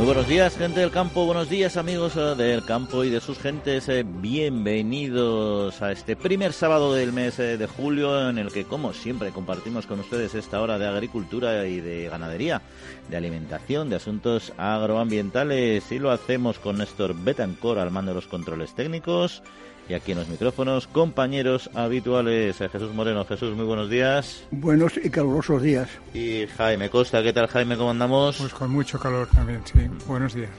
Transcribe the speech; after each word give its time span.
Muy 0.00 0.06
buenos 0.06 0.28
días, 0.28 0.56
gente 0.56 0.80
del 0.80 0.90
campo. 0.90 1.26
Buenos 1.26 1.50
días, 1.50 1.76
amigos 1.76 2.16
eh, 2.16 2.34
del 2.34 2.64
campo 2.64 3.04
y 3.04 3.10
de 3.10 3.20
sus 3.20 3.38
gentes. 3.38 3.86
Eh, 3.90 4.02
bienvenidos 4.02 5.82
a 5.82 5.92
este 5.92 6.16
primer 6.16 6.54
sábado 6.54 6.94
del 6.94 7.12
mes 7.12 7.38
eh, 7.38 7.58
de 7.58 7.66
julio, 7.66 8.30
en 8.30 8.38
el 8.38 8.50
que, 8.50 8.64
como 8.64 8.94
siempre, 8.94 9.30
compartimos 9.30 9.84
con 9.84 10.00
ustedes 10.00 10.34
esta 10.34 10.62
hora 10.62 10.78
de 10.78 10.88
agricultura 10.88 11.66
y 11.66 11.82
de 11.82 12.08
ganadería, 12.08 12.62
de 13.10 13.16
alimentación, 13.18 13.90
de 13.90 13.96
asuntos 13.96 14.54
agroambientales. 14.56 15.92
Y 15.92 15.98
lo 15.98 16.10
hacemos 16.10 16.58
con 16.58 16.78
Néstor 16.78 17.14
Betancor 17.14 17.78
al 17.78 17.90
mando 17.90 18.12
de 18.12 18.14
los 18.14 18.26
controles 18.26 18.74
técnicos 18.74 19.42
y 19.90 19.94
aquí 19.94 20.12
en 20.12 20.18
los 20.18 20.28
micrófonos, 20.28 20.86
compañeros 20.86 21.68
habituales. 21.74 22.60
Eh, 22.60 22.68
Jesús 22.68 22.94
Moreno, 22.94 23.24
Jesús, 23.24 23.56
muy 23.56 23.64
buenos 23.64 23.90
días. 23.90 24.44
Buenos 24.52 24.92
y 25.02 25.10
calurosos 25.10 25.62
días. 25.62 25.88
Y 26.14 26.46
Jaime 26.56 26.88
Costa, 26.88 27.24
¿qué 27.24 27.32
tal 27.32 27.48
Jaime? 27.48 27.76
¿Cómo 27.76 27.90
andamos? 27.90 28.36
Pues 28.36 28.54
con 28.54 28.70
mucho 28.70 29.00
calor 29.00 29.26
también, 29.34 29.62
sí. 29.64 29.80
Buenos 30.06 30.34
días. 30.34 30.50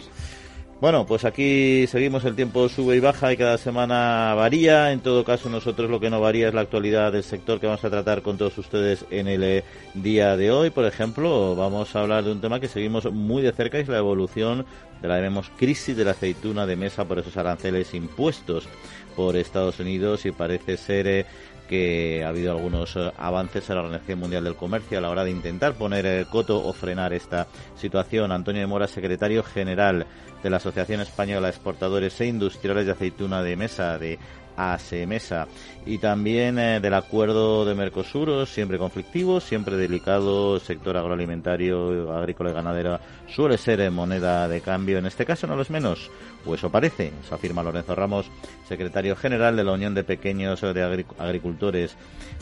Bueno, 0.81 1.05
pues 1.05 1.25
aquí 1.25 1.85
seguimos, 1.87 2.25
el 2.25 2.35
tiempo 2.35 2.67
sube 2.67 2.95
y 2.95 2.99
baja 2.99 3.31
y 3.31 3.37
cada 3.37 3.57
semana 3.57 4.33
varía. 4.33 4.91
En 4.91 4.99
todo 4.99 5.23
caso, 5.23 5.47
nosotros 5.47 5.89
lo 5.89 5.99
que 5.99 6.09
no 6.09 6.19
varía 6.19 6.49
es 6.49 6.53
la 6.53 6.61
actualidad 6.61 7.13
del 7.13 7.23
sector 7.23 7.59
que 7.59 7.67
vamos 7.67 7.85
a 7.85 7.89
tratar 7.89 8.23
con 8.23 8.37
todos 8.37 8.57
ustedes 8.57 9.05
en 9.11 9.27
el 9.27 9.43
eh, 9.43 9.63
día 9.93 10.35
de 10.35 10.51
hoy. 10.51 10.71
Por 10.71 10.85
ejemplo, 10.85 11.55
vamos 11.55 11.95
a 11.95 12.01
hablar 12.01 12.23
de 12.25 12.31
un 12.31 12.41
tema 12.41 12.59
que 12.59 12.67
seguimos 12.67 13.09
muy 13.13 13.43
de 13.43 13.53
cerca 13.53 13.77
y 13.77 13.83
es 13.83 13.87
la 13.87 13.99
evolución 13.99 14.65
de 15.01 15.07
la 15.07 15.17
llamemos 15.17 15.51
crisis 15.57 15.95
de 15.95 16.05
la 16.05 16.11
aceituna 16.11 16.65
de 16.65 16.75
mesa 16.75 17.05
por 17.05 17.19
esos 17.19 17.37
aranceles 17.37 17.93
impuestos 17.93 18.67
por 19.15 19.35
Estados 19.35 19.79
Unidos 19.79 20.25
y 20.25 20.31
parece 20.31 20.77
ser 20.77 21.07
eh, 21.07 21.25
que 21.71 22.23
ha 22.25 22.29
habido 22.29 22.51
algunos 22.51 22.95
eh, 22.97 23.11
avances 23.17 23.69
en 23.69 23.75
la 23.75 23.81
Organización 23.81 24.19
Mundial 24.19 24.43
del 24.43 24.55
Comercio 24.55 24.97
a 24.97 25.01
la 25.01 25.09
hora 25.09 25.23
de 25.23 25.31
intentar 25.31 25.73
poner 25.75 26.05
el 26.05 26.25
coto 26.27 26.61
o 26.61 26.73
frenar 26.73 27.13
esta 27.13 27.47
situación. 27.75 28.31
Antonio 28.31 28.61
de 28.61 28.67
Mora, 28.67 28.87
secretario 28.87 29.41
general 29.41 30.05
de 30.43 30.49
la 30.49 30.57
Asociación 30.57 30.99
Española 30.99 31.47
de 31.47 31.53
Exportadores 31.53 32.19
e 32.19 32.27
Industriales 32.27 32.85
de 32.85 32.91
Aceituna 32.91 33.41
de 33.41 33.55
Mesa 33.55 33.97
de 33.97 34.19
ASEMESA 34.55 35.47
y 35.85 35.97
también 35.97 36.59
eh, 36.59 36.79
del 36.79 36.93
acuerdo 36.93 37.65
de 37.65 37.75
Mercosur, 37.75 38.45
siempre 38.47 38.77
conflictivo, 38.77 39.39
siempre 39.39 39.77
delicado, 39.77 40.59
sector 40.59 40.97
agroalimentario, 40.97 42.11
agrícola 42.13 42.51
y 42.51 42.53
ganadero 42.53 42.99
suele 43.27 43.57
ser 43.57 43.89
moneda 43.91 44.47
de 44.47 44.61
cambio, 44.61 44.97
en 44.97 45.05
este 45.05 45.25
caso 45.25 45.47
no 45.47 45.55
lo 45.55 45.61
es 45.61 45.69
menos, 45.69 46.11
o 46.45 46.55
eso 46.55 46.69
parece, 46.69 47.11
afirma 47.31 47.63
Lorenzo 47.63 47.95
Ramos, 47.95 48.27
secretario 48.67 49.15
general 49.15 49.55
de 49.55 49.63
la 49.63 49.73
Unión 49.73 49.93
de 49.93 50.03
Pequeños 50.03 50.63
Agricultores 50.63 51.95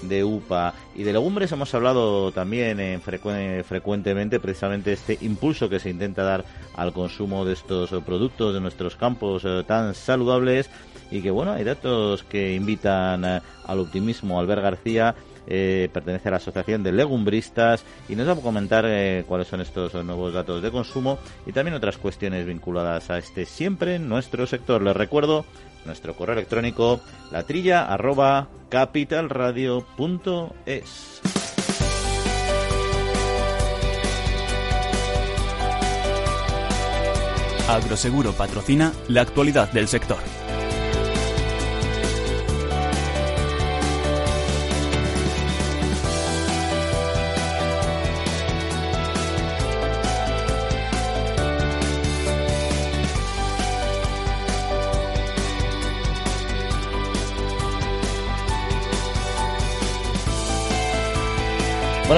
de 0.03 0.23
UPA 0.23 0.73
y 0.95 1.03
de 1.03 1.14
legumbres. 1.14 1.52
Hemos 1.52 1.73
hablado 1.73 2.31
también 2.31 2.80
en 2.80 3.02
frecuentemente 3.02 4.39
precisamente 4.39 4.94
este 4.94 5.17
impulso 5.22 5.69
que 5.69 5.80
se 5.80 5.89
intenta 5.89 6.23
dar 6.23 6.45
al 6.75 6.94
consumo 6.94 7.45
de 7.45 7.53
estos 7.53 7.89
productos 8.03 8.53
de 8.53 8.61
nuestros 8.61 8.95
campos 8.95 9.44
eh, 9.45 9.64
tan 9.67 9.94
saludables 9.94 10.69
y 11.11 11.22
que 11.22 11.31
bueno, 11.31 11.53
hay 11.53 11.63
datos 11.63 12.23
que 12.23 12.53
invitan 12.53 13.25
eh, 13.25 13.41
al 13.66 13.80
optimismo. 13.80 14.39
Albert 14.39 14.61
García 14.61 15.16
eh, 15.50 15.89
pertenece 15.92 16.28
a 16.28 16.31
la 16.31 16.38
Asociación 16.38 16.83
de 16.83 16.92
Legumbristas 16.92 17.83
y 18.08 18.16
nos 18.16 18.28
va 18.28 18.33
a 18.33 18.36
comentar 18.36 18.86
eh, 18.88 19.23
cuáles 19.28 19.47
son 19.47 19.61
estos 19.61 19.94
nuevos 20.06 20.33
datos 20.33 20.61
de 20.61 20.72
consumo 20.72 21.17
y 21.45 21.52
también 21.52 21.75
otras 21.75 21.97
cuestiones 21.97 22.45
vinculadas 22.45 23.09
a 23.09 23.17
este 23.17 23.46
siempre 23.46 23.97
nuestro 24.00 24.46
sector. 24.46 24.81
Les 24.81 24.96
recuerdo 24.96 25.46
nuestro 25.85 26.16
correo 26.16 26.34
electrónico 26.34 27.01
latrilla 27.31 27.91
arroba. 27.91 28.47
Agroseguro 37.69 38.34
patrocina 38.34 38.94
la 39.07 39.22
actualidad 39.22 39.72
del 39.72 39.88
sector. 39.88 40.18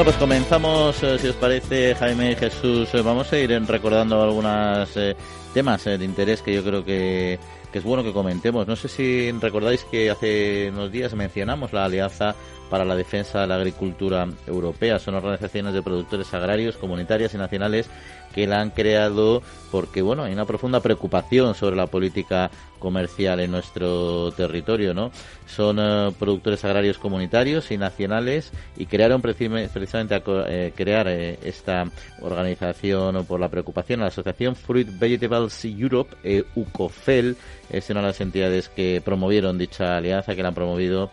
Bueno, 0.01 0.13
pues 0.13 0.19
comenzamos, 0.19 1.03
eh, 1.03 1.19
si 1.19 1.27
os 1.27 1.35
parece, 1.35 1.93
Jaime 1.93 2.31
y 2.31 2.35
Jesús. 2.35 2.91
Eh, 2.91 3.03
vamos 3.03 3.31
a 3.31 3.37
ir 3.37 3.51
recordando 3.67 4.19
algunos 4.19 4.97
eh, 4.97 5.15
temas 5.53 5.83
de 5.83 6.03
interés 6.03 6.41
que 6.41 6.55
yo 6.55 6.63
creo 6.63 6.83
que, 6.83 7.37
que, 7.71 7.77
es 7.77 7.83
bueno 7.83 8.03
que 8.03 8.11
comentemos. 8.11 8.65
No 8.65 8.75
sé 8.75 8.87
si 8.87 9.31
recordáis 9.33 9.83
que 9.83 10.09
hace 10.09 10.71
unos 10.73 10.91
días 10.91 11.13
mencionamos 11.13 11.71
la 11.71 11.85
Alianza 11.85 12.35
para 12.71 12.85
la 12.85 12.95
Defensa 12.95 13.41
de 13.41 13.47
la 13.47 13.55
Agricultura 13.55 14.25
Europea. 14.47 14.97
Son 14.97 15.13
organizaciones 15.13 15.73
de 15.73 15.83
productores 15.83 16.33
agrarios, 16.33 16.77
comunitarias 16.77 17.33
y 17.33 17.37
nacionales 17.37 17.89
que 18.33 18.47
la 18.47 18.61
han 18.61 18.69
creado 18.69 19.41
porque 19.71 20.01
bueno 20.01 20.23
hay 20.23 20.33
una 20.33 20.45
profunda 20.45 20.79
preocupación 20.79 21.53
sobre 21.53 21.75
la 21.75 21.87
política 21.87 22.49
comercial 22.79 23.39
en 23.39 23.51
nuestro 23.51 24.31
territorio 24.31 24.93
no 24.93 25.11
son 25.47 25.77
eh, 25.79 26.11
productores 26.17 26.63
agrarios 26.65 26.97
comunitarios 26.97 27.71
y 27.71 27.77
nacionales 27.77 28.51
y 28.77 28.85
crearon 28.85 29.21
precisamente 29.21 30.15
a 30.15 30.21
eh, 30.25 30.73
crear 30.75 31.07
eh, 31.07 31.39
esta 31.43 31.85
organización 32.21 33.25
por 33.25 33.39
la 33.39 33.49
preocupación 33.49 33.99
la 33.99 34.07
asociación 34.07 34.55
Fruit 34.55 34.87
Vegetables 34.97 35.65
Europe 35.65 36.15
UCOFEL 36.55 37.35
es 37.69 37.89
una 37.89 38.01
de 38.01 38.07
las 38.07 38.21
entidades 38.21 38.69
que 38.69 39.01
promovieron 39.03 39.57
dicha 39.57 39.97
alianza 39.97 40.35
que 40.35 40.41
la 40.41 40.49
han 40.49 40.55
promovido 40.55 41.11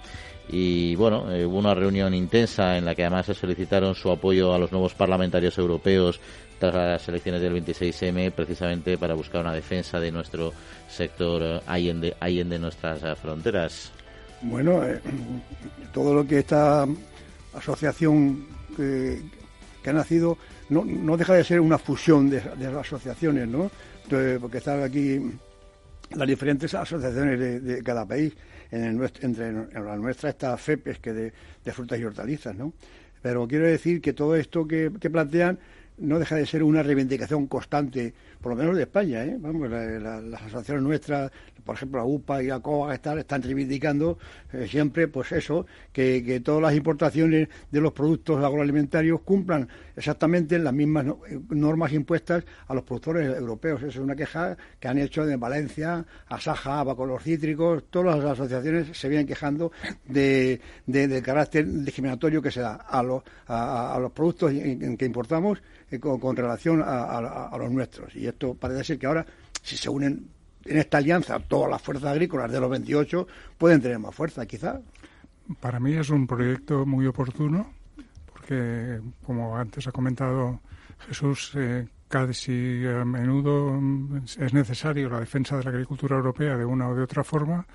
y 0.49 0.95
bueno, 0.97 1.25
hubo 1.25 1.59
una 1.59 1.75
reunión 1.75 2.15
intensa 2.15 2.79
en 2.79 2.85
la 2.85 2.95
que 2.95 3.03
además 3.03 3.27
se 3.27 3.35
solicitaron 3.35 3.95
su 3.95 4.11
apoyo 4.11 4.55
a 4.55 4.59
los 4.59 4.73
nuevos 4.73 4.95
parlamentarios 4.95 5.59
europeos 5.59 6.21
tras 6.59 6.75
las 6.75 7.09
elecciones 7.09 7.41
del 7.41 7.55
26M, 7.55 8.33
precisamente 8.33 8.99
para 8.99 9.15
buscar 9.15 9.41
una 9.43 9.55
defensa 9.55 10.01
de 10.01 10.11
nuestro 10.11 10.53
sector 10.89 11.43
eh, 11.43 11.61
allende, 11.67 12.17
de 12.21 12.59
nuestras 12.59 13.03
eh, 13.03 13.15
fronteras. 13.15 13.93
Bueno, 14.43 14.85
eh, 14.85 15.01
todo 15.93 16.15
lo 16.15 16.27
que 16.27 16.41
esta 16.41 16.87
asociación 17.55 18.47
que, 18.77 19.23
ha 19.87 19.93
nacido 19.93 20.37
no, 20.69 20.85
no, 20.85 21.17
deja 21.17 21.33
de 21.33 21.45
ser 21.45 21.61
una 21.61 21.79
fusión 21.79 22.29
de, 22.29 22.41
de 22.41 22.67
asociaciones, 22.67 23.49
¿no? 23.49 23.71
porque 24.41 24.59
están 24.59 24.83
aquí 24.83 25.19
las 26.11 26.29
diferentes 26.29 26.73
asociaciones 26.75 27.63
de, 27.65 27.83
cada 27.83 28.07
país. 28.07 28.35
En 28.71 28.85
el, 28.85 29.11
entre 29.23 29.53
la 29.73 29.97
nuestra 29.97 30.31
está 30.31 30.57
FEPES, 30.57 30.99
que 30.99 31.13
de, 31.13 31.33
de, 31.65 31.73
frutas 31.73 31.99
y 31.99 32.05
hortalizas, 32.05 32.55
¿no? 32.55 32.75
Pero 33.23 33.49
quiero 33.49 33.67
decir 33.67 34.01
que 34.01 34.13
todo 34.13 34.37
esto 34.37 34.67
que, 34.67 34.93
que 35.01 35.11
plantean 35.11 35.59
no 35.99 36.19
deja 36.19 36.37
de 36.37 36.47
ser 36.47 36.63
una 36.63 36.83
reivindicación 36.83 37.47
constante, 37.47 38.15
por 38.41 38.53
lo 38.53 38.57
menos 38.57 38.77
de 38.77 38.83
España. 38.83 39.25
¿eh? 39.25 39.37
Vamos, 39.39 39.69
las 39.69 40.43
asociaciones 40.43 40.83
nuestras, 40.83 41.31
por 41.65 41.77
ejemplo, 41.77 41.99
la 41.99 42.05
UPA 42.05 42.43
y 42.43 42.47
la 42.47 42.61
COA, 42.61 42.95
están, 42.95 43.19
están 43.19 43.43
reivindicando 43.43 44.19
eh, 44.53 44.67
siempre, 44.69 45.09
pues 45.09 45.33
eso, 45.33 45.67
que, 45.93 46.41
todas 46.45 46.63
las 46.63 46.75
importaciones 46.75 47.49
de 47.71 47.81
los 47.81 47.93
productos 47.93 48.43
agroalimentarios 48.43 49.21
cumplan 49.23 49.69
exactamente 49.99 50.59
las 50.59 50.73
mismas 50.73 51.05
normas 51.51 51.93
impuestas 51.93 52.45
a 52.67 52.75
los 52.75 52.85
productores 52.85 53.37
europeos. 53.37 53.81
Esa 53.83 53.89
es 53.89 53.97
una 53.97 54.17
queja 54.17 54.57
que 54.81 54.89
han 54.89 54.99
hecho 54.99 55.29
en 55.29 55.39
Valencia, 55.39 56.05
Asaja, 56.29 56.85
los 56.85 57.23
Cítricos, 57.23 57.85
todas 57.91 58.19
las 58.19 58.33
asociaciones 58.33 58.97
se 58.97 59.09
vienen 59.09 59.27
quejando 59.27 59.73
de, 60.07 60.61
del 60.87 61.23
carácter 61.23 61.67
discriminatorio 61.67 62.41
que 62.41 62.51
se 62.51 62.61
da 62.61 62.75
a 62.75 63.03
los, 63.03 63.23
a, 63.47 63.99
los 64.01 64.13
productos 64.13 64.53
que 64.53 65.05
importamos 65.05 65.61
eh, 65.91 65.99
con, 65.99 66.37
relación 66.37 66.83
a, 66.85 67.57
los 67.59 67.71
nuestros. 67.71 68.15
Y 68.15 68.27
esto 68.27 68.55
parece 68.55 68.85
ser 68.85 68.99
que 68.99 69.07
ahora, 69.07 69.27
si 69.63 69.77
se 69.77 69.89
unen 69.89 70.29
en 70.65 70.79
esta 70.79 70.99
alianza 70.99 71.39
todas 71.41 71.71
las 71.71 71.83
fuerzas 71.83 72.11
agrícolas 72.11 72.51
de 72.53 72.61
los 72.61 72.71
28, 72.71 73.27
pueden 73.57 73.81
tener 73.81 73.99
más 73.99 74.15
fuerza, 74.15 74.47
quizá. 74.47 74.81
Para 75.61 75.81
mí 75.81 75.95
es 75.95 76.11
un 76.11 76.27
proyecto 76.27 76.85
muy 76.85 77.07
oportuno, 77.07 77.73
porque, 78.49 79.01
como 79.27 79.57
antes 79.59 79.87
ha 79.87 79.93
comentado 79.93 80.61
Jesús, 81.07 81.53
eh, 81.55 81.87
casi 82.09 82.83
a 82.87 83.05
menudo 83.05 83.79
es 84.25 84.55
necesario 84.55 85.11
la 85.11 85.21
defensa 85.21 85.59
de 85.59 85.65
la 85.65 85.71
agricultura 85.71 86.17
europea 86.17 86.57
de 86.57 86.65
una 86.65 86.89
o 86.89 86.95
de 86.95 87.03
otra 87.03 87.25
forma, 87.25 87.67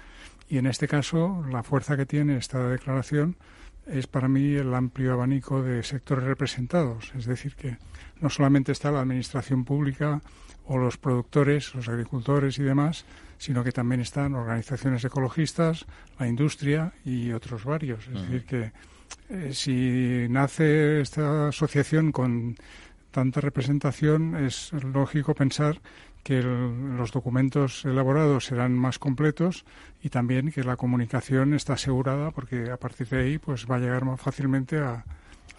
y 0.49 0.57
en 0.57 0.65
este 0.65 0.87
caso 0.87 1.45
la 1.47 1.61
fuerza 1.61 1.95
que 1.95 2.07
tiene 2.07 2.37
esta 2.37 2.67
declaración 2.67 3.37
es 3.85 4.07
para 4.07 4.27
mí 4.27 4.55
el 4.55 4.73
amplio 4.73 5.13
abanico 5.13 5.61
de 5.61 5.83
sectores 5.83 6.23
representados. 6.23 7.11
Es 7.15 7.25
decir, 7.25 7.55
que 7.55 7.77
no 8.19 8.29
solamente 8.29 8.71
está 8.71 8.91
la 8.91 9.01
administración 9.01 9.65
pública 9.65 10.21
o 10.65 10.77
los 10.77 10.97
productores, 10.97 11.75
los 11.75 11.87
agricultores 11.87 12.57
y 12.57 12.63
demás, 12.63 13.05
sino 13.37 13.63
que 13.63 13.73
también 13.73 14.01
están 14.01 14.33
organizaciones 14.33 15.03
ecologistas, 15.03 15.85
la 16.17 16.27
industria 16.27 16.93
y 17.03 17.31
otros 17.31 17.65
varios. 17.65 18.07
Es 18.07 18.21
decir, 18.21 18.45
que 18.45 18.71
eh, 19.29 19.49
si 19.53 20.27
nace 20.29 21.01
esta 21.01 21.47
asociación 21.49 22.11
con 22.11 22.55
tanta 23.11 23.41
representación, 23.41 24.35
es 24.35 24.73
lógico 24.73 25.35
pensar 25.35 25.79
que 26.23 26.41
los 26.41 27.11
documentos 27.11 27.83
elaborados 27.85 28.45
serán 28.45 28.73
más 28.73 28.97
completos 28.97 29.65
y 30.01 30.09
también 30.09 30.51
que 30.51 30.63
la 30.63 30.77
comunicación 30.77 31.53
está 31.53 31.73
asegurada 31.73 32.31
porque 32.31 32.71
a 32.71 32.77
partir 32.77 33.07
de 33.09 33.19
ahí 33.19 33.37
pues 33.37 33.69
va 33.69 33.75
a 33.75 33.79
llegar 33.79 34.05
más 34.05 34.19
fácilmente 34.19 34.77
a, 34.79 35.03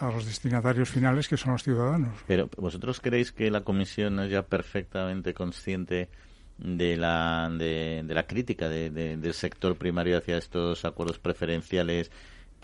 los 0.00 0.26
destinatarios 0.26 0.90
finales 0.90 1.28
que 1.28 1.36
son 1.36 1.52
los 1.52 1.62
ciudadanos. 1.62 2.12
Pero 2.26 2.50
vosotros 2.58 3.00
creéis 3.00 3.32
que 3.32 3.50
la 3.50 3.62
comisión 3.62 4.18
es 4.20 4.30
ya 4.30 4.42
perfectamente 4.42 5.32
consciente 5.32 6.10
de 6.58 6.96
la 6.96 7.50
de, 7.50 8.04
la 8.06 8.26
crítica 8.26 8.68
del 8.68 9.34
sector 9.34 9.76
primario 9.76 10.18
hacia 10.18 10.36
estos 10.36 10.84
acuerdos 10.84 11.18
preferenciales 11.18 12.10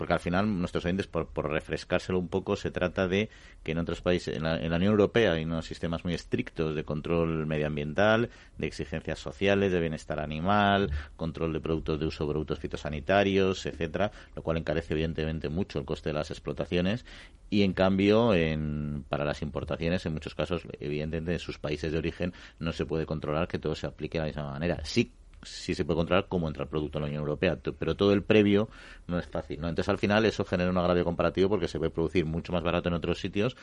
porque 0.01 0.13
al 0.13 0.19
final 0.19 0.59
nuestros 0.59 0.83
oyentes, 0.83 1.05
por, 1.05 1.29
refrescárselo 1.47 2.17
un 2.17 2.27
poco, 2.27 2.55
se 2.55 2.71
trata 2.71 3.07
de 3.07 3.29
que 3.61 3.73
en 3.73 3.77
otros 3.77 4.01
países, 4.01 4.35
en 4.35 4.41
la, 4.41 4.55
Unión 4.55 4.81
Europea 4.81 5.33
hay 5.33 5.43
unos 5.43 5.67
sistemas 5.67 6.03
muy 6.03 6.15
estrictos 6.15 6.73
de 6.73 6.83
control 6.83 7.45
medioambiental, 7.45 8.31
de 8.57 8.65
exigencias 8.65 9.19
sociales, 9.19 9.71
de 9.71 9.79
bienestar 9.79 10.19
animal, 10.19 10.89
control 11.17 11.53
de 11.53 11.59
productos 11.59 11.99
de 11.99 12.07
uso, 12.07 12.27
productos 12.27 12.57
fitosanitarios, 12.57 13.67
etcétera, 13.67 14.11
lo 14.35 14.41
cual 14.41 14.57
encarece 14.57 14.95
evidentemente 14.95 15.49
mucho 15.49 15.77
el 15.77 15.85
coste 15.85 16.09
de 16.09 16.13
las 16.13 16.31
explotaciones 16.31 17.05
y 17.51 17.61
en 17.61 17.73
cambio 17.73 18.33
en, 18.33 19.05
para 19.07 19.23
las 19.23 19.43
importaciones 19.43 20.03
en 20.07 20.13
muchos 20.13 20.33
casos 20.33 20.63
evidentemente 20.79 21.33
en 21.33 21.39
sus 21.39 21.59
países 21.59 21.91
de 21.91 21.99
origen 21.99 22.33
no 22.57 22.71
se 22.71 22.87
puede 22.87 23.05
controlar 23.05 23.47
que 23.47 23.59
todo 23.59 23.75
se 23.75 23.85
aplique 23.85 24.17
de 24.17 24.23
la 24.23 24.27
misma 24.29 24.51
manera. 24.53 24.83
Sí 24.83 25.13
sí 25.43 25.75
se 25.75 25.85
puede 25.85 25.97
controlar 25.97 26.27
cómo 26.29 26.47
entra 26.47 26.63
el 26.63 26.69
producto 26.69 26.97
en 26.97 27.03
la 27.03 27.07
Unión 27.07 27.21
Europea, 27.21 27.57
pero 27.77 27.95
todo 27.95 28.13
el 28.13 28.23
previo 28.23 28.69
no 29.07 29.19
es 29.19 29.27
fácil. 29.27 29.59
¿no? 29.59 29.69
Entonces, 29.69 29.89
al 29.89 29.97
final, 29.97 30.25
eso 30.25 30.45
genera 30.45 30.69
un 30.69 30.77
agravio 30.77 31.03
comparativo 31.03 31.49
porque 31.49 31.67
se 31.67 31.77
puede 31.77 31.91
producir 31.91 32.25
mucho 32.25 32.53
más 32.53 32.63
barato 32.63 32.89
en 32.89 32.95
otros 32.95 33.19
sitios, 33.19 33.55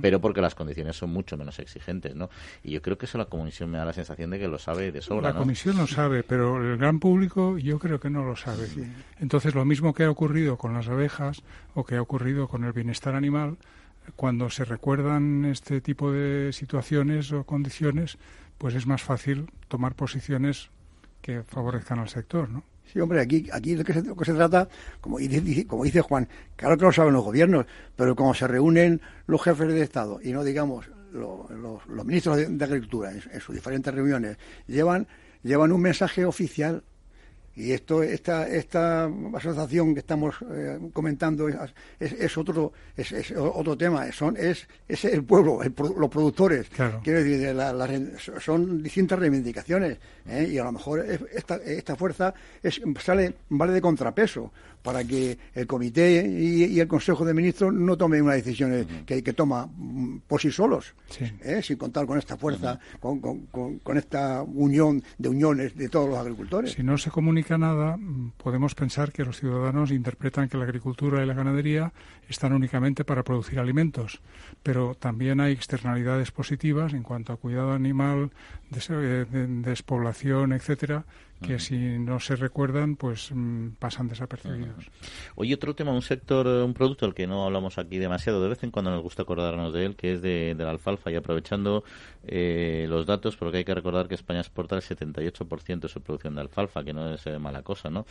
pero 0.00 0.20
porque 0.20 0.40
las 0.40 0.54
condiciones 0.54 0.96
son 0.96 1.10
mucho 1.10 1.36
menos 1.36 1.58
exigentes. 1.58 2.14
¿no? 2.14 2.30
Y 2.62 2.72
yo 2.72 2.82
creo 2.82 2.98
que 2.98 3.06
eso 3.06 3.18
la 3.18 3.26
Comisión 3.26 3.70
me 3.70 3.78
da 3.78 3.84
la 3.84 3.92
sensación 3.92 4.30
de 4.30 4.38
que 4.38 4.48
lo 4.48 4.58
sabe 4.58 4.92
de 4.92 5.02
sobra. 5.02 5.32
La 5.32 5.38
Comisión 5.38 5.76
lo 5.76 5.86
sabe, 5.86 6.22
pero 6.22 6.62
el 6.62 6.78
gran 6.78 6.98
público 6.98 7.58
yo 7.58 7.78
creo 7.78 8.00
que 8.00 8.10
no 8.10 8.24
lo 8.24 8.36
sabe. 8.36 8.68
Entonces, 9.18 9.54
lo 9.54 9.64
mismo 9.64 9.94
que 9.94 10.04
ha 10.04 10.10
ocurrido 10.10 10.56
con 10.56 10.74
las 10.74 10.88
abejas 10.88 11.42
o 11.74 11.84
que 11.84 11.96
ha 11.96 12.02
ocurrido 12.02 12.48
con 12.48 12.64
el 12.64 12.72
bienestar 12.72 13.14
animal, 13.14 13.58
cuando 14.14 14.50
se 14.50 14.64
recuerdan 14.64 15.44
este 15.46 15.80
tipo 15.80 16.12
de 16.12 16.52
situaciones 16.52 17.32
o 17.32 17.44
condiciones, 17.44 18.18
pues 18.58 18.74
es 18.74 18.86
más 18.86 19.02
fácil 19.02 19.50
tomar 19.68 19.94
posiciones 19.94 20.70
que 21.26 21.42
favorezcan 21.42 21.98
al 21.98 22.08
sector, 22.08 22.48
¿no? 22.48 22.62
Sí, 22.92 23.00
hombre, 23.00 23.20
aquí, 23.20 23.48
aquí 23.52 23.74
lo, 23.74 23.82
que 23.82 23.92
se, 23.92 24.02
lo 24.02 24.14
que 24.14 24.24
se 24.24 24.32
trata, 24.32 24.68
como 25.00 25.18
dice, 25.18 26.00
Juan, 26.00 26.28
claro 26.54 26.78
que 26.78 26.84
lo 26.84 26.92
saben 26.92 27.14
los 27.14 27.24
gobiernos, 27.24 27.66
pero 27.96 28.14
como 28.14 28.32
se 28.32 28.46
reúnen 28.46 29.00
los 29.26 29.42
jefes 29.42 29.66
de 29.66 29.82
Estado 29.82 30.20
y 30.22 30.30
no 30.30 30.44
digamos 30.44 30.88
los, 31.10 31.48
ministros 32.04 32.36
de, 32.36 32.64
Agricultura 32.64 33.10
en, 33.10 33.40
sus 33.40 33.56
diferentes 33.56 33.92
reuniones, 33.92 34.38
llevan, 34.68 35.08
llevan 35.42 35.72
un 35.72 35.80
mensaje 35.80 36.24
oficial 36.24 36.84
y 37.56 37.72
esto, 37.72 38.02
esta, 38.02 38.46
esta 38.46 39.10
asociación 39.34 39.94
que 39.94 40.00
estamos 40.00 40.34
eh, 40.52 40.78
comentando 40.92 41.48
es, 41.48 41.56
es, 41.98 42.36
otro, 42.36 42.72
es, 42.94 43.32
otro 43.32 43.76
tema. 43.78 44.12
Son, 44.12 44.36
es, 44.36 44.68
es 44.86 45.06
el 45.06 45.24
pueblo, 45.24 45.60
los 45.96 46.10
productores. 46.10 46.66
Quiero 47.02 47.24
decir, 47.24 47.56
son 48.40 48.82
distintas 48.82 49.18
reivindicaciones. 49.18 49.96
¿eh? 50.28 50.50
Y 50.52 50.58
a 50.58 50.64
lo 50.64 50.72
mejor 50.72 51.00
esta, 51.32 51.56
esta 51.56 51.96
fuerza 51.96 52.34
es, 52.62 52.78
sale, 53.00 53.34
vale 53.48 53.72
de 53.72 53.80
contrapeso 53.80 54.52
para 54.86 55.02
que 55.02 55.36
el 55.52 55.66
comité 55.66 56.24
y, 56.24 56.78
el 56.78 56.86
Consejo 56.86 57.24
de 57.24 57.34
Ministros 57.34 57.74
no 57.74 57.96
tomen 57.96 58.22
una 58.22 58.34
decisión 58.34 58.86
que, 59.04 59.20
que 59.20 59.32
toma 59.32 59.66
mm, 59.66 60.20
por 60.28 60.40
sí 60.40 60.52
solos, 60.52 60.94
¿eh? 61.42 61.60
sin 61.60 61.76
contar 61.76 62.06
con 62.06 62.18
esta 62.18 62.36
fuerza, 62.36 62.78
con, 63.00 63.18
con, 63.18 63.98
esta 63.98 64.44
unión 64.44 65.02
de 65.18 65.28
uniones 65.28 65.74
de 65.74 65.88
todos 65.88 66.08
los 66.08 66.16
agricultores. 66.16 66.70
Si 66.74 66.84
no 66.84 66.98
se 66.98 67.10
comunica 67.10 67.58
nada, 67.58 67.96
mm, 67.96 68.34
podemos 68.36 68.76
pensar 68.76 69.10
que 69.10 69.24
los 69.24 69.40
ciudadanos 69.40 69.90
interpretan 69.90 70.48
que 70.48 70.56
la 70.56 70.62
agricultura 70.62 71.20
y 71.20 71.26
la 71.26 71.34
ganadería 71.34 71.92
están 72.28 72.52
únicamente 72.52 73.04
para 73.04 73.24
producir 73.24 73.58
alimentos, 73.58 74.20
pero 74.62 74.94
también 74.94 75.40
hay 75.40 75.52
externalidades 75.52 76.30
positivas 76.30 76.92
en 76.92 77.02
cuanto 77.02 77.32
a 77.32 77.38
cuidado 77.38 77.72
animal, 77.72 78.30
eh, 78.88 79.26
despoblación, 79.64 80.52
etcétera, 80.52 81.04
que 81.42 81.58
si 81.58 81.76
no 81.76 82.18
se 82.18 82.36
recuerdan, 82.36 82.96
pues 82.96 83.30
mm, 83.32 83.70
pasan 83.78 84.08
desapercibidos. 84.08 84.90
Oye, 85.34 85.54
otro 85.54 85.74
tema, 85.74 85.92
un 85.92 86.02
sector, 86.02 86.46
un 86.46 86.74
producto 86.74 87.04
al 87.04 87.14
que 87.14 87.26
no 87.26 87.44
hablamos 87.44 87.78
aquí 87.78 87.98
demasiado, 87.98 88.42
de 88.42 88.48
vez 88.48 88.62
en 88.62 88.70
cuando 88.70 88.90
nos 88.90 89.02
gusta 89.02 89.22
acordarnos 89.22 89.72
de 89.72 89.84
él, 89.84 89.96
que 89.96 90.14
es 90.14 90.22
de, 90.22 90.54
la 90.58 90.70
alfalfa, 90.70 91.10
y 91.10 91.16
aprovechando 91.16 91.84
eh, 92.26 92.86
los 92.88 93.06
datos, 93.06 93.36
porque 93.36 93.58
hay 93.58 93.64
que 93.64 93.74
recordar 93.74 94.08
que 94.08 94.14
España 94.14 94.40
exporta 94.40 94.76
el 94.76 94.82
78% 94.82 95.80
de 95.80 95.88
su 95.88 96.00
producción 96.00 96.34
de 96.34 96.40
alfalfa, 96.40 96.82
que 96.82 96.92
no 96.92 97.14
es 97.14 97.26
eh, 97.26 97.38
mala 97.38 97.62
cosa, 97.62 97.90
¿no? 97.90 98.06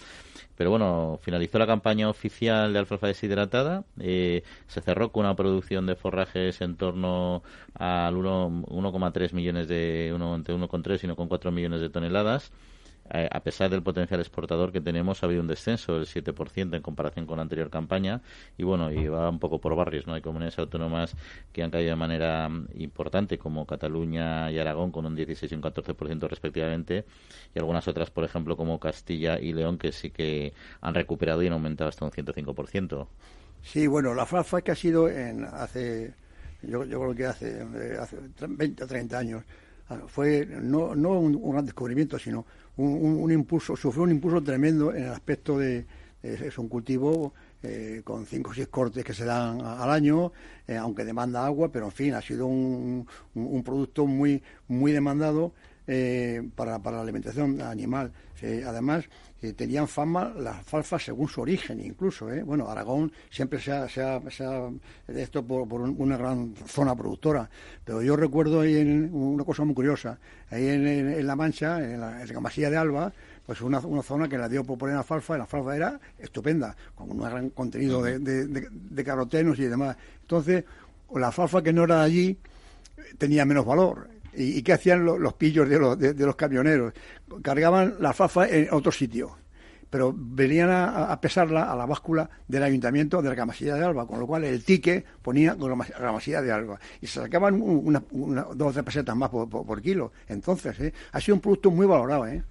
Pero 0.55 0.69
bueno, 0.69 1.19
finalizó 1.21 1.57
la 1.59 1.67
campaña 1.67 2.09
oficial 2.09 2.73
de 2.73 2.79
alfalfa 2.79 3.07
deshidratada, 3.07 3.85
eh, 3.99 4.43
se 4.67 4.81
cerró 4.81 5.11
con 5.11 5.25
una 5.25 5.35
producción 5.35 5.85
de 5.85 5.95
forrajes 5.95 6.61
en 6.61 6.75
torno 6.75 7.43
al 7.73 8.15
1,3 8.15 9.33
millones 9.33 9.67
de, 9.67 10.11
uno, 10.13 10.35
entre 10.35 10.55
1,3 10.55 11.03
y 11.03 11.07
1,4 11.07 11.51
millones 11.51 11.81
de 11.81 11.89
toneladas. 11.89 12.51
Eh, 13.11 13.29
a 13.31 13.39
pesar 13.41 13.69
del 13.69 13.83
potencial 13.83 14.19
exportador 14.19 14.71
que 14.71 14.81
tenemos, 14.81 15.21
ha 15.21 15.27
habido 15.27 15.41
un 15.41 15.47
descenso 15.47 15.93
del 15.93 16.07
7% 16.07 16.75
en 16.75 16.81
comparación 16.81 17.27
con 17.27 17.37
la 17.37 17.43
anterior 17.43 17.69
campaña. 17.69 18.21
Y 18.57 18.63
bueno, 18.63 18.91
y 18.91 19.07
va 19.07 19.29
un 19.29 19.39
poco 19.39 19.59
por 19.59 19.75
barrios, 19.75 20.07
¿no? 20.07 20.15
Hay 20.15 20.21
comunidades 20.21 20.57
autónomas 20.57 21.15
que 21.51 21.61
han 21.61 21.69
caído 21.69 21.91
de 21.91 21.95
manera 21.95 22.49
mm, 22.49 22.69
importante, 22.75 23.37
como 23.37 23.65
Cataluña 23.67 24.51
y 24.51 24.57
Aragón, 24.57 24.91
con 24.91 25.05
un 25.05 25.15
16 25.15 25.51
y 25.51 25.55
un 25.55 25.61
14% 25.61 26.27
respectivamente. 26.27 27.05
Y 27.53 27.59
algunas 27.59 27.87
otras, 27.87 28.09
por 28.09 28.23
ejemplo, 28.23 28.57
como 28.57 28.79
Castilla 28.79 29.39
y 29.39 29.53
León, 29.53 29.77
que 29.77 29.91
sí 29.91 30.09
que 30.09 30.53
han 30.81 30.95
recuperado 30.95 31.43
y 31.43 31.47
han 31.47 31.53
aumentado 31.53 31.89
hasta 31.89 32.05
un 32.05 32.11
105%. 32.11 33.07
Sí, 33.61 33.87
bueno, 33.87 34.13
la 34.13 34.25
FAFA 34.25 34.61
que 34.61 34.71
ha 34.71 34.75
sido 34.75 35.09
en 35.09 35.43
hace, 35.43 36.13
yo, 36.61 36.85
yo 36.85 36.99
creo 36.99 37.15
que 37.15 37.25
hace, 37.25 37.61
eh, 37.61 37.97
hace 37.99 38.17
20 38.47 38.83
o 38.83 38.87
30 38.87 39.17
años, 39.17 39.43
ah, 39.89 40.01
fue 40.07 40.45
no, 40.45 40.95
no 40.95 41.19
un 41.19 41.51
gran 41.51 41.65
descubrimiento, 41.65 42.19
sino 42.19 42.45
un, 42.77 43.31
impulso, 43.31 43.75
sufrió 43.75 44.03
un 44.03 44.11
impulso 44.11 44.41
tremendo 44.41 44.93
en 44.93 45.03
el 45.03 45.11
aspecto 45.11 45.57
de, 45.57 45.85
es 46.21 46.57
un 46.57 46.67
cultivo 46.67 47.33
eh, 47.63 48.01
con 48.03 48.25
cinco 48.25 48.51
o 48.51 48.53
seis 48.53 48.67
cortes 48.67 49.03
que 49.03 49.13
se 49.13 49.25
dan 49.25 49.61
al 49.61 49.89
año, 49.89 50.31
eh, 50.67 50.77
aunque 50.77 51.03
demanda 51.03 51.45
agua, 51.45 51.71
pero 51.71 51.85
en 51.85 51.91
fin, 51.91 52.13
ha 52.13 52.21
sido 52.21 52.45
un, 52.45 53.07
un 53.33 53.63
producto 53.63 54.05
muy, 54.05 54.43
muy 54.67 54.91
demandado 54.91 55.53
eh, 55.87 56.47
para, 56.55 56.79
para, 56.79 56.97
la 56.97 57.03
alimentación 57.03 57.61
animal. 57.61 58.11
además, 58.65 59.05
eh, 59.45 59.53
tenían 59.53 59.87
fama 59.87 60.33
las 60.37 60.57
alfalfas 60.57 61.03
según 61.03 61.27
su 61.27 61.41
origen, 61.41 61.79
incluso. 61.79 62.31
¿eh? 62.31 62.43
Bueno, 62.43 62.69
Aragón 62.69 63.11
siempre 63.29 63.59
se 63.59 63.71
ha, 63.71 63.87
se 63.87 64.05
esto 65.07 65.45
por, 65.45 65.81
una 65.81 66.17
gran 66.17 66.55
zona 66.67 66.95
productora, 66.95 67.49
pero 67.83 68.01
yo 68.01 68.15
recuerdo 68.15 68.61
ahí 68.61 68.77
en, 68.77 69.13
una 69.13 69.43
cosa 69.43 69.63
muy 69.63 69.75
curiosa, 69.75 70.17
ahí 70.49 70.67
en, 70.67 71.27
La 71.27 71.35
Mancha, 71.35 71.79
en 71.79 71.99
la, 71.99 72.23
en 72.23 72.71
de 72.71 72.77
Alba, 72.77 73.13
pues 73.45 73.61
una, 73.61 73.79
una, 73.79 74.01
zona 74.01 74.27
que 74.27 74.37
la 74.37 74.49
dio 74.49 74.63
por 74.63 74.77
poner 74.77 74.95
alfalfa, 74.95 75.35
y 75.35 75.37
la 75.37 75.43
alfalfa 75.43 75.75
era 75.75 75.99
estupenda, 76.17 76.75
con 76.95 77.11
un 77.11 77.19
gran 77.19 77.49
contenido 77.51 78.01
de, 78.01 78.19
de, 78.19 79.03
carotenos 79.03 79.59
y 79.59 79.65
demás. 79.65 79.95
Entonces, 80.21 80.63
la 81.13 81.27
alfalfa 81.27 81.61
que 81.61 81.71
no 81.71 81.83
era 81.83 81.99
de 81.99 82.05
allí 82.05 82.37
tenía 83.17 83.45
menos 83.45 83.65
valor 83.65 84.14
¿Y, 84.37 84.61
qué 84.63 84.73
hacían 84.73 85.05
los, 85.05 85.33
pillos 85.33 85.67
de 85.69 85.79
los, 85.79 85.97
de, 85.97 86.13
los, 86.13 86.35
camioneros? 86.35 86.93
Cargaban 87.41 87.95
la 87.99 88.13
fafa 88.13 88.47
en 88.47 88.67
otro 88.71 88.91
sitio, 88.91 89.37
pero 89.89 90.13
venían 90.15 90.69
a, 90.71 91.19
pesarla 91.21 91.71
a 91.71 91.75
la 91.75 91.85
báscula 91.85 92.29
del 92.47 92.63
ayuntamiento 92.63 93.21
de 93.21 93.29
la 93.29 93.35
Camasilla 93.35 93.75
de 93.75 93.85
Alba, 93.85 94.05
con 94.05 94.19
lo 94.19 94.27
cual 94.27 94.43
el 94.43 94.63
tique 94.63 95.05
ponía 95.21 95.55
con 95.55 95.77
la 95.77 95.85
Camasilla 95.85 96.41
de 96.41 96.51
Alba 96.51 96.79
y 97.01 97.07
se 97.07 97.21
sacaban 97.21 97.61
una, 97.61 98.03
dos 98.53 98.69
o 98.69 98.71
tres 98.73 98.83
pesetas 98.83 99.15
más 99.15 99.29
por, 99.29 99.81
kilo. 99.81 100.11
Entonces, 100.27 100.79
¿eh? 100.79 100.93
ha 101.11 101.21
sido 101.21 101.35
un 101.35 101.41
producto 101.41 101.71
muy 101.71 101.85
valorado. 101.85 102.27
¿eh? 102.27 102.43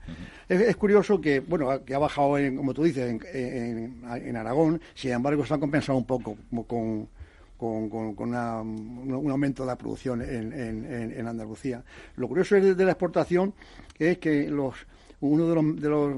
es, 0.49 0.77
curioso 0.77 1.21
que, 1.21 1.41
bueno, 1.41 1.85
que 1.85 1.95
ha 1.95 1.99
bajado, 1.99 2.39
en, 2.39 2.57
como 2.57 2.73
tú 2.73 2.85
dices, 2.85 3.11
en, 3.35 4.03
en, 4.05 4.37
Aragón, 4.37 4.81
sin 4.95 5.13
embargo, 5.13 5.45
se 5.45 5.55
ha 5.55 5.59
compensado 5.59 5.99
un 5.99 6.07
poco 6.07 6.37
con 6.67 7.09
con, 7.57 7.89
con, 7.89 8.29
un 8.29 9.31
aumento 9.31 9.63
de 9.63 9.67
la 9.67 9.77
producción 9.77 10.23
en, 10.23 10.53
en, 10.53 11.27
Andalucía. 11.27 11.83
Lo 12.17 12.29
curioso 12.29 12.57
de, 12.57 12.85
la 12.85 12.93
exportación 12.93 13.55
es 13.99 14.19
que 14.19 14.49
los 14.49 14.75
uno 15.21 15.49
de 15.49 15.55
los, 15.55 15.81
de 15.81 15.89
los 15.89 16.15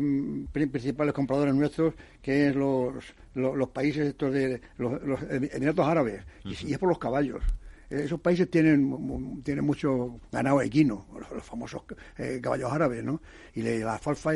principales 0.71 1.15
compradores 1.15 1.55
nuestros, 1.55 1.95
que 2.21 2.49
es 2.49 2.57
los, 2.57 2.95
los, 3.35 3.69
países 3.69 4.09
estos 4.09 4.33
de 4.33 4.61
los, 4.79 5.01
los 5.03 5.21
Emiratos 5.31 5.87
Árabes, 5.87 6.23
y 6.45 6.73
es 6.73 6.79
por 6.79 6.89
los 6.89 6.99
caballos. 6.99 7.43
Eh, 7.91 8.03
esos 8.05 8.21
países 8.21 8.51
tienen, 8.51 9.43
tienen 9.43 9.65
mucho 9.65 10.21
ganado 10.33 10.61
equino, 10.63 11.07
los, 11.35 11.45
famosos 11.45 11.83
eh, 12.19 12.41
caballos 12.43 12.73
árabes, 12.73 13.05
¿no? 13.05 13.21
Y 13.55 13.63
la 13.63 13.95
alfalfa 13.95 14.33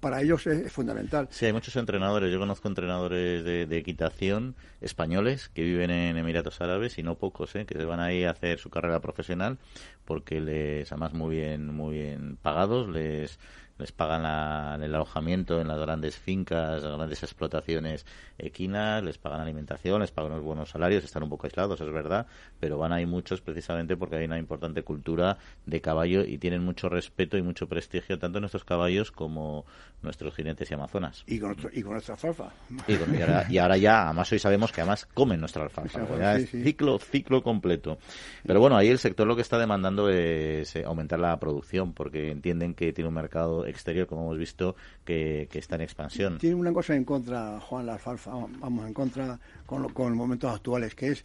para 0.00 0.22
ellos 0.22 0.46
es, 0.46 0.72
fundamental. 0.72 1.28
Sí, 1.30 1.46
hay 1.46 1.52
muchos 1.52 1.76
entrenadores. 1.76 2.32
Yo 2.32 2.38
conozco 2.38 2.68
entrenadores 2.68 3.44
de, 3.44 3.80
equitación 3.80 4.56
españoles 4.80 5.48
que 5.48 5.62
viven 5.62 5.90
en 5.90 6.16
Emiratos 6.16 6.60
Árabes 6.60 6.98
y 6.98 7.02
no 7.02 7.16
pocos, 7.16 7.54
¿eh? 7.56 7.64
que 7.64 7.74
se 7.74 7.84
van 7.84 8.00
ahí 8.00 8.24
a 8.24 8.30
hacer 8.30 8.58
su 8.58 8.68
carrera 8.68 9.00
profesional 9.00 9.58
porque 10.04 10.40
les, 10.40 10.90
además 10.90 11.14
muy 11.14 11.36
bien, 11.36 11.72
muy 11.72 11.94
bien 11.94 12.36
pagados, 12.42 12.88
les 12.88 13.38
les 13.80 13.92
pagan 13.92 14.82
el 14.82 14.94
alojamiento 14.94 15.60
en 15.60 15.68
las 15.68 15.78
grandes 15.78 16.16
fincas, 16.16 16.82
las 16.82 16.96
grandes 16.96 17.22
explotaciones 17.22 18.06
equinas, 18.38 19.02
les 19.02 19.18
pagan 19.18 19.40
alimentación, 19.40 20.00
les 20.00 20.10
pagan 20.10 20.32
unos 20.32 20.44
buenos 20.44 20.70
salarios, 20.70 21.04
están 21.04 21.22
un 21.22 21.30
poco 21.30 21.46
aislados, 21.46 21.80
es 21.80 21.92
verdad, 21.92 22.26
pero 22.58 22.78
van 22.78 22.92
ahí 22.92 23.06
muchos 23.06 23.40
precisamente 23.40 23.96
porque 23.96 24.16
hay 24.16 24.24
una 24.26 24.38
importante 24.38 24.82
cultura 24.82 25.38
de 25.66 25.80
caballo 25.80 26.22
y 26.24 26.38
tienen 26.38 26.64
mucho 26.64 26.88
respeto 26.88 27.36
y 27.36 27.42
mucho 27.42 27.68
prestigio 27.68 28.18
tanto 28.18 28.40
nuestros 28.40 28.64
caballos 28.64 29.10
como 29.10 29.64
nuestros 30.02 30.34
jinetes 30.34 30.70
y 30.70 30.74
amazonas. 30.74 31.24
Y 31.26 31.38
con, 31.38 31.56
y 31.72 31.82
con 31.82 31.92
nuestra 31.92 32.14
alfalfa. 32.14 32.50
Y, 32.86 33.58
ahora, 33.58 33.76
ya, 33.76 34.04
además 34.04 34.32
hoy 34.32 34.38
sabemos 34.38 34.72
que 34.72 34.80
además 34.80 35.06
comen 35.06 35.40
nuestra 35.40 35.64
alfalfa. 35.64 36.36
es 36.36 36.50
ciclo, 36.50 36.98
ciclo 36.98 37.42
completo. 37.42 37.98
Pero 38.44 38.60
bueno, 38.60 38.76
ahí 38.76 38.88
el 38.88 38.98
sector 38.98 39.26
lo 39.26 39.36
que 39.36 39.42
está 39.42 39.58
demandando 39.58 40.08
es 40.08 40.74
eh, 40.76 40.84
aumentar 40.84 41.18
la 41.18 41.38
producción 41.38 41.92
porque 41.92 42.30
entienden 42.30 42.74
que 42.74 42.92
tiene 42.92 43.08
un 43.08 43.14
mercado 43.14 43.66
exterior, 43.70 44.06
como 44.06 44.22
hemos 44.22 44.38
visto, 44.38 44.76
que, 45.04 45.48
está 45.52 45.76
en 45.76 45.82
expansión. 45.82 46.38
Tiene 46.38 46.56
una 46.56 46.72
cosa 46.72 46.94
en 46.94 47.04
contra, 47.04 47.60
Juan, 47.60 47.86
la 47.86 47.94
alfalfa, 47.94 48.32
vamos, 48.32 48.86
en 48.86 48.94
contra 48.94 49.38
con, 49.66 49.92
con 49.92 50.10
los 50.10 50.16
momentos 50.16 50.54
actuales, 50.54 50.94
que 50.94 51.08
es 51.08 51.24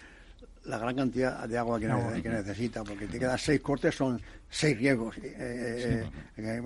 la 0.66 0.78
gran 0.78 0.96
cantidad 0.96 1.48
de 1.48 1.58
agua 1.58 1.80
que, 1.80 1.88
necesita, 2.30 2.84
porque 2.84 3.08
te 3.08 3.20
quedan 3.20 3.38
seis 3.38 3.62
cortes, 3.62 3.96
son 3.96 4.20
seis 4.50 4.78
riegos. 4.78 5.18
Eh, 5.18 5.36
eh, 5.38 6.10
eh, 6.38 6.62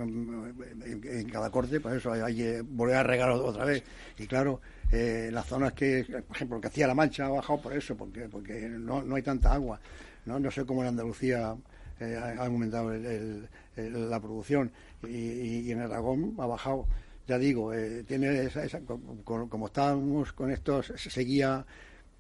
en, 1.20 1.30
cada 1.30 1.50
corte, 1.50 1.80
pues 1.80 1.96
eso, 1.96 2.12
hay, 2.12 2.36
que 2.36 2.62
volver 2.62 2.96
a 2.96 3.04
regar 3.04 3.30
otra 3.32 3.66
vez. 3.66 3.84
Y 4.18 4.28
claro, 4.28 4.62
las 4.92 5.46
zonas 5.46 5.74
que, 5.74 6.06
por 6.28 6.36
ejemplo, 6.36 6.62
que 6.62 6.68
hacía 6.68 6.88
La 6.88 6.96
Mancha 6.96 7.26
ha 7.26 7.30
bajado 7.30 7.62
por 7.62 7.74
eso, 7.74 7.96
porque 7.96 8.30
porque 8.30 8.68
no, 8.70 9.02
no 9.04 9.16
hay 9.16 9.22
tanta 9.22 9.54
agua. 9.54 9.80
No, 10.26 10.40
no 10.40 10.52
sé 10.52 10.66
cómo 10.66 10.82
en 10.82 10.90
Andalucía 10.90 11.56
ha 12.02 12.46
aumentado 12.46 12.92
la 13.76 14.20
producción 14.20 14.72
y, 15.08 15.72
en 15.72 15.82
Aragón 15.82 16.36
ha 16.38 16.46
bajado. 16.46 16.88
Ya 17.28 17.38
digo, 17.38 17.72
tiene 18.08 18.46
esa, 18.46 18.80
como, 19.26 19.68
estábamos 19.68 20.34
con 20.34 20.52
esto, 20.52 20.82
seguía 20.82 21.64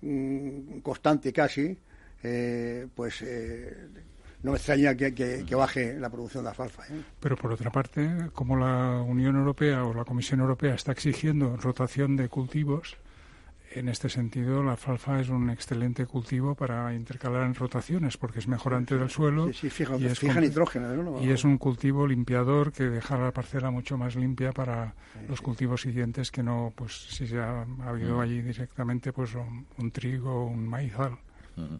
mm, 0.01 0.79
constante 0.79 1.33
casi, 1.33 1.75
eh, 2.21 2.87
pues 2.93 3.21
eh, 3.23 3.87
no 4.43 4.51
me 4.51 4.57
extraña 4.57 4.95
que, 4.95 5.45
baje 5.55 5.99
la 5.99 6.09
producción 6.09 6.43
de 6.43 6.49
alfalfa. 6.49 6.83
¿eh? 6.87 7.01
Pero 7.19 7.35
por 7.35 7.51
otra 7.51 7.71
parte, 7.71 8.29
como 8.33 8.55
la 8.55 9.01
Unión 9.01 9.35
Europea 9.35 9.83
o 9.83 9.93
la 9.93 10.05
Comisión 10.05 10.39
Europea 10.39 10.75
está 10.75 10.91
exigiendo 10.91 11.57
rotación 11.57 12.15
de 12.15 12.29
cultivos, 12.29 12.97
en 13.71 13.89
este 13.89 14.09
sentido, 14.09 14.63
la 14.63 14.71
alfalfa 14.71 15.19
es 15.19 15.29
un 15.29 15.49
excelente 15.49 16.05
cultivo 16.05 16.55
para 16.55 16.93
intercalar 16.93 17.43
en 17.43 17.53
rotaciones 17.53 18.17
porque 18.17 18.39
es 18.39 18.47
mejorante 18.47 18.97
del 18.97 19.09
suelo 19.09 19.51
sí, 19.53 19.69
fija, 19.69 19.95
y, 19.97 20.05
es 20.05 20.23
nitrógeno, 20.23 21.21
y 21.21 21.29
es 21.29 21.43
un 21.43 21.57
cultivo 21.57 22.07
limpiador 22.07 22.71
que 22.71 22.85
deja 22.85 23.17
la 23.17 23.31
parcela 23.31 23.69
mucho 23.69 23.97
más 23.97 24.15
limpia 24.15 24.51
para 24.51 24.93
los 25.27 25.41
cultivos 25.41 25.81
siguientes 25.81 26.31
que 26.31 26.41
no, 26.41 26.73
pues 26.75 26.93
si 26.93 27.27
se 27.27 27.39
ha, 27.39 27.65
habido 27.85 28.17
mm. 28.17 28.19
allí 28.19 28.41
directamente 28.41 29.13
pues 29.13 29.35
un, 29.35 29.91
trigo 29.91 30.31
o 30.31 30.45
un 30.47 30.67
maizal. 30.67 31.17
Mm. 31.55 31.75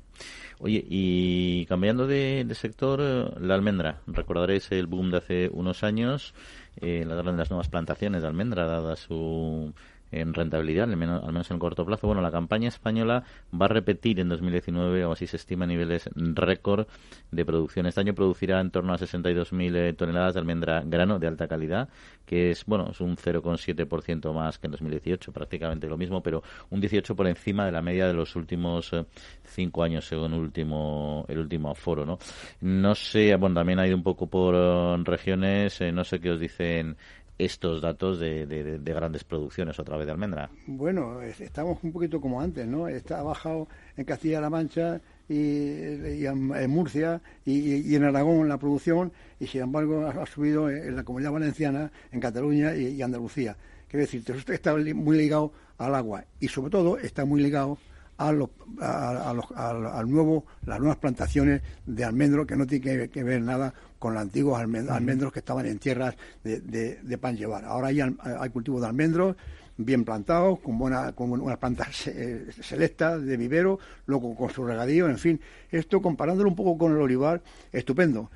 Oye, 0.59 0.85
y 0.87 1.65
cambiando 1.67 2.05
de, 2.05 2.45
sector, 2.53 2.99
eh, 3.01 3.25
la 3.39 3.55
almendra. 3.55 4.01
Recordaréis 4.07 4.71
el 4.71 4.87
boom 4.87 5.09
de 5.11 5.17
hace 5.17 5.49
unos 5.51 5.83
años, 5.83 6.33
eh, 6.81 7.05
las 7.07 7.23
grandes 7.23 7.49
nuevas 7.49 7.69
plantaciones 7.69 8.21
de 8.21 8.27
almendra, 8.27 8.65
dada 8.65 8.95
su 8.95 9.73
en 10.11 10.33
rentabilidad, 10.33 10.89
al 10.89 10.97
menos, 10.97 11.51
en 11.51 11.59
corto 11.59 11.85
plazo. 11.85 12.07
Bueno, 12.07 12.21
la 12.21 12.31
campaña 12.31 12.67
española 12.67 13.23
va 13.53 13.65
a 13.65 13.69
repetir 13.69 14.19
en 14.19 14.29
2019, 14.29 15.05
o 15.05 15.11
así 15.11 15.27
se 15.27 15.37
estima, 15.37 15.65
niveles 15.65 16.09
récord 16.15 16.87
de 17.31 17.45
producción. 17.45 17.85
Este 17.85 18.01
año 18.01 18.13
producirá 18.13 18.59
en 18.59 18.71
torno 18.71 18.93
a 18.93 18.97
62.000 18.97 19.75
eh, 19.75 19.93
toneladas 19.93 20.33
de 20.33 20.39
almendra 20.39 20.83
grano 20.85 21.19
de 21.19 21.27
alta 21.27 21.47
calidad, 21.47 21.89
que 22.25 22.51
es, 22.51 22.65
bueno, 22.65 22.89
es 22.91 23.01
un 23.01 23.15
0,7% 23.15 24.33
más 24.33 24.57
que 24.57 24.67
en 24.67 24.71
2018, 24.71 25.31
prácticamente 25.31 25.87
lo 25.87 25.97
mismo, 25.97 26.21
pero 26.21 26.43
un 26.69 26.79
18 26.79 27.15
por 27.15 27.27
encima 27.27 27.65
de 27.65 27.71
la 27.71 27.81
media 27.81 28.07
de 28.07 28.13
los 28.13 28.35
últimos 28.35 28.91
eh, 28.93 29.05
cinco 29.43 29.83
años, 29.83 30.05
según 30.05 30.33
el 30.33 30.39
último, 30.39 31.25
el 31.27 31.39
último 31.39 31.71
aforo, 31.71 32.05
¿no? 32.05 32.17
No 32.61 32.95
sé, 32.95 33.35
bueno, 33.35 33.55
también 33.55 33.79
ha 33.79 33.87
ido 33.87 33.95
un 33.95 34.03
poco 34.03 34.27
por 34.27 34.55
eh, 34.55 35.03
regiones, 35.03 35.79
no 35.93 36.03
sé 36.03 36.19
qué 36.19 36.31
os 36.31 36.39
dicen 36.39 36.97
estos 37.39 37.81
datos 37.81 38.19
de, 38.19 38.45
de, 38.45 38.93
grandes 38.93 39.23
producciones 39.23 39.79
otra 39.79 39.97
vez 39.97 40.05
de 40.05 40.11
almendra? 40.11 40.51
Bueno, 40.67 41.21
estamos 41.21 41.79
un 41.83 41.93
poquito 41.93 42.19
como 42.19 42.41
antes, 42.41 42.67
¿no? 42.67 42.87
Está 42.87 43.23
bajado 43.23 43.67
en 43.95 44.03
Castilla-La 44.03 44.49
Mancha 44.49 45.01
y, 45.29 46.25
en, 46.25 46.69
Murcia 46.69 47.21
y, 47.45 47.95
en 47.95 48.03
Aragón 48.03 48.49
la 48.49 48.57
producción 48.57 49.13
y 49.39 49.47
sin 49.47 49.61
embargo 49.61 50.05
ha, 50.05 50.25
subido 50.25 50.69
en 50.69 50.95
la 50.95 51.03
Comunidad 51.03 51.31
Valenciana, 51.31 51.91
en 52.11 52.19
Cataluña 52.19 52.75
y, 52.75 53.01
Andalucía. 53.01 53.55
Quiero 53.87 54.05
decir, 54.05 54.23
está 54.49 54.75
muy 54.75 55.17
ligado 55.17 55.53
al 55.77 55.95
agua 55.95 56.25
y 56.41 56.49
sobre 56.49 56.71
todo 56.71 56.97
está 56.97 57.23
muy 57.23 57.41
ligado 57.41 57.77
a, 58.19 58.33
los, 58.33 58.49
a, 58.81 59.33
los, 59.33 59.45
al 59.55 60.09
nuevo, 60.09 60.45
las 60.65 60.79
nuevas 60.79 60.97
plantaciones 60.97 61.61
de 61.85 62.03
almendro 62.03 62.45
que 62.45 62.57
no 62.57 62.67
tiene 62.67 63.09
que, 63.09 63.23
ver 63.23 63.41
nada 63.41 63.73
con 63.97 64.13
los 64.13 64.21
antiguos 64.21 64.59
almendros 64.59 65.31
que 65.31 65.39
estaban 65.39 65.65
en 65.65 65.79
tierras 65.79 66.15
de, 66.43 66.59
de, 66.59 67.17
pan 67.17 67.37
llevar. 67.37 67.63
Ahora 67.65 67.87
hay, 67.87 68.01
hay 68.01 68.49
cultivos 68.49 68.81
de 68.81 68.87
almendros 68.87 69.35
bien 69.77 70.03
plantados, 70.03 70.59
con, 70.59 70.77
buena, 70.77 71.13
con 71.13 71.31
unas 71.31 71.57
plantas 71.57 72.07
eh, 72.07 72.47
selectas 72.61 73.23
de 73.23 73.37
vivero, 73.37 73.79
luego 74.05 74.35
con 74.35 74.49
su 74.49 74.65
regadío, 74.65 75.07
en 75.07 75.17
fin. 75.17 75.39
Esto 75.71 76.01
comparándolo 76.01 76.49
un 76.49 76.55
poco 76.55 76.77
con 76.77 76.91
el 76.91 76.97
olivar, 76.97 77.41
estupendo. 77.71 78.29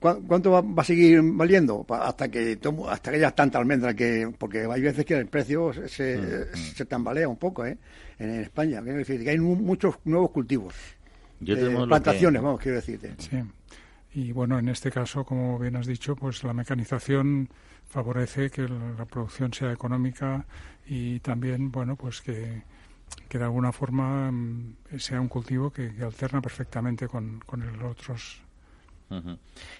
¿Cuánto 0.00 0.50
va, 0.50 0.64
a 0.80 0.84
seguir 0.84 1.20
valiendo? 1.22 1.84
Hasta 1.88 2.30
que 2.30 2.58
hasta 2.88 3.10
que 3.10 3.16
haya 3.18 3.30
tanta 3.32 3.58
almendra 3.58 3.92
que 3.92 4.32
porque 4.38 4.66
hay 4.70 4.80
veces 4.80 5.04
que 5.04 5.14
el 5.14 5.26
precio 5.26 5.72
se, 5.86 6.16
mm. 6.16 6.56
se 6.74 6.84
tambalea 6.86 7.28
un 7.28 7.36
poco 7.36 7.66
¿eh? 7.66 7.76
En, 8.22 8.40
España. 8.40 8.82
Quiero 8.82 8.98
decir 8.98 9.22
que 9.22 9.30
hay 9.30 9.38
muchos 9.38 9.96
nuevos 10.04 10.30
cultivos, 10.30 10.74
Yo 11.40 11.56
eh, 11.56 11.86
plantaciones, 11.86 12.42
vamos, 12.42 12.60
quiero 12.60 12.76
decirte. 12.76 13.14
Sí. 13.18 13.42
Y 14.14 14.32
bueno, 14.32 14.58
en 14.58 14.68
este 14.68 14.90
caso, 14.90 15.24
como 15.24 15.58
bien 15.58 15.76
has 15.76 15.86
dicho, 15.86 16.14
pues 16.16 16.44
la 16.44 16.52
mecanización 16.52 17.48
favorece 17.88 18.50
que 18.50 18.62
la 18.62 19.04
producción 19.06 19.52
sea 19.52 19.72
económica 19.72 20.46
y 20.86 21.20
también, 21.20 21.70
bueno, 21.70 21.96
pues 21.96 22.20
que, 22.20 22.62
que 23.28 23.38
de 23.38 23.44
alguna 23.44 23.72
forma 23.72 24.30
mm, 24.30 24.76
sea 24.98 25.20
un 25.20 25.28
cultivo 25.28 25.70
que, 25.70 25.92
alterna 26.02 26.42
perfectamente 26.42 27.08
con, 27.08 27.40
con 27.40 27.60
los 27.78 27.90
otros 27.90 28.42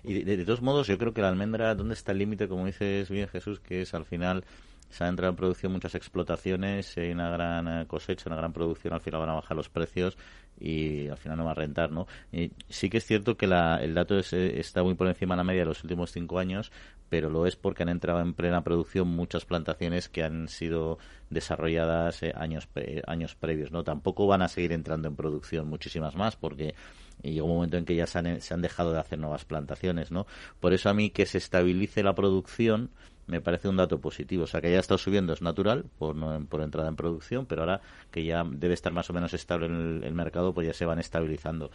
y 0.02 0.24
de, 0.24 0.44
todos 0.44 0.62
modos, 0.62 0.86
yo 0.86 0.98
creo 0.98 1.12
que 1.12 1.22
la 1.22 1.28
almendra, 1.28 1.74
¿dónde 1.74 1.94
está 1.94 2.12
el 2.12 2.18
límite? 2.18 2.48
Como 2.48 2.66
dices 2.66 3.08
bien 3.08 3.28
Jesús, 3.28 3.60
que 3.60 3.82
es 3.82 3.94
al 3.94 4.04
final 4.04 4.44
se 4.92 5.04
ha 5.04 5.08
entrado 5.08 5.30
en 5.30 5.36
producción 5.36 5.72
muchas 5.72 5.94
explotaciones, 5.94 6.96
hay 6.98 7.12
una 7.12 7.30
gran 7.30 7.66
eh, 7.66 7.86
cosecha, 7.86 8.28
una 8.28 8.36
gran 8.36 8.52
producción, 8.52 8.92
al 8.92 9.00
final 9.00 9.20
van 9.20 9.30
a 9.30 9.34
bajar 9.34 9.56
los 9.56 9.70
precios 9.70 10.18
y 10.60 11.08
al 11.08 11.16
final 11.16 11.38
no 11.38 11.46
va 11.46 11.52
a 11.52 11.54
rentar, 11.54 11.90
¿no? 11.90 12.06
Y 12.30 12.52
sí 12.68 12.90
que 12.90 12.98
es 12.98 13.06
cierto 13.06 13.38
que 13.38 13.46
la, 13.46 13.82
el 13.82 13.94
dato 13.94 14.18
eh, 14.18 14.60
está 14.60 14.82
muy 14.82 14.94
por 14.94 15.08
encima 15.08 15.34
de 15.34 15.38
la 15.38 15.44
media 15.44 15.62
de 15.62 15.66
los 15.66 15.82
últimos 15.82 16.12
cinco 16.12 16.38
años, 16.38 16.70
pero 17.08 17.30
lo 17.30 17.46
es 17.46 17.56
porque 17.56 17.84
han 17.84 17.88
entrado 17.88 18.20
en 18.20 18.34
plena 18.34 18.62
producción 18.62 19.08
muchas 19.08 19.46
plantaciones 19.46 20.10
que 20.10 20.22
han 20.22 20.48
sido 20.48 20.98
desarrolladas 21.30 22.22
eh, 22.22 22.34
años, 22.36 22.68
años 23.06 23.34
previos, 23.34 23.72
¿no? 23.72 23.84
Tampoco 23.84 24.26
van 24.26 24.42
a 24.42 24.48
seguir 24.48 24.72
entrando 24.72 25.08
en 25.08 25.16
producción 25.16 25.68
muchísimas 25.68 26.16
más 26.16 26.36
porque 26.36 26.74
llegó 27.22 27.46
un 27.46 27.54
momento 27.54 27.78
en 27.78 27.86
que 27.86 27.94
ya 27.94 28.06
se 28.06 28.18
han, 28.18 28.40
se 28.42 28.52
han 28.52 28.60
dejado 28.60 28.92
de 28.92 29.00
hacer 29.00 29.18
nuevas 29.18 29.46
plantaciones, 29.46 30.10
¿no? 30.10 30.26
Por 30.60 30.74
eso 30.74 30.90
a 30.90 30.94
mí 30.94 31.10
que 31.10 31.24
se 31.24 31.38
estabilice 31.38 32.02
la 32.02 32.14
producción 32.14 32.90
me 33.26 33.40
parece 33.40 33.68
un 33.68 33.76
dato 33.76 34.00
positivo. 34.00 34.44
O 34.44 34.46
sea, 34.46 34.60
que 34.60 34.70
ya 34.70 34.76
ha 34.76 34.80
estado 34.80 34.98
subiendo 34.98 35.32
es 35.32 35.42
natural 35.42 35.84
por, 35.98 36.16
por 36.46 36.62
entrada 36.62 36.88
en 36.88 36.96
producción, 36.96 37.46
pero 37.46 37.62
ahora 37.62 37.80
que 38.10 38.24
ya 38.24 38.44
debe 38.44 38.74
estar 38.74 38.92
más 38.92 39.08
o 39.10 39.12
menos 39.12 39.32
estable 39.34 39.66
en 39.66 40.02
el, 40.02 40.14
mercado, 40.14 40.52
pues 40.52 40.66
ya 40.66 40.74
se 40.74 40.84
van 40.84 40.98
estabilizando. 40.98 41.70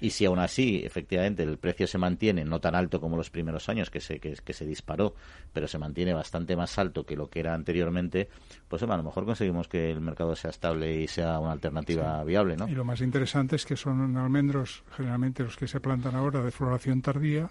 Y 0.00 0.10
si 0.10 0.24
aún 0.24 0.38
así, 0.38 0.82
efectivamente, 0.84 1.42
el 1.42 1.58
precio 1.58 1.86
se 1.86 1.98
mantiene 1.98 2.44
no 2.44 2.60
tan 2.60 2.74
alto 2.74 3.00
como 3.00 3.16
los 3.16 3.30
primeros 3.30 3.68
años, 3.68 3.90
que 3.90 4.00
se, 4.00 4.18
que, 4.18 4.52
se 4.52 4.66
disparó, 4.66 5.14
pero 5.52 5.68
se 5.68 5.78
mantiene 5.78 6.12
bastante 6.14 6.56
más 6.56 6.78
alto 6.78 7.04
que 7.04 7.16
lo 7.16 7.28
que 7.28 7.40
era 7.40 7.54
anteriormente, 7.54 8.28
pues 8.68 8.82
a 8.82 8.86
lo 8.86 9.02
mejor 9.02 9.24
conseguimos 9.24 9.68
que 9.68 9.90
el 9.90 10.00
mercado 10.00 10.34
sea 10.34 10.50
estable 10.50 11.00
y 11.00 11.08
sea 11.08 11.38
una 11.38 11.52
alternativa 11.52 12.24
viable, 12.24 12.56
¿no? 12.56 12.68
Y 12.68 12.74
lo 12.74 12.84
más 12.84 13.00
interesante 13.00 13.56
es 13.56 13.64
que 13.64 13.76
son 13.76 14.16
almendros, 14.16 14.82
generalmente 14.96 15.44
los 15.44 15.56
que 15.56 15.68
se 15.68 15.80
plantan 15.80 16.16
ahora 16.16 16.42
de 16.42 16.50
floración 16.50 17.02
tardía, 17.02 17.50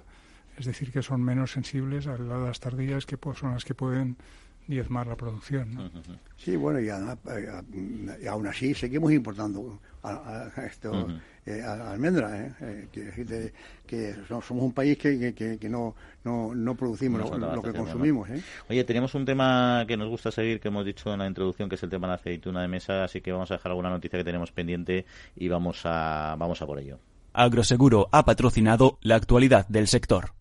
es 0.62 0.68
decir, 0.68 0.92
que 0.92 1.02
son 1.02 1.24
menos 1.24 1.52
sensibles 1.52 2.06
a 2.06 2.18
las 2.20 2.60
tardías 2.60 3.08
que 3.08 3.18
pues, 3.18 3.40
son 3.40 3.54
las 3.54 3.66
que 3.66 3.74
pueden 3.74 4.16
diezmar 4.68 5.08
la 5.08 5.16
producción. 5.16 5.74
¿no? 5.74 5.90
Sí, 6.38 6.56
bueno, 6.56 6.80
y, 6.80 6.88
aún 8.28 8.48
así 8.48 8.76
seguimos 8.76 9.12
importando 9.12 9.80
a, 10.04 10.52
esto, 10.64 11.08
eh, 11.48 11.64
almendras, 11.64 12.32
¿eh? 12.32 12.88
eh 12.94 13.52
que, 13.88 14.16
somos 14.28 14.52
un 14.52 14.72
país 14.72 15.00
que, 15.00 15.34
que, 15.34 15.70
no, 15.70 15.96
no, 16.24 16.54
no 16.54 16.76
producimos 16.76 17.28
lo, 17.40 17.62
que 17.64 17.74
consumimos. 17.74 18.30
¿eh? 18.30 18.44
Oye, 18.70 18.84
tenemos 18.84 19.16
un 19.16 19.26
tema 19.26 19.84
que 19.88 19.98
nos 19.98 20.10
gusta 20.10 20.30
seguir, 20.30 20.60
que 20.60 20.68
hemos 20.68 20.86
dicho 20.86 21.12
en 21.12 21.20
la 21.20 21.28
introducción, 21.28 21.70
que 21.70 21.76
es 21.76 21.82
el 21.82 21.90
tema 21.90 22.06
de 22.06 22.12
la 22.12 22.16
aceituna 22.16 22.62
de 22.62 22.68
mesa, 22.68 23.04
así 23.04 23.20
que 23.20 23.32
vamos 23.32 23.50
a 23.50 23.56
dejar 23.56 23.72
alguna 23.72 23.90
noticia 23.90 24.20
que 24.20 24.26
tenemos 24.26 24.52
pendiente 24.52 25.08
y 25.36 25.48
vamos 25.48 25.82
a, 25.86 26.36
vamos 26.38 26.62
a 26.62 26.68
por 26.68 26.78
ello. 26.78 27.00
Agroseguro 27.34 28.10
ha 28.12 28.26
patrocinado 28.26 29.00
la 29.02 29.16
actualidad 29.16 29.68
del 29.68 29.88
sector. 29.88 30.41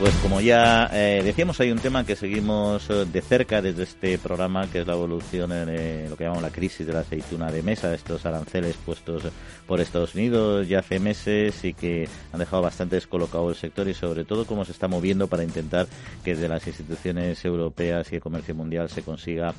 Pues 0.00 0.14
como 0.22 0.40
ya 0.40 0.88
eh, 0.94 1.20
decíamos, 1.22 1.60
hay 1.60 1.70
un 1.70 1.78
tema 1.78 2.06
que 2.06 2.16
seguimos 2.16 2.88
eh, 2.88 3.04
de 3.04 3.20
cerca 3.20 3.60
desde 3.60 3.82
este 3.82 4.16
programa, 4.16 4.66
que 4.66 4.80
es 4.80 4.86
la 4.86 4.94
evolución 4.94 5.50
eh, 5.52 6.06
lo 6.08 6.16
que 6.16 6.24
llamamos 6.24 6.42
la 6.42 6.48
crisis 6.48 6.86
de 6.86 6.94
la 6.94 7.00
aceituna 7.00 7.52
de 7.52 7.62
mesa, 7.62 7.92
estos 7.92 8.24
aranceles 8.24 8.76
puestos 8.78 9.24
por 9.66 9.78
Estados 9.78 10.14
Unidos 10.14 10.66
ya 10.66 10.78
hace 10.78 10.98
meses 10.98 11.62
y 11.66 11.74
que 11.74 12.08
han 12.32 12.38
dejado 12.38 12.62
bastante 12.62 12.96
descolocado 12.96 13.50
el 13.50 13.56
sector 13.56 13.88
y 13.88 13.92
sobre 13.92 14.24
todo 14.24 14.46
cómo 14.46 14.64
se 14.64 14.72
está 14.72 14.88
moviendo 14.88 15.26
para 15.26 15.44
intentar 15.44 15.86
que 16.24 16.34
desde 16.34 16.48
las 16.48 16.66
instituciones 16.66 17.44
europeas 17.44 18.10
y 18.10 18.14
el 18.14 18.22
comercio 18.22 18.54
mundial 18.54 18.88
se 18.88 19.02
consiga 19.02 19.52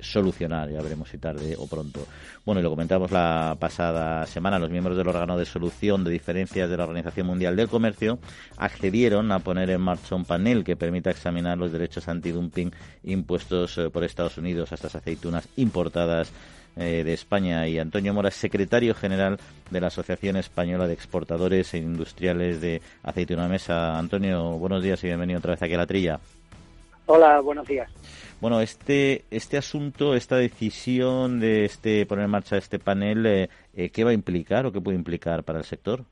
solucionar, 0.00 0.70
ya 0.70 0.80
veremos 0.80 1.10
si 1.10 1.18
tarde 1.18 1.54
o 1.58 1.66
pronto. 1.66 2.06
Bueno, 2.46 2.60
y 2.60 2.64
lo 2.64 2.70
comentamos 2.70 3.10
la 3.10 3.58
pasada 3.60 4.24
semana, 4.24 4.58
los 4.58 4.70
miembros 4.70 4.96
del 4.96 5.06
órgano 5.06 5.36
de 5.36 5.44
solución 5.44 6.02
de 6.02 6.10
diferencias 6.10 6.70
de 6.70 6.76
la 6.78 6.84
Organización 6.84 7.26
Mundial 7.26 7.56
del 7.56 7.68
Comercio 7.68 8.18
accedieron 8.56 9.30
a 9.32 9.40
poner 9.50 9.70
en 9.70 9.80
marcha 9.80 10.14
un 10.14 10.24
panel 10.24 10.62
que 10.62 10.76
permita 10.76 11.10
examinar 11.10 11.58
los 11.58 11.72
derechos 11.72 12.06
antidumping 12.06 12.70
impuestos 13.02 13.78
eh, 13.78 13.90
por 13.90 14.04
Estados 14.04 14.38
Unidos 14.38 14.70
a 14.70 14.76
estas 14.76 14.94
aceitunas 14.94 15.48
importadas 15.56 16.30
eh, 16.76 17.02
de 17.02 17.12
España 17.12 17.66
y 17.66 17.80
Antonio 17.80 18.14
Mora, 18.14 18.30
secretario 18.30 18.94
general 18.94 19.40
de 19.72 19.80
la 19.80 19.88
Asociación 19.88 20.36
Española 20.36 20.86
de 20.86 20.94
Exportadores 20.94 21.74
e 21.74 21.78
Industriales 21.78 22.60
de 22.60 22.80
Aceituna 23.02 23.48
Mesa. 23.48 23.98
Antonio, 23.98 24.52
buenos 24.52 24.84
días 24.84 25.02
y 25.02 25.08
bienvenido 25.08 25.40
otra 25.40 25.54
vez 25.54 25.62
aquí 25.64 25.74
a 25.74 25.78
la 25.78 25.86
trilla. 25.86 26.20
Hola, 27.06 27.40
buenos 27.40 27.66
días. 27.66 27.90
Bueno, 28.40 28.60
este, 28.60 29.24
este 29.32 29.58
asunto, 29.58 30.14
esta 30.14 30.36
decisión 30.36 31.40
de 31.40 31.64
este 31.64 32.06
poner 32.06 32.26
en 32.26 32.30
marcha 32.30 32.56
este 32.56 32.78
panel, 32.78 33.26
eh, 33.26 33.90
¿qué 33.90 34.04
va 34.04 34.10
a 34.10 34.14
implicar 34.14 34.66
o 34.66 34.70
qué 34.70 34.80
puede 34.80 34.96
implicar 34.96 35.42
para 35.42 35.58
el 35.58 35.64
sector? 35.64 36.04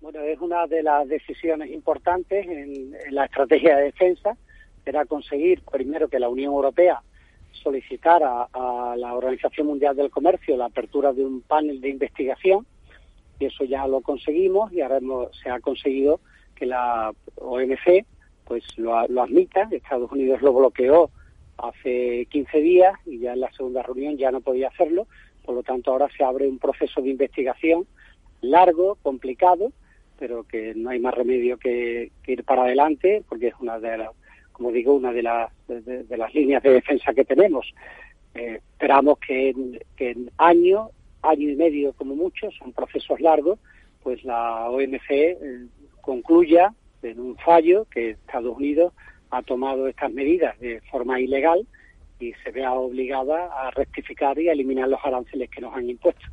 Bueno, 0.00 0.20
es 0.20 0.40
una 0.40 0.66
de 0.66 0.82
las 0.82 1.06
decisiones 1.08 1.70
importantes 1.70 2.46
en, 2.46 2.96
la 3.10 3.26
estrategia 3.26 3.76
de 3.76 3.84
defensa. 3.84 4.36
Era 4.86 5.04
conseguir 5.04 5.62
primero 5.70 6.08
que 6.08 6.18
la 6.18 6.30
Unión 6.30 6.54
Europea 6.54 7.02
solicitara 7.52 8.48
a, 8.50 8.94
la 8.96 9.14
Organización 9.14 9.66
Mundial 9.66 9.94
del 9.94 10.10
Comercio 10.10 10.56
la 10.56 10.66
apertura 10.66 11.12
de 11.12 11.24
un 11.24 11.42
panel 11.42 11.82
de 11.82 11.90
investigación 11.90 12.66
y 13.38 13.44
eso 13.44 13.64
ya 13.64 13.86
lo 13.86 14.00
conseguimos 14.00 14.72
y 14.72 14.80
ahora 14.80 15.00
se 15.42 15.50
ha 15.50 15.60
conseguido 15.60 16.20
que 16.54 16.64
la 16.64 17.12
OMC 17.36 18.06
pues 18.46 18.64
lo, 18.78 19.06
lo 19.08 19.22
admita. 19.22 19.68
Estados 19.70 20.10
Unidos 20.10 20.40
lo 20.40 20.54
bloqueó 20.54 21.10
hace 21.58 22.26
15 22.30 22.58
días 22.60 22.94
y 23.04 23.18
ya 23.18 23.34
en 23.34 23.40
la 23.40 23.52
segunda 23.52 23.82
reunión 23.82 24.16
ya 24.16 24.30
no 24.30 24.40
podía 24.40 24.68
hacerlo. 24.68 25.06
Por 25.44 25.54
lo 25.54 25.62
tanto, 25.62 25.92
ahora 25.92 26.08
se 26.16 26.24
abre 26.24 26.48
un 26.48 26.58
proceso 26.58 27.02
de 27.02 27.10
investigación 27.10 27.86
largo, 28.40 28.96
complicado, 29.02 29.72
pero 30.20 30.44
que 30.44 30.74
no 30.76 30.90
hay 30.90 31.00
más 31.00 31.14
remedio 31.14 31.58
que, 31.58 32.12
ir 32.26 32.44
para 32.44 32.62
adelante, 32.64 33.24
porque 33.26 33.48
es 33.48 33.54
una 33.58 33.80
de 33.80 33.96
las, 33.96 34.10
como 34.52 34.70
digo, 34.70 34.94
una 34.94 35.12
de 35.12 35.22
las, 35.22 35.50
de, 35.66 36.16
las 36.16 36.32
líneas 36.34 36.62
de 36.62 36.74
defensa 36.74 37.14
que 37.14 37.24
tenemos. 37.24 37.66
Eh, 38.34 38.60
esperamos 38.72 39.18
que 39.18 39.48
en, 39.48 39.80
que 39.96 40.10
en 40.10 40.30
año, 40.36 40.90
año 41.22 41.48
y 41.48 41.56
medio 41.56 41.94
como 41.94 42.14
mucho, 42.14 42.50
son 42.52 42.72
procesos 42.72 43.18
largos, 43.20 43.58
pues 44.02 44.22
la 44.22 44.68
OMC 44.70 45.10
eh, 45.10 45.66
concluya 46.02 46.74
en 47.02 47.18
un 47.18 47.36
fallo 47.38 47.86
que 47.90 48.10
Estados 48.10 48.54
Unidos 48.54 48.92
ha 49.30 49.42
tomado 49.42 49.88
estas 49.88 50.12
medidas 50.12 50.58
de 50.60 50.82
forma 50.90 51.18
ilegal 51.18 51.66
y 52.20 52.32
se 52.44 52.50
vea 52.50 52.72
obligada 52.72 53.46
a 53.46 53.70
rectificar 53.70 54.38
y 54.38 54.48
a 54.48 54.52
eliminar 54.52 54.88
los 54.88 55.00
aranceles 55.02 55.50
que 55.50 55.60
nos 55.60 55.74
han 55.74 55.88
impuesto. 55.88 56.26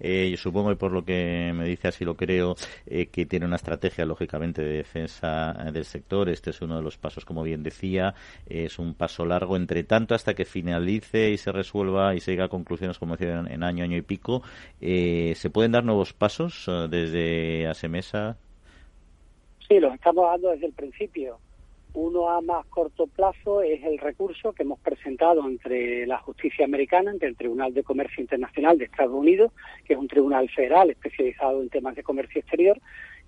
Eh, 0.00 0.28
yo 0.30 0.36
supongo, 0.36 0.72
y 0.72 0.76
por 0.76 0.92
lo 0.92 1.04
que 1.04 1.52
me 1.54 1.64
dice 1.64 1.88
así 1.88 2.04
lo 2.04 2.16
creo, 2.16 2.56
eh, 2.86 3.06
que 3.06 3.26
tiene 3.26 3.46
una 3.46 3.56
estrategia, 3.56 4.04
lógicamente, 4.04 4.62
de 4.62 4.78
defensa 4.78 5.56
eh, 5.66 5.72
del 5.72 5.84
sector. 5.84 6.28
Este 6.28 6.50
es 6.50 6.60
uno 6.60 6.76
de 6.76 6.82
los 6.82 6.98
pasos, 6.98 7.24
como 7.24 7.42
bien 7.42 7.62
decía, 7.62 8.14
es 8.46 8.78
un 8.78 8.94
paso 8.94 9.24
largo. 9.24 9.56
Entre 9.56 9.84
tanto, 9.84 10.14
hasta 10.14 10.34
que 10.34 10.44
finalice 10.44 11.30
y 11.30 11.38
se 11.38 11.52
resuelva 11.52 12.14
y 12.14 12.20
se 12.20 12.32
llegue 12.32 12.44
a 12.44 12.48
conclusiones, 12.48 12.98
como 12.98 13.16
decía, 13.16 13.44
en, 13.48 13.62
año, 13.62 13.84
año 13.84 13.96
y 13.96 14.02
pico, 14.02 14.42
¿se 14.80 15.50
pueden 15.52 15.72
dar 15.72 15.84
nuevos 15.84 16.12
pasos 16.12 16.70
desde 16.90 17.66
ASEMESA? 17.66 18.36
Sí, 19.68 19.80
los 19.80 19.94
estamos 19.94 20.30
dando 20.30 20.50
desde 20.50 20.66
el 20.66 20.72
principio. 20.72 21.38
Uno 21.96 22.28
a 22.28 22.42
más 22.42 22.66
corto 22.66 23.06
plazo 23.06 23.62
es 23.62 23.82
el 23.82 23.96
recurso 23.96 24.52
que 24.52 24.64
hemos 24.64 24.78
presentado 24.80 25.48
entre 25.48 26.06
la 26.06 26.18
justicia 26.18 26.66
americana, 26.66 27.10
entre 27.10 27.28
el 27.30 27.36
Tribunal 27.36 27.72
de 27.72 27.82
Comercio 27.82 28.20
Internacional 28.20 28.76
de 28.76 28.84
Estados 28.84 29.14
Unidos, 29.14 29.50
que 29.82 29.94
es 29.94 29.98
un 29.98 30.06
tribunal 30.06 30.46
federal 30.50 30.90
especializado 30.90 31.62
en 31.62 31.70
temas 31.70 31.96
de 31.96 32.02
comercio 32.02 32.42
exterior 32.42 32.78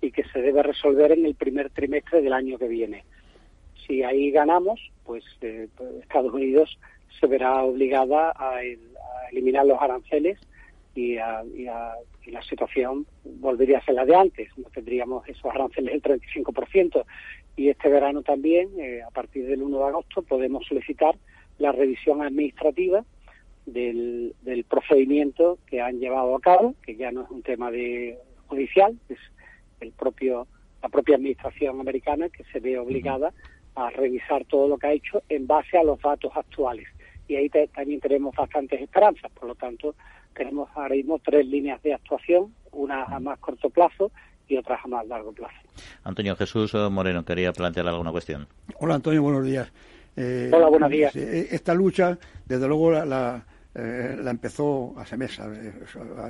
y 0.01 0.11
que 0.11 0.23
se 0.25 0.39
debe 0.39 0.61
resolver 0.61 1.11
en 1.13 1.25
el 1.25 1.33
primer 1.33 1.71
trimestre 1.71 2.21
del 2.21 2.31
año 2.31 2.59
que 2.59 2.67
viene. 2.67 3.05
Si 3.87 4.03
ahí 4.03 4.29
ganamos, 4.29 4.79
pues, 5.03 5.23
eh, 5.41 5.67
Estados 6.03 6.31
Unidos 6.31 6.77
se 7.19 7.25
verá 7.25 7.63
obligada 7.63 8.33
a, 8.35 8.61
eliminar 9.31 9.65
los 9.65 9.81
aranceles 9.81 10.37
y, 10.93 11.13
y, 11.15 11.65
la 12.31 12.43
situación 12.47 13.07
volvería 13.23 13.79
a 13.79 13.85
ser 13.85 13.95
la 13.95 14.05
de 14.05 14.15
antes. 14.15 14.55
No 14.57 14.69
tendríamos 14.69 15.27
esos 15.27 15.45
aranceles 15.45 15.91
del 15.91 16.19
35% 16.19 17.03
y 17.59 17.67
este 17.67 17.89
verano 17.89 18.21
también, 18.21 18.69
eh, 18.79 19.01
a 19.05 19.11
partir 19.11 19.45
del 19.45 19.61
1 19.61 19.79
de 19.79 19.83
agosto, 19.83 20.21
podemos 20.21 20.65
solicitar 20.65 21.17
la 21.57 21.73
revisión 21.73 22.21
administrativa 22.21 23.03
del, 23.65 24.33
procedimiento 24.69 25.57
que 25.67 25.81
han 25.81 25.99
llevado 25.99 26.37
a 26.37 26.39
cabo, 26.39 26.75
que 26.85 26.95
ya 26.95 27.11
no 27.11 27.23
es 27.23 27.29
un 27.29 27.41
tema 27.41 27.69
de 27.69 28.17
judicial, 28.47 28.97
es 29.09 29.17
el 29.81 29.91
propio 29.91 30.47
la 30.81 30.87
propia 30.87 31.17
administración 31.17 31.81
americana 31.81 32.29
que 32.29 32.45
se 32.45 32.61
ve 32.61 32.79
obligada 32.79 33.33
a 33.75 33.89
revisar 33.89 34.45
todo 34.45 34.69
lo 34.69 34.77
que 34.77 34.87
ha 34.87 34.93
hecho 34.93 35.21
en 35.27 35.45
base 35.45 35.77
a 35.77 35.83
los 35.83 35.99
datos 35.99 36.31
actuales. 36.35 36.87
Y 37.27 37.35
ahí 37.35 37.49
también 37.49 37.99
tenemos 37.99 38.33
bastantes 38.33 38.79
esperanzas. 38.79 39.29
Por 39.33 39.49
lo 39.49 39.55
tanto, 39.55 39.95
tenemos 40.33 40.69
ahora 40.75 40.95
mismo 40.95 41.19
tres 41.19 41.45
líneas 41.45 41.83
de 41.83 41.93
actuación, 41.93 42.55
una 42.71 43.03
a 43.03 43.19
más 43.19 43.37
corto 43.39 43.69
plazo 43.69 44.13
y 44.49 44.57
otras 44.57 44.79
a 44.83 44.87
más 44.87 45.07
largo 45.07 45.31
plazo. 45.31 45.55
Antonio 46.03 46.35
Jesús 46.35 46.73
Moreno, 46.73 47.23
quería 47.23 47.53
plantear 47.53 47.87
alguna 47.87 48.11
cuestión. 48.11 48.47
Hola 48.79 48.95
Antonio, 48.95 49.21
buenos 49.21 49.45
días. 49.45 49.71
Eh, 50.17 50.51
Hola, 50.51 50.67
buenos 50.67 50.89
días. 50.89 51.15
Eh, 51.15 51.47
esta 51.51 51.73
lucha, 51.73 52.17
desde 52.45 52.67
luego, 52.67 52.91
la, 52.91 53.45
eh, 53.75 54.17
la 54.21 54.31
empezó 54.31 54.93
a 54.97 55.05
Semesa, 55.05 55.45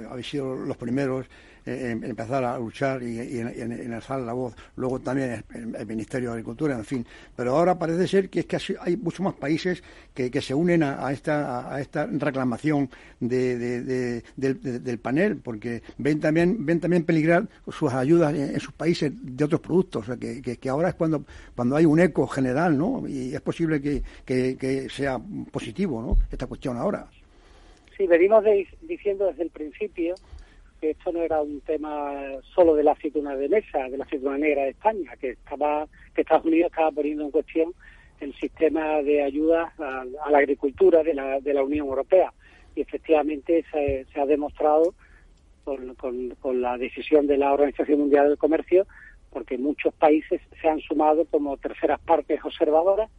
habéis 0.09 0.29
sido 0.29 0.55
los 0.55 0.77
primeros 0.77 1.25
en 1.65 2.03
empezar 2.03 2.43
a 2.43 2.57
luchar 2.57 3.03
y, 3.03 3.19
en, 3.39 3.93
alzar 3.93 4.19
la 4.21 4.33
voz, 4.33 4.55
luego 4.75 4.99
también 4.99 5.43
el, 5.53 5.85
Ministerio 5.85 6.29
de 6.29 6.33
Agricultura, 6.33 6.75
en 6.75 6.85
fin. 6.85 7.05
Pero 7.35 7.55
ahora 7.55 7.77
parece 7.77 8.07
ser 8.07 8.29
que 8.29 8.41
es 8.41 8.45
que 8.45 8.57
hay 8.79 8.97
muchos 8.97 9.21
más 9.21 9.33
países 9.35 9.83
que, 10.13 10.41
se 10.41 10.53
unen 10.53 10.83
a, 10.83 11.11
esta, 11.11 11.73
a 11.73 11.81
esta 11.81 12.05
reclamación 12.05 12.89
de, 13.19 14.21
del, 14.35 14.99
panel, 14.99 15.37
porque 15.37 15.81
ven 15.97 16.19
también, 16.19 16.65
ven 16.65 16.79
también 16.79 17.03
peligrar 17.03 17.47
sus 17.67 17.93
ayudas 17.93 18.33
en, 18.33 18.59
sus 18.59 18.73
países 18.73 19.11
de 19.15 19.43
otros 19.43 19.61
productos. 19.61 20.03
O 20.03 20.05
sea, 20.05 20.17
que, 20.17 20.41
que, 20.41 20.69
ahora 20.69 20.89
es 20.89 20.95
cuando, 20.95 21.25
cuando 21.55 21.75
hay 21.75 21.85
un 21.85 21.99
eco 21.99 22.27
general, 22.27 22.77
¿no? 22.77 23.07
Y 23.07 23.33
es 23.33 23.41
posible 23.41 23.81
que, 23.81 24.03
que 24.25 24.87
sea 24.89 25.19
positivo, 25.51 26.01
¿no? 26.01 26.17
Esta 26.31 26.47
cuestión 26.47 26.77
ahora. 26.77 27.07
Sí, 27.99 28.07
venimos 28.07 28.45
diciendo 28.81 29.27
desde 29.27 29.43
el 29.43 29.49
principio 29.49 30.15
que 30.79 30.91
esto 30.91 31.11
no 31.11 31.21
era 31.21 31.41
un 31.41 31.61
tema 31.61 32.13
solo 32.55 32.75
de 32.75 32.83
la 32.83 32.93
aceituna 32.93 33.35
de 33.35 33.49
mesa, 33.49 33.89
de 33.89 33.97
la 33.97 34.05
aceituna 34.05 34.37
negra 34.37 34.63
de 34.63 34.69
España, 34.69 35.15
que 35.19 35.31
estaba 35.31 35.87
que 36.13 36.21
Estados 36.21 36.45
Unidos 36.45 36.71
estaba 36.71 36.91
poniendo 36.91 37.25
en 37.25 37.31
cuestión 37.31 37.73
el 38.19 38.33
sistema 38.35 39.01
de 39.01 39.23
ayuda 39.23 39.73
a, 39.77 40.05
la 40.29 40.37
agricultura 40.37 41.03
de 41.03 41.13
la, 41.13 41.39
de 41.39 41.53
la 41.53 41.63
Unión 41.63 41.87
Europea. 41.87 42.33
Y 42.75 42.81
efectivamente 42.81 43.65
se, 43.71 44.05
ha 44.19 44.25
demostrado 44.25 44.93
con, 45.63 45.95
con, 45.95 46.61
la 46.61 46.77
decisión 46.77 47.27
de 47.27 47.37
la 47.37 47.53
Organización 47.53 47.99
Mundial 47.99 48.27
del 48.27 48.37
Comercio, 48.37 48.87
porque 49.31 49.57
muchos 49.57 49.93
países 49.93 50.41
se 50.61 50.67
han 50.67 50.79
sumado 50.79 51.25
como 51.25 51.57
terceras 51.57 51.99
partes 52.01 52.39
observadoras. 52.43 53.09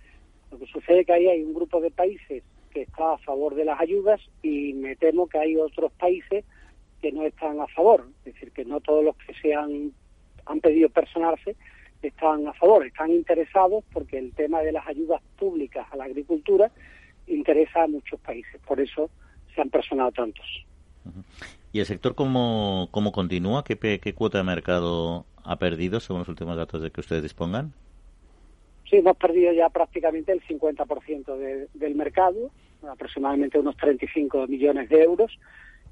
Lo 0.51 0.59
que 0.59 0.67
sucede 0.67 1.01
es 1.01 1.07
que 1.07 1.13
ahí 1.13 1.29
hay 1.29 1.43
un 1.43 1.55
grupo 1.55 1.81
de 1.81 1.91
países 1.91 2.43
que 2.71 2.83
está 2.83 3.15
a 3.15 3.19
favor 3.19 3.55
de 3.55 3.65
las 3.65 3.81
ayudas 3.81 4.21
y 4.43 4.73
me 4.75 4.97
temo 4.97 5.29
que 5.29 5.39
hay 5.39 5.57
otros 5.57 5.93
países 5.93 6.45
que 7.01 7.13
no 7.13 7.25
están 7.25 7.61
a 7.61 7.67
favor. 7.69 8.07
Es 8.25 8.35
decir, 8.35 8.53
que 8.53 8.65
no 8.65 8.81
todos 8.81 9.05
los 9.05 9.17
que 9.17 9.35
se 9.35 9.55
han, 9.55 9.93
han 10.47 10.61
pedido 10.61 10.89
personarse 10.89 11.57
están 12.03 12.47
a 12.47 12.53
favor, 12.55 12.87
están 12.87 13.11
interesados 13.11 13.85
porque 13.93 14.19
el 14.19 14.33
tema 14.33 14.63
de 14.63 14.73
las 14.73 14.87
ayudas 14.87 15.21
públicas 15.39 15.87
a 15.91 15.97
la 15.97 16.05
agricultura 16.05 16.71
interesa 17.27 17.83
a 17.83 17.87
muchos 17.87 18.19
países. 18.21 18.61
Por 18.67 18.81
eso 18.81 19.11
se 19.55 19.61
han 19.61 19.71
personado 19.71 20.11
tantos. 20.13 20.47
¿Y 21.73 21.81
el 21.81 21.87
sector 21.87 22.15
cómo, 22.15 22.89
cómo 22.91 23.13
continúa? 23.13 23.65
¿Qué, 23.65 23.77
¿Qué 23.77 24.15
cuota 24.15 24.39
de 24.39 24.45
mercado 24.45 25.27
ha 25.45 25.57
perdido 25.57 26.01
según 26.01 26.21
los 26.21 26.29
últimos 26.29 26.57
datos 26.57 26.83
de 26.83 26.91
que 26.91 27.01
ustedes 27.01 27.23
dispongan? 27.23 27.73
Sí, 28.89 28.97
hemos 28.97 29.17
perdido 29.17 29.53
ya 29.53 29.69
prácticamente 29.69 30.33
el 30.33 30.43
50% 30.43 31.69
del 31.75 31.95
mercado, 31.95 32.51
aproximadamente 32.89 33.59
unos 33.59 33.77
35 33.77 34.49
millones 34.49 34.89
de 34.89 35.03
euros, 35.03 35.39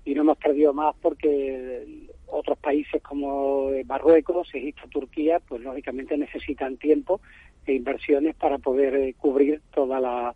y 0.09 0.15
no 0.15 0.23
hemos 0.23 0.39
perdido 0.39 0.73
más 0.73 0.97
porque 1.03 2.09
otros 2.29 2.59
países 2.59 3.03
como 3.03 3.71
Marruecos, 3.85 4.49
Egipto, 4.55 4.89
Turquía, 4.89 5.39
pues 5.47 5.61
lógicamente 5.61 6.17
necesitan 6.17 6.79
tiempo 6.79 7.21
e 7.67 7.75
inversiones 7.75 8.35
para 8.35 8.57
poder 8.57 8.95
eh, 8.95 9.15
cubrir 9.19 9.61
toda 9.75 10.01
la, 10.01 10.35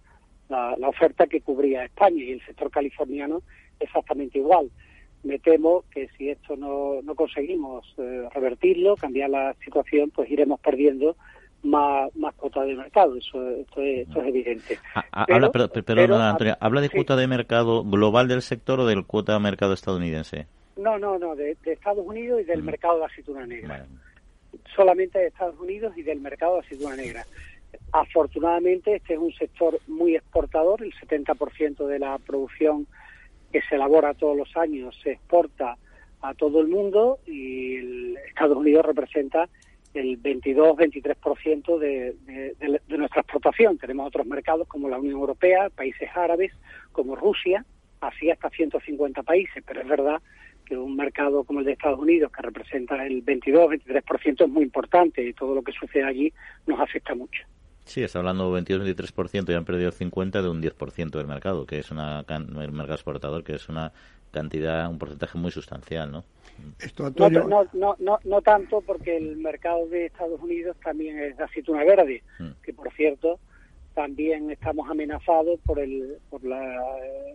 oferta 0.86 1.26
que 1.26 1.40
cubría 1.40 1.86
España 1.86 2.22
y 2.22 2.32
el 2.32 2.44
sector 2.44 2.70
californiano 2.70 3.40
exactamente 3.80 4.38
igual. 4.38 4.70
Me 5.22 5.38
temo 5.38 5.84
que 5.90 6.08
si 6.18 6.28
esto 6.28 6.54
no, 6.54 7.00
no 7.00 7.14
conseguimos 7.14 7.94
eh, 7.96 8.28
revertirlo, 8.34 8.96
cambiar 8.96 9.30
la 9.30 9.54
situación, 9.64 10.10
pues 10.10 10.30
iremos 10.30 10.60
perdiendo 10.60 11.16
más, 11.62 12.14
más 12.16 12.34
cuota 12.34 12.62
de 12.62 12.74
mercado. 12.74 13.16
Eso, 13.16 13.48
esto, 13.50 13.80
es, 13.80 14.08
evidente. 14.16 14.78
Ah, 14.94 15.04
ah, 15.12 15.26
habla, 15.30 15.50
pero, 15.50 16.16
¿habla 16.60 16.80
de 16.80 16.90
cuota 16.90 17.16
de 17.16 17.26
mercado 17.26 17.84
global 17.84 18.28
del 18.28 18.42
sector 18.42 18.80
o 18.80 18.86
del 18.86 19.04
cuota 19.06 19.34
de 19.34 19.40
mercado 19.40 19.72
estadounidense? 19.72 20.46
No, 20.76 20.98
no, 20.98 21.18
no, 21.18 21.36
de, 21.36 21.56
Estados 21.64 22.06
Unidos 22.06 22.40
y 22.40 22.44
del 22.44 22.62
mm. 22.62 22.66
mercado 22.66 22.98
de 22.98 23.04
aceituna 23.06 23.46
negra. 23.46 23.86
Solamente 24.74 25.18
de 25.18 25.26
Estados 25.28 25.58
Unidos 25.58 25.96
y 25.96 26.02
del 26.02 26.20
mercado 26.20 26.54
de 26.54 26.60
aceituna 26.60 26.96
negra. 26.96 27.26
Afortunadamente, 27.92 28.96
este 28.96 29.14
es 29.14 29.18
un 29.18 29.32
sector 29.32 29.78
muy 29.86 30.16
exportador. 30.16 30.82
El 30.82 30.92
70% 30.94 31.86
de 31.86 31.98
la 31.98 32.18
producción 32.18 32.86
que 33.52 33.62
se 33.62 33.74
elabora 33.74 34.14
todos 34.14 34.36
los 34.36 34.56
años 34.56 34.98
se 35.02 35.12
exporta 35.12 35.76
a 36.22 36.34
todo 36.34 36.60
el 36.60 36.68
mundo 36.68 37.18
y 37.26 37.76
el 37.76 38.16
Estados 38.28 38.56
Unidos 38.56 38.86
representa 38.86 39.48
el 39.94 40.22
22-23% 40.22 41.78
de, 41.78 42.14
de, 42.24 42.80
de, 42.88 42.98
nuestra 42.98 43.20
exportación. 43.20 43.78
Tenemos 43.78 44.06
otros 44.06 44.26
mercados 44.26 44.66
como 44.68 44.88
la 44.88 44.98
Unión 44.98 45.14
Europea, 45.14 45.70
países 45.70 46.08
árabes, 46.14 46.52
como 46.92 47.16
Rusia, 47.16 47.64
así 48.00 48.30
hasta 48.30 48.50
150 48.50 49.22
países, 49.22 49.62
pero 49.66 49.82
es 49.82 49.88
verdad 49.88 50.20
que 50.64 50.76
un 50.76 50.96
mercado 50.96 51.44
como 51.44 51.60
el 51.60 51.66
de 51.66 51.72
Estados 51.72 51.98
Unidos, 51.98 52.32
que 52.32 52.42
representa 52.42 53.04
el 53.06 53.24
22-23%, 53.24 54.44
es 54.44 54.48
muy 54.48 54.62
importante 54.62 55.26
y 55.26 55.32
todo 55.32 55.54
lo 55.54 55.62
que 55.62 55.72
sucede 55.72 56.04
allí 56.04 56.32
nos 56.66 56.80
afecta 56.80 57.14
mucho. 57.14 57.42
Sí, 57.84 58.02
está 58.02 58.20
hablando 58.20 58.54
de 58.54 58.62
22-23% 58.62 59.50
y 59.50 59.54
han 59.54 59.64
perdido 59.64 59.90
50 59.90 60.40
de 60.40 60.48
un 60.48 60.62
10% 60.62 61.10
del 61.10 61.26
mercado, 61.26 61.66
que 61.66 61.80
es 61.80 61.90
una, 61.90 62.24
el 62.28 62.72
mercado 62.72 62.94
exportador, 62.94 63.42
que 63.42 63.54
es 63.54 63.68
una 63.68 63.92
cantidad, 64.32 64.90
un 64.90 64.98
porcentaje 64.98 65.38
muy 65.38 65.50
sustancial, 65.50 66.10
¿no? 66.10 66.24
Esto, 66.80 67.10
no, 67.10 67.30
no, 67.72 67.96
no, 67.98 68.18
no, 68.24 68.42
tanto 68.42 68.80
porque 68.80 69.16
el 69.16 69.36
mercado 69.36 69.86
de 69.88 70.06
Estados 70.06 70.40
Unidos 70.40 70.76
también 70.82 71.18
es 71.18 71.36
de 71.36 71.44
aceituna 71.44 71.84
verde, 71.84 72.22
mm. 72.38 72.50
que 72.62 72.72
por 72.72 72.92
cierto 72.92 73.38
también 73.94 74.50
estamos 74.50 74.88
amenazados 74.90 75.60
por, 75.64 75.78
el, 75.78 76.18
por 76.30 76.44
la 76.44 76.80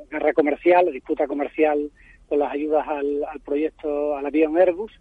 guerra 0.10 0.34
comercial, 0.34 0.86
la 0.86 0.92
disputa 0.92 1.28
comercial 1.28 1.92
con 2.28 2.40
las 2.40 2.52
ayudas 2.52 2.88
al, 2.88 3.24
al 3.26 3.40
proyecto, 3.42 4.18
al 4.18 4.26
avión 4.26 4.58
Airbus, 4.58 4.92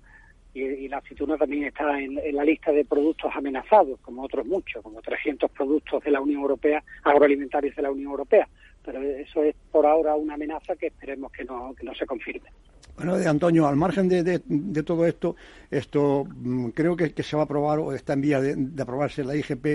y, 0.56 0.88
la 0.88 0.98
aceituna 0.98 1.36
también 1.36 1.64
está 1.64 2.00
en, 2.00 2.18
la 2.34 2.44
lista 2.44 2.72
de 2.72 2.84
productos 2.84 3.30
amenazados, 3.34 4.00
como 4.00 4.22
otros 4.22 4.46
muchos, 4.46 4.82
como 4.82 5.02
300 5.02 5.50
productos 5.50 6.02
de 6.02 6.10
la 6.10 6.20
Unión 6.20 6.40
Europea, 6.40 6.82
agroalimentarios 7.04 7.76
de 7.76 7.82
la 7.82 7.90
Unión 7.90 8.10
Europea. 8.10 8.48
Pero 8.86 9.02
eso 9.02 9.42
es 9.42 9.54
por 9.72 9.84
ahora 9.84 10.14
una 10.14 10.34
amenaza 10.34 10.76
que 10.76 10.86
esperemos 10.86 11.30
que 11.32 11.44
no, 11.44 11.74
que 11.74 11.84
no 11.84 11.94
se 11.94 12.06
confirme. 12.06 12.48
Bueno, 12.96 13.18
de 13.18 13.28
Antonio, 13.28 13.66
al 13.66 13.76
margen 13.76 14.08
de, 14.08 14.22
de, 14.22 14.82
todo 14.82 15.04
esto, 15.04 15.36
esto 15.70 16.24
mm, 16.24 16.68
creo 16.68 16.96
que, 16.96 17.12
que, 17.12 17.22
se 17.22 17.36
va 17.36 17.42
a 17.42 17.44
aprobar 17.44 17.80
o 17.80 17.92
está 17.92 18.14
en 18.14 18.22
vía 18.22 18.40
de, 18.40 18.82
aprobarse 18.82 19.22
la 19.22 19.36
IGP 19.36 19.66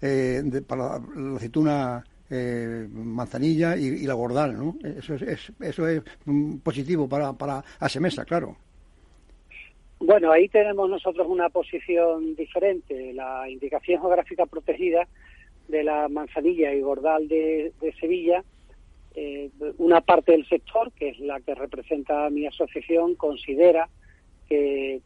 eh, 0.00 0.42
para 0.64 1.00
la 1.16 1.36
aceituna 1.36 2.04
eh, 2.30 2.86
manzanilla 2.92 3.76
y, 3.76 4.06
la 4.06 4.14
gordal, 4.14 4.56
¿no? 4.56 4.76
Eso 4.84 5.14
es, 5.14 5.50
eso 5.60 5.88
es 5.88 6.02
mm, 6.26 6.58
positivo 6.58 7.08
para, 7.08 7.32
para 7.32 7.64
Asemesa, 7.80 8.24
claro. 8.24 8.54
Bueno, 9.98 10.30
ahí 10.30 10.48
tenemos 10.48 10.88
nosotros 10.88 11.26
una 11.28 11.48
posición 11.48 12.36
diferente. 12.36 13.12
La 13.12 13.48
indicación 13.48 14.00
geográfica 14.00 14.46
protegida 14.46 15.08
de 15.68 15.82
la 15.82 16.08
manzanilla 16.08 16.72
y 16.72 16.80
gordal 16.80 17.28
de, 17.28 17.72
Sevilla, 18.00 18.42
eh, 19.20 19.50
una 19.78 20.00
parte 20.00 20.30
del 20.30 20.46
sector, 20.48 20.92
que 20.92 21.08
es 21.08 21.18
la 21.18 21.40
que 21.40 21.52
representa 21.52 22.30
mi 22.30 22.46
asociación, 22.46 23.16
considera 23.16 23.88
que 24.48 25.00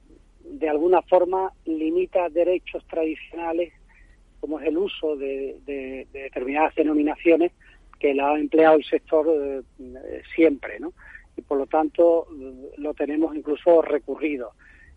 de 0.45 0.69
alguna 0.69 1.01
forma 1.01 1.51
limita 1.65 2.29
derechos 2.29 2.85
tradicionales, 2.87 3.73
como 4.39 4.61
es 4.61 4.67
el 4.67 4.77
uso 4.77 5.17
de, 5.17 6.07
determinadas 6.13 6.75
denominaciones 6.75 7.53
que 7.99 8.13
la 8.13 8.33
ha 8.33 8.39
empleado 8.39 8.77
el 8.77 8.85
sector 8.85 9.27
eh, 9.31 10.23
siempre, 10.35 10.79
¿no? 10.79 10.93
Y 11.39 11.41
por 11.41 11.57
lo 11.57 11.67
tanto 11.67 12.27
lo 12.77 12.93
tenemos 12.93 13.35
incluso 13.35 13.81
recurrido. 13.81 14.53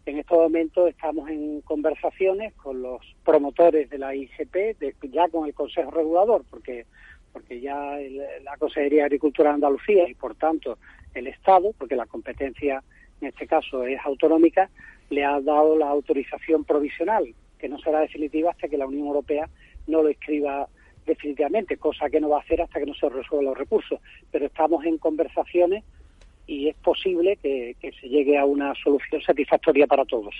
En 0.05 0.19
estos 0.19 0.37
momentos 0.37 0.89
estamos 0.89 1.29
en 1.29 1.61
conversaciones 1.61 2.53
con 2.55 2.81
los 2.81 2.99
promotores 3.23 3.89
de 3.89 3.97
la 3.97 4.13
IGP, 4.13 4.77
ya 5.09 5.29
con 5.29 5.47
el 5.47 5.53
Consejo 5.53 5.89
Regulador, 5.91 6.43
porque 6.49 6.85
porque 7.35 7.59
ya 7.59 7.97
la 8.43 8.55
Consejería 8.55 8.99
de 8.99 9.07
Agricultura 9.07 9.49
de 9.49 9.55
Andalucía 9.55 10.07
y 10.07 10.13
por 10.13 10.35
tanto 10.35 10.77
el 11.13 11.27
Estado, 11.27 11.73
porque 11.77 11.97
la 11.97 12.05
competencia 12.05 12.81
en 13.19 13.27
este 13.27 13.45
caso 13.45 13.83
es 13.83 13.99
autonómica, 14.05 14.69
le 15.09 15.25
ha 15.25 15.41
dado 15.41 15.77
la 15.77 15.89
autorización 15.89 16.63
provisional, 16.63 17.25
que 17.59 17.67
no 17.67 17.77
será 17.79 17.99
definitiva 17.99 18.51
hasta 18.51 18.69
que 18.69 18.77
la 18.77 18.87
Unión 18.87 19.07
Europea 19.07 19.49
no 19.85 20.01
lo 20.01 20.07
escriba 20.07 20.69
definitivamente, 21.05 21.75
cosa 21.75 22.09
que 22.09 22.21
no 22.21 22.29
va 22.29 22.37
a 22.37 22.39
hacer 22.41 22.61
hasta 22.61 22.79
que 22.79 22.85
no 22.85 22.93
se 22.93 23.09
resuelvan 23.09 23.47
los 23.47 23.57
recursos. 23.57 23.99
Pero 24.31 24.45
estamos 24.45 24.85
en 24.85 24.97
conversaciones 24.97 25.83
y 26.47 26.69
es 26.69 26.75
posible 26.77 27.35
que, 27.43 27.75
se 27.99 28.07
llegue 28.07 28.37
a 28.37 28.45
una 28.45 28.73
solución 28.81 29.21
satisfactoria 29.21 29.87
para 29.87 30.05
todos. 30.05 30.33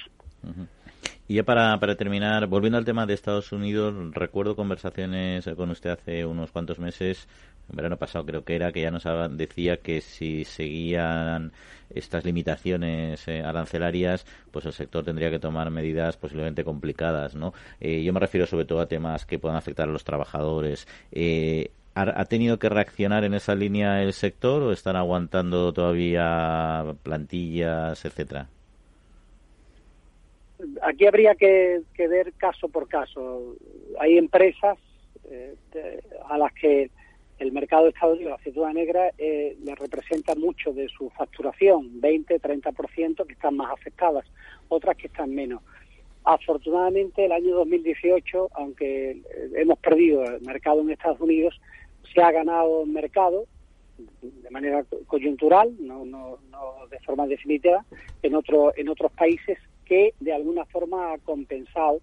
Y 1.28 1.36
ya 1.36 1.44
para, 1.44 1.80
para 1.80 1.96
terminar, 1.96 2.46
volviendo 2.46 2.78
al 2.78 2.86
tema 2.86 3.08
de 3.08 3.16
Estados 3.16 3.52
Unidos, 3.52 3.96
recuerdo 4.14 4.56
conversaciones 4.56 5.50
con 5.58 5.72
usted 5.72 5.90
hace 5.90 6.24
unos 6.24 6.52
cuantos 6.52 6.78
meses, 6.78 7.28
en 7.70 7.76
verano 7.76 7.98
pasado 7.98 8.26
creo 8.26 8.44
que 8.44 8.56
era, 8.56 8.72
que 8.72 8.82
ya 8.82 8.92
nos 8.92 9.08
decía 9.32 9.78
que 9.78 10.02
si 10.02 10.46
seguían 10.46 11.52
estas 11.90 12.26
limitaciones 12.26 13.28
eh, 13.28 13.42
arancelarias, 13.44 14.26
pues 14.52 14.66
el 14.66 14.74
sector 14.74 15.04
tendría 15.04 15.32
que 15.32 15.40
tomar 15.40 15.72
medidas 15.72 16.16
posiblemente 16.18 16.64
complicadas, 16.64 17.36
¿no? 17.36 17.54
Eh, 17.80 18.04
yo 18.04 18.14
me 18.14 18.20
refiero 18.20 18.46
sobre 18.46 18.66
todo 18.66 18.82
a 18.82 18.88
temas 18.88 19.26
que 19.26 19.40
puedan 19.40 19.58
afectar 19.58 19.90
a 19.90 19.92
los 19.92 20.04
trabajadores. 20.04 20.88
Eh, 21.12 21.72
¿Ha 21.98 22.26
tenido 22.26 22.60
que 22.60 22.68
reaccionar 22.68 23.24
en 23.24 23.34
esa 23.36 23.56
línea 23.56 24.04
el 24.04 24.12
sector 24.12 24.62
o 24.64 24.74
están 24.74 24.98
aguantando 24.98 25.72
todavía 25.72 26.84
plantillas, 27.04 28.04
etcétera? 28.04 28.50
Aquí 30.82 31.06
habría 31.06 31.36
que, 31.36 31.84
ver 31.98 32.34
caso 32.34 32.70
por 32.70 32.88
caso. 32.88 33.56
Hay 34.00 34.18
empresas 34.18 34.78
eh, 35.30 35.56
a 36.28 36.38
las 36.38 36.54
que 36.54 36.90
el 37.40 37.52
mercado 37.52 37.84
de 37.84 37.90
Estados 37.90 38.16
Unidos, 38.16 38.32
la 38.32 38.36
aceituna 38.36 38.74
negra, 38.74 39.12
eh, 39.18 39.58
le 39.64 39.76
representa 39.76 40.36
mucho 40.36 40.72
de 40.72 40.88
su 40.88 41.10
facturación, 41.10 42.00
20, 42.00 42.40
30%, 42.40 43.26
que 43.26 43.34
están 43.34 43.58
más 43.58 43.72
afectadas, 43.72 44.26
otras 44.70 44.96
que 44.96 45.08
están 45.08 45.34
menos. 45.34 45.62
Afortunadamente, 46.24 47.26
el 47.26 47.34
año 47.34 47.56
2018, 47.56 48.50
aunque 48.54 49.22
hemos 49.56 49.78
perdido 49.80 50.24
el 50.24 50.42
mercado 50.42 50.82
en 50.82 50.92
Estados 50.92 51.20
Unidos, 51.20 51.60
se 52.14 52.22
ha 52.22 52.32
ganado 52.32 52.86
mercado 52.86 53.46
de 54.22 54.50
manera 54.50 54.84
coyuntural, 55.08 55.74
no, 55.80 56.06
no, 56.06 56.40
no 56.50 56.88
de 56.90 57.00
forma 57.00 57.28
definitiva, 57.28 57.86
en, 58.22 58.36
otro, 58.36 58.74
en 58.76 58.90
otros 58.90 59.12
países 59.12 59.58
que 59.86 60.14
de 60.20 60.34
alguna 60.34 60.66
forma 60.66 61.14
ha 61.14 61.18
compensado 61.20 62.02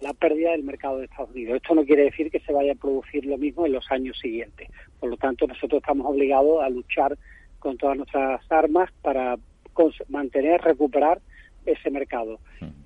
la 0.00 0.12
pérdida 0.14 0.52
del 0.52 0.62
mercado 0.62 0.98
de 0.98 1.06
Estados 1.06 1.30
Unidos. 1.30 1.56
Esto 1.56 1.74
no 1.74 1.84
quiere 1.84 2.04
decir 2.04 2.30
que 2.30 2.40
se 2.40 2.52
vaya 2.52 2.72
a 2.72 2.76
producir 2.76 3.24
lo 3.26 3.36
mismo 3.36 3.66
en 3.66 3.72
los 3.72 3.90
años 3.90 4.18
siguientes. 4.18 4.68
Por 5.00 5.10
lo 5.10 5.16
tanto, 5.16 5.46
nosotros 5.46 5.80
estamos 5.80 6.06
obligados 6.06 6.62
a 6.62 6.68
luchar 6.68 7.18
con 7.58 7.76
todas 7.76 7.96
nuestras 7.96 8.40
armas 8.50 8.90
para 9.02 9.36
mantener, 10.08 10.60
recuperar 10.60 11.20
ese 11.66 11.90
mercado. 11.90 12.40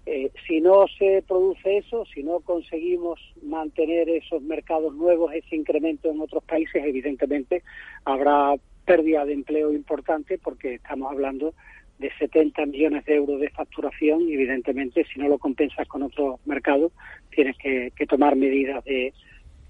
Eh, 0.04 0.30
si 0.46 0.60
no 0.60 0.86
se 0.98 1.22
produce 1.26 1.78
eso, 1.78 2.04
si 2.06 2.22
no 2.22 2.40
conseguimos 2.40 3.20
mantener 3.42 4.08
esos 4.08 4.42
mercados 4.42 4.94
nuevos, 4.94 5.32
ese 5.32 5.56
incremento 5.56 6.10
en 6.10 6.20
otros 6.20 6.42
países, 6.44 6.84
evidentemente 6.84 7.62
habrá 8.04 8.54
pérdida 8.84 9.24
de 9.24 9.34
empleo 9.34 9.72
importante 9.72 10.38
porque 10.38 10.74
estamos 10.74 11.10
hablando 11.10 11.54
de 12.02 12.10
70 12.18 12.66
millones 12.66 13.04
de 13.06 13.14
euros 13.14 13.40
de 13.40 13.48
facturación 13.50 14.28
y 14.28 14.34
evidentemente 14.34 15.06
si 15.12 15.18
no 15.20 15.28
lo 15.28 15.38
compensas 15.38 15.88
con 15.88 16.02
otros 16.02 16.38
mercados 16.44 16.92
tienes 17.30 17.56
que, 17.56 17.90
tomar 18.06 18.36
medidas 18.36 18.84
de, 18.84 19.14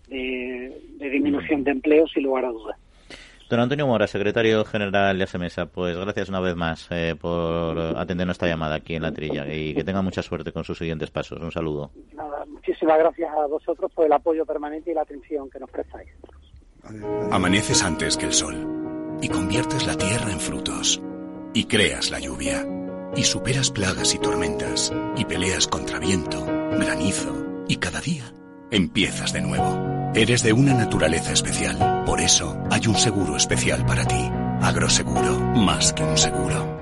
de 0.08 1.10
disminución 1.10 1.62
de 1.62 1.70
empleo 1.70 2.08
sin 2.08 2.24
lugar 2.24 2.46
a 2.46 2.48
dudas. 2.48 2.76
Don 3.52 3.60
Antonio 3.60 3.86
Mora, 3.86 4.06
secretario 4.06 4.64
general 4.64 5.18
de 5.18 5.24
ASEMESA, 5.24 5.66
pues 5.66 5.94
gracias 5.94 6.30
una 6.30 6.40
vez 6.40 6.56
más 6.56 6.88
eh, 6.90 7.14
por 7.20 7.78
atender 7.98 8.26
nuestra 8.26 8.48
llamada 8.48 8.76
aquí 8.76 8.94
en 8.94 9.02
la 9.02 9.12
trilla 9.12 9.46
y 9.46 9.74
que 9.74 9.84
tenga 9.84 10.00
mucha 10.00 10.22
suerte 10.22 10.52
con 10.52 10.64
sus 10.64 10.78
siguientes 10.78 11.10
pasos. 11.10 11.38
Un 11.38 11.52
saludo. 11.52 11.90
muchísimas 12.48 12.98
gracias 12.98 13.30
a 13.30 13.46
vosotros 13.46 13.92
por 13.92 14.06
el 14.06 14.12
apoyo 14.14 14.46
permanente 14.46 14.92
y 14.92 14.94
la 14.94 15.02
atención 15.02 15.50
que 15.50 15.58
nos 15.58 15.70
prestáis. 15.70 16.08
Amaneces 17.30 17.84
antes 17.84 18.16
que 18.16 18.24
el 18.24 18.32
sol 18.32 18.56
y 19.20 19.28
conviertes 19.28 19.86
la 19.86 19.96
tierra 19.96 20.32
en 20.32 20.40
frutos 20.40 21.02
y 21.54 21.64
creas 21.64 22.10
la 22.10 22.18
lluvia 22.18 22.66
y 23.16 23.24
superas 23.24 23.70
plagas 23.70 24.14
y 24.14 24.18
tormentas 24.18 24.92
y 25.16 25.24
peleas 25.24 25.66
contra 25.66 25.98
viento, 25.98 26.44
granizo 26.44 27.64
y 27.68 27.76
cada 27.76 28.00
día 28.00 28.32
empiezas 28.70 29.32
de 29.32 29.42
nuevo. 29.42 30.12
Eres 30.14 30.42
de 30.42 30.52
una 30.52 30.74
naturaleza 30.74 31.32
especial. 31.32 32.04
Por 32.04 32.20
eso 32.20 32.58
hay 32.70 32.86
un 32.86 32.96
seguro 32.96 33.36
especial 33.36 33.84
para 33.86 34.04
ti. 34.04 34.30
Agroseguro, 34.60 35.38
más 35.38 35.92
que 35.92 36.04
un 36.04 36.18
seguro. 36.18 36.81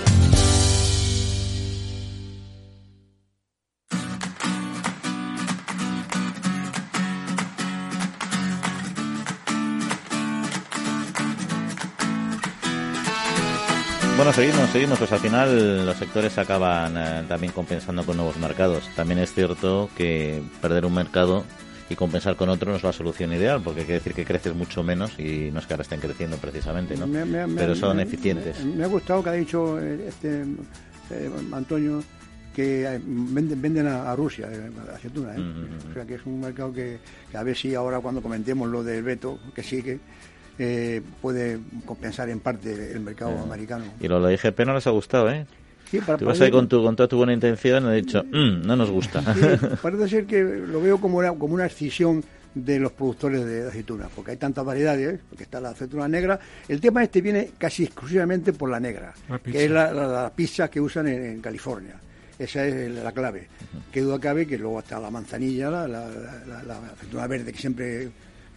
Bueno, 14.31 14.49
seguimos, 14.49 14.69
seguimos. 14.69 14.99
Pues 14.99 15.11
al 15.11 15.19
final 15.19 15.85
los 15.85 15.97
sectores 15.97 16.37
acaban 16.37 16.95
eh, 16.95 17.25
también 17.27 17.51
compensando 17.51 18.05
con 18.05 18.15
nuevos 18.15 18.37
mercados. 18.37 18.89
También 18.95 19.19
es 19.19 19.33
cierto 19.33 19.89
que 19.97 20.41
perder 20.61 20.85
un 20.85 20.93
mercado 20.93 21.43
y 21.89 21.97
compensar 21.97 22.37
con 22.37 22.47
otro 22.47 22.71
no 22.71 22.77
es 22.77 22.83
la 22.83 22.93
solución 22.93 23.33
ideal, 23.33 23.61
porque 23.61 23.81
quiere 23.81 23.95
decir 23.95 24.13
que 24.13 24.23
creces 24.23 24.55
mucho 24.55 24.83
menos 24.83 25.19
y 25.19 25.51
no 25.51 25.59
es 25.59 25.67
que 25.67 25.73
ahora 25.73 25.81
estén 25.81 25.99
creciendo 25.99 26.37
precisamente, 26.37 26.95
¿no? 26.95 27.07
Pero 27.57 27.75
son 27.75 27.99
eficientes. 27.99 28.63
Me, 28.63 28.85
ha 28.85 28.87
gustado 28.87 29.21
que 29.21 29.29
ha 29.31 29.33
dicho 29.33 29.77
eh, 29.81 30.05
este 30.07 30.43
eh, 31.09 31.29
Antonio 31.51 32.01
que 32.55 33.01
venden, 33.03 33.61
venden 33.61 33.87
a, 33.87 34.15
Rusia 34.15 34.47
la 34.49 34.95
aceituna, 34.95 35.35
¿eh? 35.35 35.41
o 35.89 35.93
sea 35.93 36.05
que 36.05 36.15
es 36.15 36.25
un 36.25 36.39
mercado 36.39 36.71
que, 36.71 36.99
que, 37.29 37.37
a 37.37 37.43
ver 37.43 37.57
si 37.57 37.75
ahora 37.75 37.99
cuando 37.99 38.21
comentemos 38.21 38.69
lo 38.69 38.81
del 38.83 39.03
veto 39.03 39.39
que 39.53 39.63
sigue 39.63 39.99
eh, 40.59 41.01
puede 41.21 41.59
compensar 41.85 42.29
en 42.29 42.39
parte 42.39 42.91
el 42.91 42.99
mercado 42.99 43.35
ah. 43.39 43.43
americano. 43.43 43.85
Y 43.99 44.07
lo 44.07 44.21
de 44.21 44.33
IGP 44.33 44.59
no 44.65 44.73
les 44.73 44.87
ha 44.87 44.91
gustado, 44.91 45.29
¿eh? 45.29 45.45
Sí, 45.89 45.99
Tú 46.17 46.25
vas 46.25 46.39
ahí 46.39 46.51
con, 46.51 46.69
tu, 46.69 46.81
con 46.81 46.95
toda 46.95 47.09
tu 47.09 47.17
buena 47.17 47.33
intención 47.33 47.83
y 47.85 47.89
he 47.89 47.95
dicho, 47.95 48.23
mm, 48.23 48.65
no 48.65 48.77
nos 48.77 48.89
gusta. 48.89 49.21
parece 49.81 50.07
ser 50.07 50.25
que 50.25 50.41
lo 50.41 50.81
veo 50.81 51.01
como 51.01 51.17
una, 51.17 51.33
como 51.33 51.53
una 51.53 51.65
excisión 51.65 52.23
de 52.53 52.79
los 52.79 52.91
productores 52.91 53.45
de 53.45 53.67
aceitunas, 53.67 54.09
porque 54.15 54.31
hay 54.31 54.37
tantas 54.37 54.65
variedades, 54.65 55.19
porque 55.29 55.43
está 55.43 55.59
la 55.59 55.69
aceituna 55.69 56.07
negra. 56.07 56.39
El 56.67 56.81
tema 56.81 57.03
este 57.03 57.21
viene 57.21 57.51
casi 57.57 57.83
exclusivamente 57.83 58.53
por 58.53 58.69
la 58.69 58.79
negra, 58.79 59.13
que 59.43 59.65
es 59.65 59.71
la, 59.71 60.31
pizza 60.35 60.69
que 60.69 60.81
usan 60.81 61.07
en, 61.07 61.41
California. 61.41 61.95
Esa 62.37 62.65
es 62.65 62.91
la 62.91 63.11
clave. 63.11 63.47
Qué 63.91 64.01
duda 64.01 64.19
cabe 64.19 64.47
que 64.47 64.57
luego 64.57 64.79
está 64.79 64.99
la 64.99 65.11
manzanilla, 65.11 65.69
la, 65.69 65.87
la, 65.87 66.77
aceituna 66.93 67.27
verde 67.27 67.53
que 67.53 67.59
siempre 67.59 68.09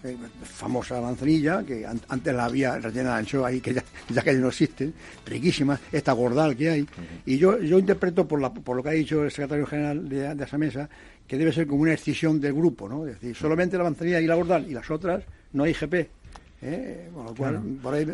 eh, 0.04 0.16
famosa 0.42 1.00
manzanilla, 1.00 1.64
que 1.64 1.86
antes 1.86 2.34
la 2.34 2.44
había 2.44 2.78
rellena 2.78 3.14
de 3.14 3.18
anchoa 3.18 3.48
ahí, 3.48 3.60
que 3.60 3.74
ya, 3.74 3.82
ya 4.08 4.22
que 4.22 4.34
no 4.34 4.48
existe, 4.48 4.92
riquísima, 5.26 5.80
esta 5.90 6.12
gordal 6.12 6.56
que 6.56 6.70
hay. 6.70 6.88
Y 7.26 7.38
yo, 7.38 7.58
yo 7.58 7.78
interpreto, 7.78 8.28
por, 8.28 8.40
la, 8.40 8.52
por 8.52 8.76
lo 8.76 8.82
que 8.82 8.88
ha 8.90 8.92
dicho 8.92 9.24
el 9.24 9.30
secretario 9.30 9.66
general 9.66 10.08
de, 10.08 10.34
de 10.34 10.44
esa 10.44 10.58
mesa, 10.58 10.88
que 11.26 11.38
debe 11.38 11.52
ser 11.52 11.66
como 11.66 11.82
una 11.82 11.94
excisión 11.94 12.40
del 12.40 12.52
grupo, 12.52 12.88
¿no? 12.88 13.06
Es 13.06 13.14
decir, 13.14 13.34
solamente 13.34 13.78
la 13.78 13.84
manzanilla 13.84 14.20
y 14.20 14.26
la 14.26 14.34
gordal 14.34 14.66
y 14.68 14.74
las 14.74 14.90
otras 14.90 15.24
no 15.52 15.64
hay 15.64 15.72
GP. 15.72 16.08
¿eh? 16.64 17.10
lo 17.14 17.34
cual, 17.34 17.60
por 17.82 17.94
ahí 17.94 18.04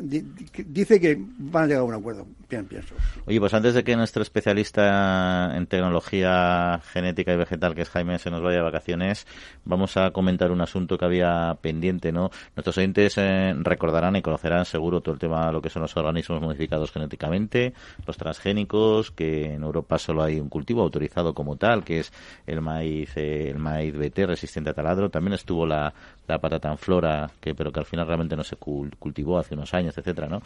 dice 0.67 1.01
que 1.01 1.17
van 1.39 1.65
a 1.65 1.67
llegar 1.67 1.83
a 1.83 1.85
un 1.85 1.95
acuerdo, 1.95 2.27
bien 2.51 2.67
pienso. 2.67 2.95
Oye, 3.27 3.41
pues 3.41 3.55
antes 3.55 3.75
de 3.75 3.85
que 3.85 3.97
nuestro 3.97 4.23
especialista 4.23 5.57
en 5.57 5.67
tecnología 5.67 6.81
genética 6.93 7.33
y 7.33 7.37
vegetal, 7.37 7.75
que 7.75 7.83
es 7.83 7.91
Jaime, 7.91 8.19
se 8.19 8.31
nos 8.31 8.43
vaya 8.43 8.57
de 8.57 8.63
vacaciones, 8.63 9.27
vamos 9.65 9.97
a 9.97 10.11
comentar 10.11 10.51
un 10.51 10.61
asunto 10.61 10.99
que 10.99 11.05
había 11.05 11.57
pendiente, 11.63 12.13
¿no? 12.13 12.31
Nuestros 12.57 12.77
oyentes 12.79 13.17
eh, 13.17 13.55
recordarán 13.57 14.17
y 14.17 14.23
conocerán 14.23 14.65
seguro 14.65 15.01
todo 15.01 15.15
el 15.15 15.21
tema 15.21 15.47
de 15.47 15.53
lo 15.53 15.63
que 15.63 15.71
son 15.71 15.83
los 15.83 15.97
organismos 15.97 16.43
modificados 16.43 16.91
genéticamente, 16.91 17.73
los 18.07 18.17
transgénicos, 18.17 19.13
que 19.13 19.55
en 19.55 19.63
Europa 19.63 19.99
solo 19.99 20.23
hay 20.23 20.41
un 20.41 20.49
cultivo 20.49 20.83
autorizado 20.83 21.33
como 21.33 21.57
tal, 21.57 21.85
que 21.85 22.01
es 22.01 22.13
el 22.47 22.61
maíz, 22.61 23.17
eh, 23.17 23.51
el 23.51 23.59
maíz 23.59 23.95
BT 23.97 24.27
resistente 24.27 24.71
a 24.71 24.75
taladro. 24.75 25.09
También 25.09 25.35
estuvo 25.35 25.65
la, 25.65 25.95
la 26.27 26.39
patata 26.39 26.71
en 26.71 26.79
flora, 26.79 27.31
que 27.41 27.55
pero 27.55 27.71
que 27.71 27.81
al 27.81 27.87
final 27.87 28.07
realmente 28.07 28.37
no 28.37 28.45
se 28.45 28.57
cultivó 28.57 29.39
hace 29.39 29.55
unos 29.55 29.73
años, 29.75 29.97
etcétera, 29.97 30.29
¿no? 30.29 30.43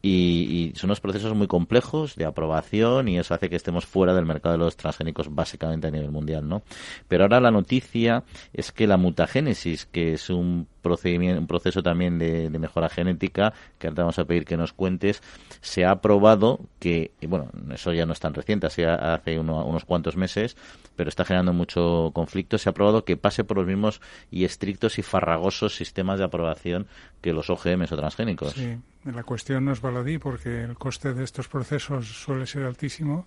Y, 0.00 0.72
son 0.76 0.88
unos 0.88 1.00
procesos 1.00 1.34
muy 1.34 1.47
complejos 1.48 2.14
de 2.14 2.24
aprobación 2.24 3.08
y 3.08 3.18
eso 3.18 3.34
hace 3.34 3.50
que 3.50 3.56
estemos 3.56 3.86
fuera 3.86 4.14
del 4.14 4.26
mercado 4.26 4.52
de 4.52 4.58
los 4.58 4.76
transgénicos 4.76 5.34
básicamente 5.34 5.88
a 5.88 5.90
nivel 5.90 6.10
mundial, 6.10 6.48
¿no? 6.48 6.62
Pero 7.08 7.24
ahora 7.24 7.40
la 7.40 7.50
noticia 7.50 8.24
es 8.52 8.70
que 8.70 8.86
la 8.86 8.96
mutagénesis, 8.96 9.86
que 9.86 10.12
es 10.12 10.30
un 10.30 10.68
procedimiento, 10.82 11.40
un 11.40 11.46
proceso 11.46 11.82
también 11.82 12.18
de, 12.18 12.50
mejora 12.58 12.88
genética, 12.88 13.52
que 13.78 13.86
ahora 13.86 14.04
vamos 14.04 14.18
a 14.18 14.24
pedir 14.24 14.44
que 14.44 14.56
nos 14.56 14.72
cuentes, 14.72 15.22
se 15.60 15.84
ha 15.84 16.00
probado 16.00 16.60
que, 16.78 17.12
y 17.20 17.26
bueno, 17.26 17.50
eso 17.72 17.92
ya 17.92 18.06
no 18.06 18.12
es 18.12 18.20
tan 18.20 18.34
reciente, 18.34 18.66
hace, 18.66 18.86
hace 18.86 19.38
unos 19.38 19.84
cuantos 19.84 20.16
meses, 20.16 20.56
pero 20.96 21.08
está 21.08 21.24
generando 21.24 21.52
mucho 21.52 22.10
conflicto, 22.14 22.58
se 22.58 22.68
ha 22.68 22.72
probado 22.72 23.04
que 23.04 23.16
pase 23.16 23.44
por 23.44 23.58
los 23.58 23.66
mismos 23.66 24.00
y 24.30 24.44
estrictos 24.44 24.98
y 24.98 25.02
farragosos 25.02 25.76
sistemas 25.76 26.18
de 26.18 26.24
aprobación 26.24 26.86
que 27.20 27.32
los 27.32 27.50
OGMs 27.50 27.92
o 27.92 27.96
transgénicos. 27.96 28.52
Sí, 28.52 28.76
la 29.04 29.22
cuestión 29.22 29.64
no 29.64 29.72
es 29.72 29.80
baladí 29.80 30.18
porque 30.18 30.64
el 30.64 30.76
coste 30.76 31.14
de 31.14 31.24
estos 31.24 31.48
procesos 31.48 32.06
suele 32.06 32.46
ser 32.46 32.64
altísimo, 32.64 33.26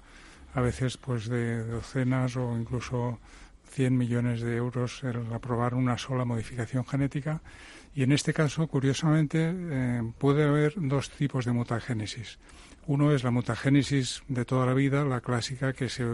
a 0.54 0.62
veces 0.62 0.98
pues 0.98 1.28
de 1.30 1.64
docenas 1.66 2.36
o 2.36 2.58
incluso 2.58 3.20
100 3.72 3.98
millones 3.98 4.42
de 4.42 4.56
euros 4.56 5.04
el 5.04 5.34
aprobar 5.34 5.74
una 5.74 5.98
sola 5.98 6.26
modificación 6.26 6.86
genética. 6.86 7.42
Y 7.94 8.04
en 8.04 8.12
este 8.12 8.34
caso, 8.34 8.68
curiosamente, 8.68 9.54
eh, 9.54 10.02
puede 10.18 10.44
haber 10.44 10.74
dos 10.78 11.10
tipos 11.10 11.46
de 11.46 11.52
mutagénesis. 11.52 12.40
Uno 12.88 13.14
es 13.14 13.24
la 13.24 13.32
mutagénesis 13.32 14.24
de 14.28 14.46
toda 14.46 14.66
la 14.66 14.74
vida, 14.74 15.04
la 15.06 15.22
clásica 15.22 15.74
que 15.74 15.90
se 15.90 16.06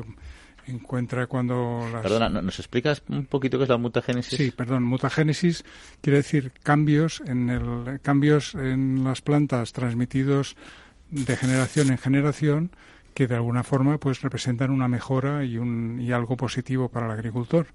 encuentra 0.68 1.28
cuando 1.28 1.88
las... 1.92 2.04
Perdona, 2.04 2.30
¿nos 2.30 2.60
explicas 2.60 3.02
un 3.10 3.26
poquito 3.26 3.58
qué 3.58 3.64
es 3.64 3.70
la 3.70 3.78
mutagénesis? 3.78 4.38
Sí, 4.38 4.52
perdón, 4.52 4.84
mutagénesis 4.84 5.64
quiere 6.02 6.18
decir 6.18 6.52
cambios 6.64 7.22
en, 7.26 7.50
el, 7.50 8.00
cambios 8.02 8.54
en 8.56 9.04
las 9.04 9.22
plantas 9.22 9.72
transmitidos 9.72 10.56
de 11.10 11.38
generación 11.38 11.90
en 11.90 11.98
generación 11.98 12.72
que 13.18 13.26
de 13.26 13.34
alguna 13.34 13.64
forma 13.64 13.98
pues 13.98 14.22
representan 14.22 14.70
una 14.70 14.88
mejora 14.88 15.44
y, 15.44 15.58
un, 15.58 16.00
y 16.00 16.12
algo 16.12 16.38
positivo 16.38 16.90
para 16.90 17.08
el 17.08 17.14
agricultor. 17.14 17.66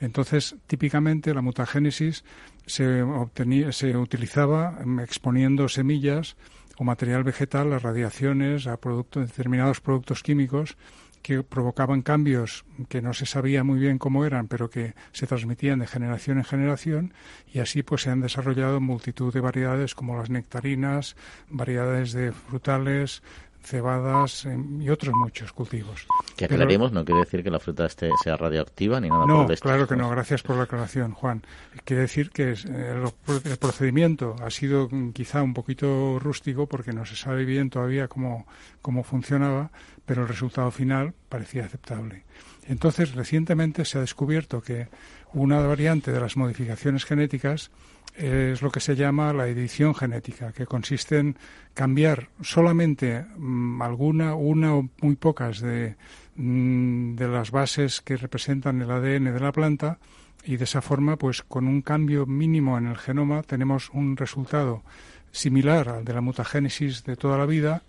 Entonces, 0.00 0.54
típicamente 0.66 1.32
la 1.32 1.40
mutagénesis 1.40 2.24
se, 2.66 3.00
obtenía, 3.00 3.72
se 3.72 3.96
utilizaba 3.96 4.80
exponiendo 5.02 5.66
semillas 5.70 6.36
o 6.76 6.84
material 6.84 7.24
vegetal 7.24 7.72
a 7.72 7.78
radiaciones, 7.78 8.66
a 8.66 8.76
productos, 8.76 9.28
determinados 9.28 9.80
productos 9.80 10.22
químicos 10.22 10.76
que 11.22 11.42
provocaban 11.42 12.02
cambios 12.02 12.64
que 12.88 13.00
no 13.00 13.14
se 13.14 13.26
sabía 13.26 13.64
muy 13.64 13.78
bien 13.78 13.96
cómo 13.96 14.26
eran, 14.26 14.48
pero 14.48 14.68
que 14.68 14.94
se 15.12 15.26
transmitían 15.26 15.78
de 15.78 15.86
generación 15.86 16.38
en 16.38 16.44
generación 16.44 17.14
y 17.50 17.60
así 17.60 17.82
pues 17.82 18.02
se 18.02 18.10
han 18.10 18.20
desarrollado 18.20 18.80
multitud 18.80 19.32
de 19.32 19.40
variedades 19.40 19.94
como 19.94 20.18
las 20.18 20.28
nectarinas, 20.28 21.16
variedades 21.48 22.12
de 22.12 22.32
frutales, 22.32 23.22
cebadas 23.62 24.44
em, 24.44 24.80
y 24.82 24.90
otros 24.90 25.14
muchos 25.14 25.52
cultivos. 25.52 26.06
Que 26.36 26.46
aclaremos, 26.46 26.92
no 26.92 27.04
quiere 27.04 27.20
decir 27.20 27.42
que 27.42 27.50
la 27.50 27.58
fruta 27.58 27.86
esté, 27.86 28.10
sea 28.22 28.36
radioactiva 28.36 29.00
ni 29.00 29.08
nada 29.08 29.26
no, 29.26 29.42
por 29.42 29.52
el 29.52 29.60
claro 29.60 29.88
que 29.88 29.96
no. 29.96 30.10
Gracias 30.10 30.42
por 30.42 30.56
la 30.56 30.64
aclaración, 30.64 31.12
Juan. 31.12 31.42
Quiere 31.84 32.02
decir 32.02 32.30
que 32.30 32.52
eh, 32.52 33.04
el, 33.44 33.56
procedimiento 33.58 34.36
ha 34.42 34.50
sido 34.50 34.88
mm, 34.90 35.12
quizá 35.12 35.42
un 35.42 35.54
poquito 35.54 36.18
rústico 36.18 36.66
porque 36.66 36.92
no 36.92 37.04
se 37.04 37.16
sabe 37.16 37.44
bien 37.44 37.70
todavía 37.70 38.08
cómo, 38.08 38.46
cómo 38.80 39.04
funcionaba, 39.04 39.70
pero 40.04 40.22
el 40.22 40.28
resultado 40.28 40.70
final 40.70 41.14
parecía 41.28 41.64
aceptable. 41.64 42.24
Entonces, 42.68 43.14
recientemente 43.14 43.84
se 43.84 43.98
ha 43.98 44.02
descubierto 44.02 44.60
que 44.62 44.88
una 45.32 45.60
variante 45.60 46.12
de 46.12 46.20
las 46.20 46.36
modificaciones 46.36 47.04
genéticas 47.04 47.70
es 48.14 48.62
lo 48.62 48.70
que 48.70 48.80
se 48.80 48.94
llama 48.94 49.32
la 49.32 49.48
edición 49.48 49.94
genética, 49.94 50.52
que 50.52 50.66
consiste 50.66 51.18
en 51.18 51.36
cambiar 51.74 52.28
solamente 52.42 53.24
mm, 53.36 53.80
alguna, 53.80 54.34
una 54.34 54.74
o 54.74 54.88
muy 55.00 55.16
pocas 55.16 55.60
de, 55.60 55.96
mm, 56.36 57.14
de 57.14 57.28
las 57.28 57.50
bases 57.50 58.00
que 58.00 58.16
representan 58.16 58.82
el 58.82 58.90
ADN 58.90 59.32
de 59.32 59.40
la 59.40 59.52
planta 59.52 59.98
y 60.44 60.56
de 60.56 60.64
esa 60.64 60.82
forma, 60.82 61.16
pues 61.16 61.42
con 61.42 61.68
un 61.68 61.82
cambio 61.82 62.26
mínimo 62.26 62.76
en 62.76 62.86
el 62.86 62.96
genoma 62.96 63.42
tenemos 63.42 63.90
un 63.90 64.16
resultado 64.16 64.82
similar 65.30 65.88
al 65.88 66.04
de 66.04 66.12
la 66.12 66.20
mutagénesis 66.20 67.04
de 67.04 67.16
toda 67.16 67.38
la 67.38 67.46
vida, 67.46 67.82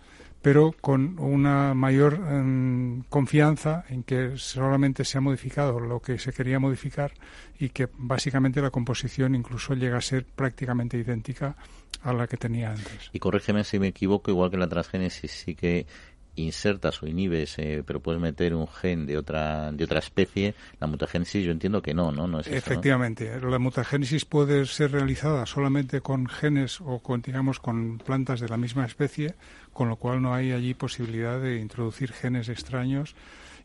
pero 0.44 0.76
con 0.82 1.18
una 1.20 1.74
mayor 1.74 2.20
em, 2.30 3.04
confianza 3.04 3.86
en 3.88 4.04
que 4.04 4.34
solamente 4.36 5.06
se 5.06 5.18
ha 5.18 5.22
modificado 5.22 5.80
lo 5.80 6.02
que 6.02 6.20
se 6.20 6.34
quería 6.34 6.60
modificar 6.60 7.14
y 7.58 7.70
que 7.70 7.88
básicamente 7.98 8.62
la 8.62 8.70
composición 8.70 9.36
incluso 9.36 9.74
llega 9.74 9.98
a 9.98 10.02
ser 10.02 10.26
prácticamente 10.26 10.98
idéntica 10.98 11.56
a 12.04 12.12
la 12.12 12.28
que 12.28 12.36
tenía 12.36 12.72
antes. 12.72 13.10
Y 13.14 13.20
corrígeme 13.20 13.64
si 13.64 13.80
me 13.80 13.88
equivoco, 13.88 14.32
igual 14.32 14.52
que 14.52 14.58
la 14.58 14.68
transgénesis 14.68 15.32
sí 15.32 15.56
que 15.56 15.88
insertas 16.36 17.02
o 17.04 17.08
inhibes, 17.08 17.58
eh, 17.60 17.84
pero 17.86 18.00
puedes 18.00 18.22
meter 18.22 18.56
un 18.56 18.68
gen 18.68 19.06
de 19.06 19.18
otra 19.18 19.72
de 19.72 19.84
otra 19.84 20.00
especie, 20.00 20.56
la 20.80 20.88
mutagénesis 20.88 21.46
yo 21.46 21.52
entiendo 21.52 21.82
que 21.82 21.94
no, 21.94 22.12
¿no? 22.12 22.28
no 22.28 22.40
es 22.40 22.48
Efectivamente, 22.48 23.40
la 23.40 23.60
mutagénesis 23.60 24.26
puede 24.26 24.66
ser 24.66 24.92
realizada 24.92 25.46
solamente 25.46 26.02
con 26.02 26.28
genes 26.28 26.82
o 26.82 27.00
con, 27.00 27.22
digamos, 27.22 27.60
con 27.60 28.00
plantas 28.00 28.40
de 28.40 28.50
la 28.50 28.58
misma 28.58 28.86
especie, 28.86 29.36
con 29.74 29.90
lo 29.90 29.98
cual 29.98 30.22
no 30.22 30.34
hay 30.34 30.52
allí 30.52 30.74
posibilidad 30.74 31.40
de 31.40 31.60
introducir 31.60 32.12
genes 32.12 32.50
extraños 32.50 33.16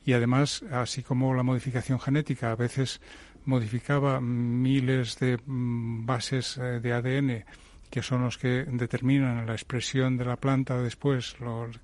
y 0.05 0.13
además, 0.13 0.63
así 0.71 1.03
como 1.03 1.35
la 1.35 1.43
modificación 1.43 2.01
genética 2.01 2.53
a 2.53 2.57
veces 2.57 3.01
modificaba 3.45 4.21
miles 4.21 5.19
de 5.19 5.39
mm, 5.45 6.07
bases 6.07 6.59
eh, 6.59 6.81
de 6.81 6.93
ADN 6.93 7.45
que 7.91 8.03
son 8.03 8.23
los 8.23 8.39
que 8.39 8.65
determinan 8.65 9.47
la 9.47 9.53
expresión 9.53 10.17
de 10.17 10.25
la 10.25 10.37
planta 10.37 10.81
después, 10.81 11.37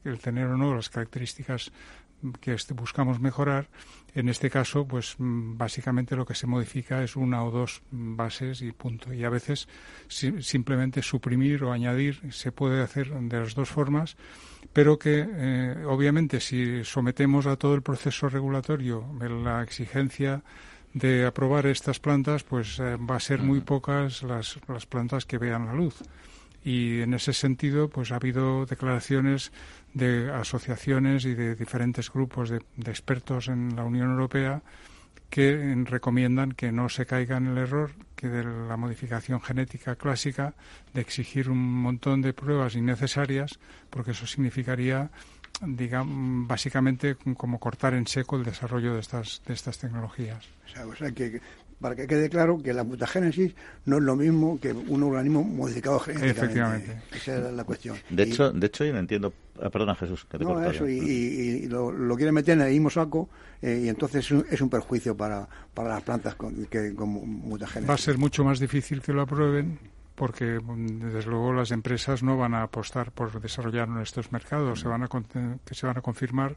el 0.05 0.19
tener 0.19 0.47
o 0.47 0.57
no 0.57 0.75
las 0.75 0.91
características 0.91 1.73
que 2.41 2.57
buscamos 2.75 3.21
mejorar. 3.21 3.69
En 4.15 4.29
este 4.29 4.49
caso, 4.49 4.87
pues 4.87 5.17
mm, 5.19 5.57
básicamente 5.57 6.17
lo 6.17 6.25
que 6.25 6.35
se 6.35 6.47
modifica 6.47 7.03
es 7.03 7.17
una 7.17 7.45
o 7.45 7.51
dos 7.51 7.83
bases 7.91 8.63
y 8.63 8.73
punto. 8.73 9.13
Y 9.13 9.25
a 9.25 9.31
veces 9.31 9.69
simplemente 10.09 11.03
suprimir 11.03 11.65
o 11.65 11.73
añadir 11.73 12.21
se 12.33 12.53
puede 12.53 12.83
hacer 12.83 13.13
de 13.13 13.41
las 13.41 13.55
dos 13.55 13.69
formas, 13.69 14.17
pero 14.73 14.99
que 14.99 15.27
eh, 15.29 15.85
obviamente 15.87 16.41
si 16.41 16.85
sometemos 16.85 17.47
a 17.47 17.57
todo 17.57 17.75
el 17.75 17.83
proceso 17.83 18.29
regulatorio 18.29 19.05
la 19.21 19.63
exigencia 19.63 20.43
de 20.95 21.27
aprobar 21.27 21.67
estas 21.67 21.99
plantas, 21.99 22.45
pues 22.45 22.79
eh, 22.79 22.97
va 22.97 23.17
a 23.17 23.21
ser 23.21 23.43
muy 23.43 23.61
pocas 23.61 24.23
las, 24.23 24.59
las 24.69 24.87
plantas 24.87 25.27
que 25.27 25.39
vean 25.39 25.67
la 25.67 25.75
luz. 25.75 26.03
Y 26.65 27.03
en 27.03 27.13
ese 27.13 27.35
sentido, 27.35 27.91
pues 27.91 28.11
ha 28.11 28.17
habido 28.17 28.65
declaraciones 28.65 29.53
de 29.93 30.33
asociaciones 30.33 31.27
y 31.27 31.35
de 31.35 31.57
diferentes 31.57 32.11
grupos 32.11 32.49
de, 32.49 32.63
expertos 32.87 33.49
en 33.49 33.77
la 33.77 33.85
Unión 33.85 34.11
Europea 34.11 34.63
que 35.29 35.75
recomiendan 35.85 36.53
que 36.53 36.71
no 36.71 36.89
se 36.89 37.07
caiga 37.07 37.37
en 37.37 37.49
el 37.49 37.59
error 37.59 37.91
que 38.15 38.29
de 38.29 38.45
la 38.45 38.77
modificación 38.77 39.41
genética 39.41 39.97
clásica 39.97 40.55
de 40.95 41.01
exigir 41.01 41.51
un 41.51 41.59
montón 41.59 42.23
de 42.23 42.33
pruebas 42.33 42.77
innecesarias, 42.77 43.59
porque 43.91 44.13
eso 44.13 44.27
significaría 44.27 45.11
digamos, 45.67 46.49
básicamente 46.49 47.17
como 47.37 47.59
cortar 47.59 47.95
en 47.95 48.07
seco 48.07 48.37
el 48.37 48.45
desarrollo 48.45 48.95
de 48.95 49.01
estas, 49.01 49.43
de 49.47 49.55
estas 49.55 49.79
tecnologías. 49.79 50.45
O 50.87 50.95
sea, 50.97 51.13
que 51.13 51.41
para 51.81 51.95
que 51.95 52.07
quede 52.07 52.31
claro 52.31 52.63
que 52.63 52.73
la 52.73 52.83
mutagénesis 52.83 53.55
no 53.85 53.99
es 53.99 54.03
lo 54.03 54.17
mismo 54.17 54.59
que 54.59 54.73
un 54.73 55.03
organismo 55.03 55.43
modificado 55.43 55.99
genéticamente. 55.99 56.41
Efectivamente. 56.41 57.03
Esa 57.15 57.49
es 57.49 57.53
la 57.53 57.65
cuestión. 57.65 57.97
De 58.09 58.23
hecho, 58.23 58.51
de 58.53 58.67
hecho 58.67 58.85
yo 58.85 58.93
no 58.93 59.01
entiendo. 59.01 59.33
Ah, 59.63 59.71
perdona, 59.71 59.95
Jesús, 59.95 60.25
que 60.25 60.39
te 60.39 60.45
no, 60.45 60.65
eso, 60.65 60.89
y, 60.89 61.67
lo, 61.69 62.17
quiere 62.17 62.33
meter 62.33 62.59
en 62.59 62.65
el 62.65 62.73
mismo 62.73 62.91
saco 62.91 63.29
eh, 63.63 63.83
y 63.85 63.89
entonces 63.89 64.29
es 64.51 64.61
un, 64.61 64.69
perjuicio 64.71 65.17
para, 65.17 65.47
para 65.73 65.91
las 65.91 66.03
plantas 66.03 66.35
con, 66.35 66.67
que, 66.67 66.95
con 66.95 67.09
mutagénesis. 67.11 67.89
Va 67.89 67.95
a 67.95 67.99
ser 67.99 68.19
mucho 68.19 68.45
más 68.45 68.59
difícil 68.59 69.01
que 69.01 69.13
lo 69.13 69.23
aprueben 69.23 69.79
porque 70.15 70.61
mm, 70.61 71.13
desde 71.13 71.31
luego 71.31 71.53
las 71.53 71.71
empresas 71.71 72.23
no 72.23 72.37
van 72.37 72.55
a 72.55 72.63
apostar 72.63 73.13
por 73.13 73.41
desarrollar 73.41 73.89
estos 74.03 74.33
mercados, 74.33 74.81
se 74.81 74.89
van 74.89 75.03
a 75.03 75.09
que 75.65 75.75
se 75.75 75.87
van 75.87 75.99
a 75.99 76.03
confirmar 76.03 76.57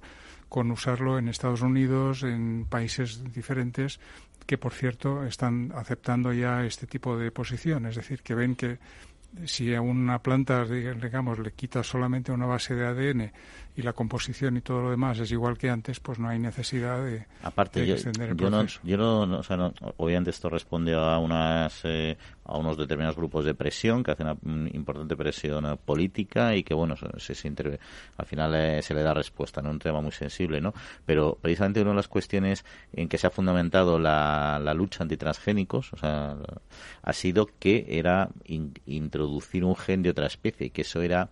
con 0.49 0.71
usarlo 0.71 1.17
en 1.17 1.27
Estados 1.27 1.61
Unidos, 1.61 2.23
en 2.23 2.65
países 2.69 3.23
diferentes 3.33 3.99
que 4.45 4.57
por 4.57 4.73
cierto 4.73 5.25
están 5.25 5.73
aceptando 5.75 6.31
ya 6.31 6.63
este 6.63 6.87
tipo 6.87 7.17
de 7.17 7.31
posición, 7.31 7.85
es 7.85 7.95
decir, 7.95 8.21
que 8.21 8.33
ven 8.33 8.55
que 8.55 8.79
si 9.45 9.75
a 9.75 9.81
una 9.81 10.19
planta, 10.19 10.63
digamos, 10.65 11.37
le 11.39 11.51
quita 11.51 11.83
solamente 11.83 12.31
una 12.31 12.45
base 12.45 12.73
de 12.75 12.85
ADN 12.85 13.31
y 13.77 13.83
la 13.83 13.93
composición 13.93 14.57
y 14.57 14.61
todo 14.61 14.81
lo 14.81 14.89
demás 14.89 15.19
es 15.19 15.31
igual 15.31 15.55
que 15.55 15.69
antes, 15.69 15.99
pues 15.99 16.17
no 16.17 16.27
hay 16.27 16.39
necesidad 16.39 17.05
de, 17.05 17.27
Aparte, 17.43 17.85
yo, 17.85 17.93
extender 17.93 18.31
el 18.31 18.35
yo 18.35 18.49
proceso. 18.49 18.79
No, 18.81 18.89
yo 18.89 18.97
no, 18.97 19.37
o 19.37 19.43
sea, 19.43 19.55
no, 19.55 19.71
obviamente 19.97 20.31
esto 20.31 20.49
responde 20.49 20.95
a 20.95 21.19
unas 21.19 21.81
eh, 21.83 22.17
a 22.45 22.57
unos 22.57 22.75
determinados 22.75 23.15
grupos 23.15 23.45
de 23.45 23.53
presión 23.53 24.03
que 24.03 24.11
hacen 24.11 24.35
una 24.41 24.69
importante 24.69 25.15
presión 25.15 25.77
política 25.85 26.55
y 26.55 26.63
que 26.63 26.73
bueno 26.73 26.95
se, 27.19 27.35
se, 27.35 27.53
al 28.17 28.25
final 28.25 28.55
eh, 28.55 28.81
se 28.81 28.95
le 28.95 29.03
da 29.03 29.13
respuesta 29.13 29.61
en 29.61 29.67
un 29.67 29.77
tema 29.77 30.01
muy 30.01 30.11
sensible, 30.11 30.59
¿no? 30.59 30.73
Pero 31.05 31.37
precisamente 31.39 31.81
una 31.81 31.91
de 31.91 31.97
las 31.97 32.07
cuestiones 32.07 32.65
en 32.93 33.07
que 33.07 33.19
se 33.19 33.27
ha 33.27 33.29
fundamentado 33.29 33.99
la, 33.99 34.59
la 34.59 34.73
lucha 34.73 35.03
antitransgénicos, 35.03 35.93
o 35.93 35.97
sea, 35.97 36.35
ha 37.03 37.13
sido 37.13 37.47
que 37.59 37.85
era 37.89 38.29
introducir 38.85 39.63
un 39.63 39.75
gen 39.75 40.01
de 40.01 40.09
otra 40.09 40.25
especie, 40.25 40.71
que 40.71 40.81
eso 40.81 41.03
era 41.03 41.29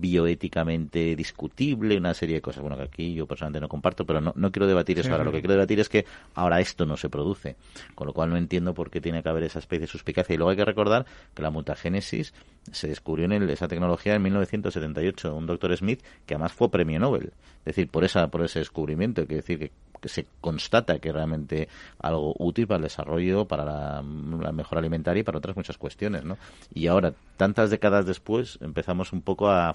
bioéticamente 0.00 1.16
discutible, 1.16 1.96
una 1.96 2.14
serie 2.14 2.36
de 2.36 2.40
cosas. 2.40 2.62
Bueno, 2.62 2.76
que 2.76 2.84
aquí 2.84 3.14
yo 3.14 3.26
personalmente 3.26 3.60
no 3.60 3.68
comparto, 3.68 4.04
pero 4.04 4.20
no, 4.20 4.32
no 4.36 4.50
quiero 4.50 4.66
debatir 4.66 4.98
eso 4.98 5.10
ahora. 5.10 5.24
Lo 5.24 5.32
que 5.32 5.40
quiero 5.40 5.54
debatir 5.54 5.80
es 5.80 5.88
que 5.88 6.04
ahora 6.34 6.60
esto 6.60 6.86
no 6.86 6.96
se 6.96 7.08
produce, 7.08 7.56
con 7.94 8.06
lo 8.06 8.12
cual 8.12 8.30
no 8.30 8.36
entiendo 8.36 8.74
por 8.74 8.90
qué 8.90 9.00
tiene 9.00 9.22
que 9.22 9.28
haber 9.28 9.44
esa 9.44 9.58
especie 9.58 9.82
de 9.82 9.86
suspicacia. 9.86 10.34
Y 10.34 10.36
luego 10.36 10.50
hay 10.50 10.56
que 10.56 10.64
recordar 10.64 11.06
que 11.34 11.42
la 11.42 11.50
mutagénesis 11.50 12.34
se 12.72 12.88
descubrió 12.88 13.26
en 13.26 13.48
esa 13.48 13.68
tecnología 13.68 14.14
en 14.14 14.22
1978, 14.22 15.34
un 15.34 15.46
doctor 15.46 15.76
Smith 15.76 16.02
que 16.26 16.34
además 16.34 16.52
fue 16.52 16.70
premio 16.70 16.98
Nobel. 16.98 17.32
Es 17.60 17.76
decir, 17.76 17.88
por 17.88 18.04
esa 18.04 18.28
por 18.28 18.42
ese 18.44 18.60
descubrimiento, 18.60 19.26
quiere 19.26 19.42
decir 19.42 19.58
que 19.58 19.72
que 20.00 20.08
se 20.08 20.26
constata 20.40 20.98
que 20.98 21.12
realmente 21.12 21.68
algo 21.98 22.34
útil 22.38 22.66
para 22.66 22.76
el 22.76 22.84
desarrollo, 22.84 23.46
para 23.46 23.64
la, 23.64 24.02
mejora 24.02 24.80
alimentaria 24.80 25.20
y 25.20 25.24
para 25.24 25.38
otras 25.38 25.56
muchas 25.56 25.78
cuestiones, 25.78 26.24
¿no? 26.24 26.38
Y 26.72 26.86
ahora, 26.86 27.12
tantas 27.36 27.70
décadas 27.70 28.06
después, 28.06 28.58
empezamos 28.60 29.12
un 29.12 29.22
poco 29.22 29.50
a, 29.50 29.74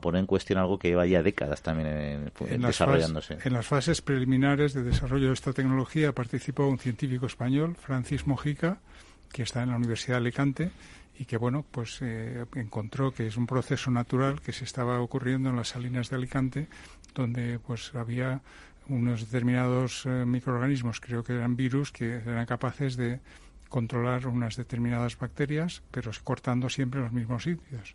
poner 0.00 0.20
en 0.20 0.26
cuestión 0.26 0.58
algo 0.58 0.78
que 0.78 0.88
lleva 0.88 1.06
ya 1.06 1.22
décadas 1.22 1.62
también 1.62 2.30
en, 2.48 2.62
desarrollándose. 2.62 3.38
en 3.42 3.52
las 3.52 3.66
fases 3.66 4.02
preliminares 4.02 4.74
de 4.74 4.82
desarrollo 4.82 5.28
de 5.28 5.34
esta 5.34 5.52
tecnología 5.52 6.12
participó 6.12 6.66
un 6.66 6.78
científico 6.78 7.26
español, 7.26 7.76
Francis 7.76 8.26
Mojica, 8.26 8.78
que 9.32 9.42
está 9.42 9.62
en 9.62 9.70
la 9.70 9.76
Universidad 9.76 10.14
de 10.14 10.18
Alicante 10.18 10.70
y 11.18 11.24
que 11.26 11.36
bueno 11.36 11.64
pues 11.70 11.98
eh, 12.02 12.44
encontró 12.56 13.12
que 13.12 13.26
es 13.26 13.36
un 13.36 13.46
proceso 13.46 13.90
natural 13.90 14.40
que 14.40 14.52
se 14.52 14.64
estaba 14.64 15.00
ocurriendo 15.00 15.50
en 15.50 15.56
las 15.56 15.68
salinas 15.68 16.10
de 16.10 16.16
Alicante 16.16 16.68
donde 17.14 17.58
pues 17.60 17.94
había 17.94 18.40
unos 18.88 19.20
determinados 19.20 20.04
eh, 20.06 20.24
microorganismos, 20.26 21.00
creo 21.00 21.24
que 21.24 21.34
eran 21.34 21.56
virus, 21.56 21.92
que 21.92 22.16
eran 22.16 22.46
capaces 22.46 22.96
de 22.96 23.20
controlar 23.68 24.26
unas 24.26 24.56
determinadas 24.56 25.18
bacterias, 25.18 25.82
pero 25.90 26.12
cortando 26.22 26.68
siempre 26.68 27.00
los 27.00 27.12
mismos 27.12 27.42
sitios. 27.42 27.94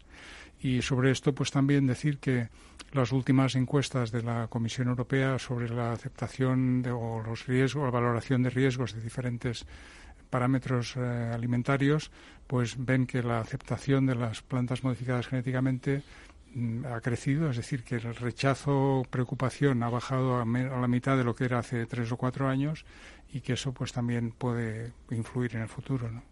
Y 0.61 0.81
sobre 0.81 1.11
esto, 1.11 1.33
pues 1.33 1.51
también 1.51 1.87
decir 1.87 2.17
que 2.17 2.49
las 2.91 3.11
últimas 3.11 3.55
encuestas 3.55 4.11
de 4.11 4.23
la 4.23 4.47
Comisión 4.47 4.89
Europea 4.89 5.39
sobre 5.39 5.69
la 5.69 5.93
aceptación 5.93 6.81
de, 6.81 6.91
o 6.91 7.21
los 7.25 7.45
riesgos, 7.45 7.85
la 7.85 7.91
valoración 7.91 8.43
de 8.43 8.49
riesgos 8.49 8.93
de 8.93 9.01
diferentes 9.01 9.65
parámetros 10.29 10.95
eh, 10.97 11.31
alimentarios, 11.33 12.11
pues 12.47 12.75
ven 12.77 13.05
que 13.05 13.23
la 13.23 13.39
aceptación 13.39 14.05
de 14.05 14.15
las 14.15 14.41
plantas 14.41 14.83
modificadas 14.83 15.27
genéticamente 15.27 16.03
ha 16.91 17.01
crecido, 17.01 17.49
es 17.49 17.57
decir, 17.57 17.83
que 17.83 17.95
el 17.95 18.15
rechazo, 18.15 19.05
preocupación 19.09 19.83
ha 19.83 19.89
bajado 19.89 20.41
a, 20.41 20.45
la 20.45 20.87
mitad 20.87 21.17
de 21.17 21.23
lo 21.23 21.35
que 21.35 21.45
era 21.45 21.59
hace 21.59 21.85
tres 21.85 22.11
o 22.11 22.17
cuatro 22.17 22.47
años 22.47 22.85
y 23.31 23.41
que 23.41 23.53
eso 23.53 23.71
pues 23.73 23.91
también 23.91 24.31
puede 24.31 24.91
influir 25.11 25.55
en 25.55 25.61
el 25.61 25.69
futuro, 25.69 26.09
¿no? 26.09 26.23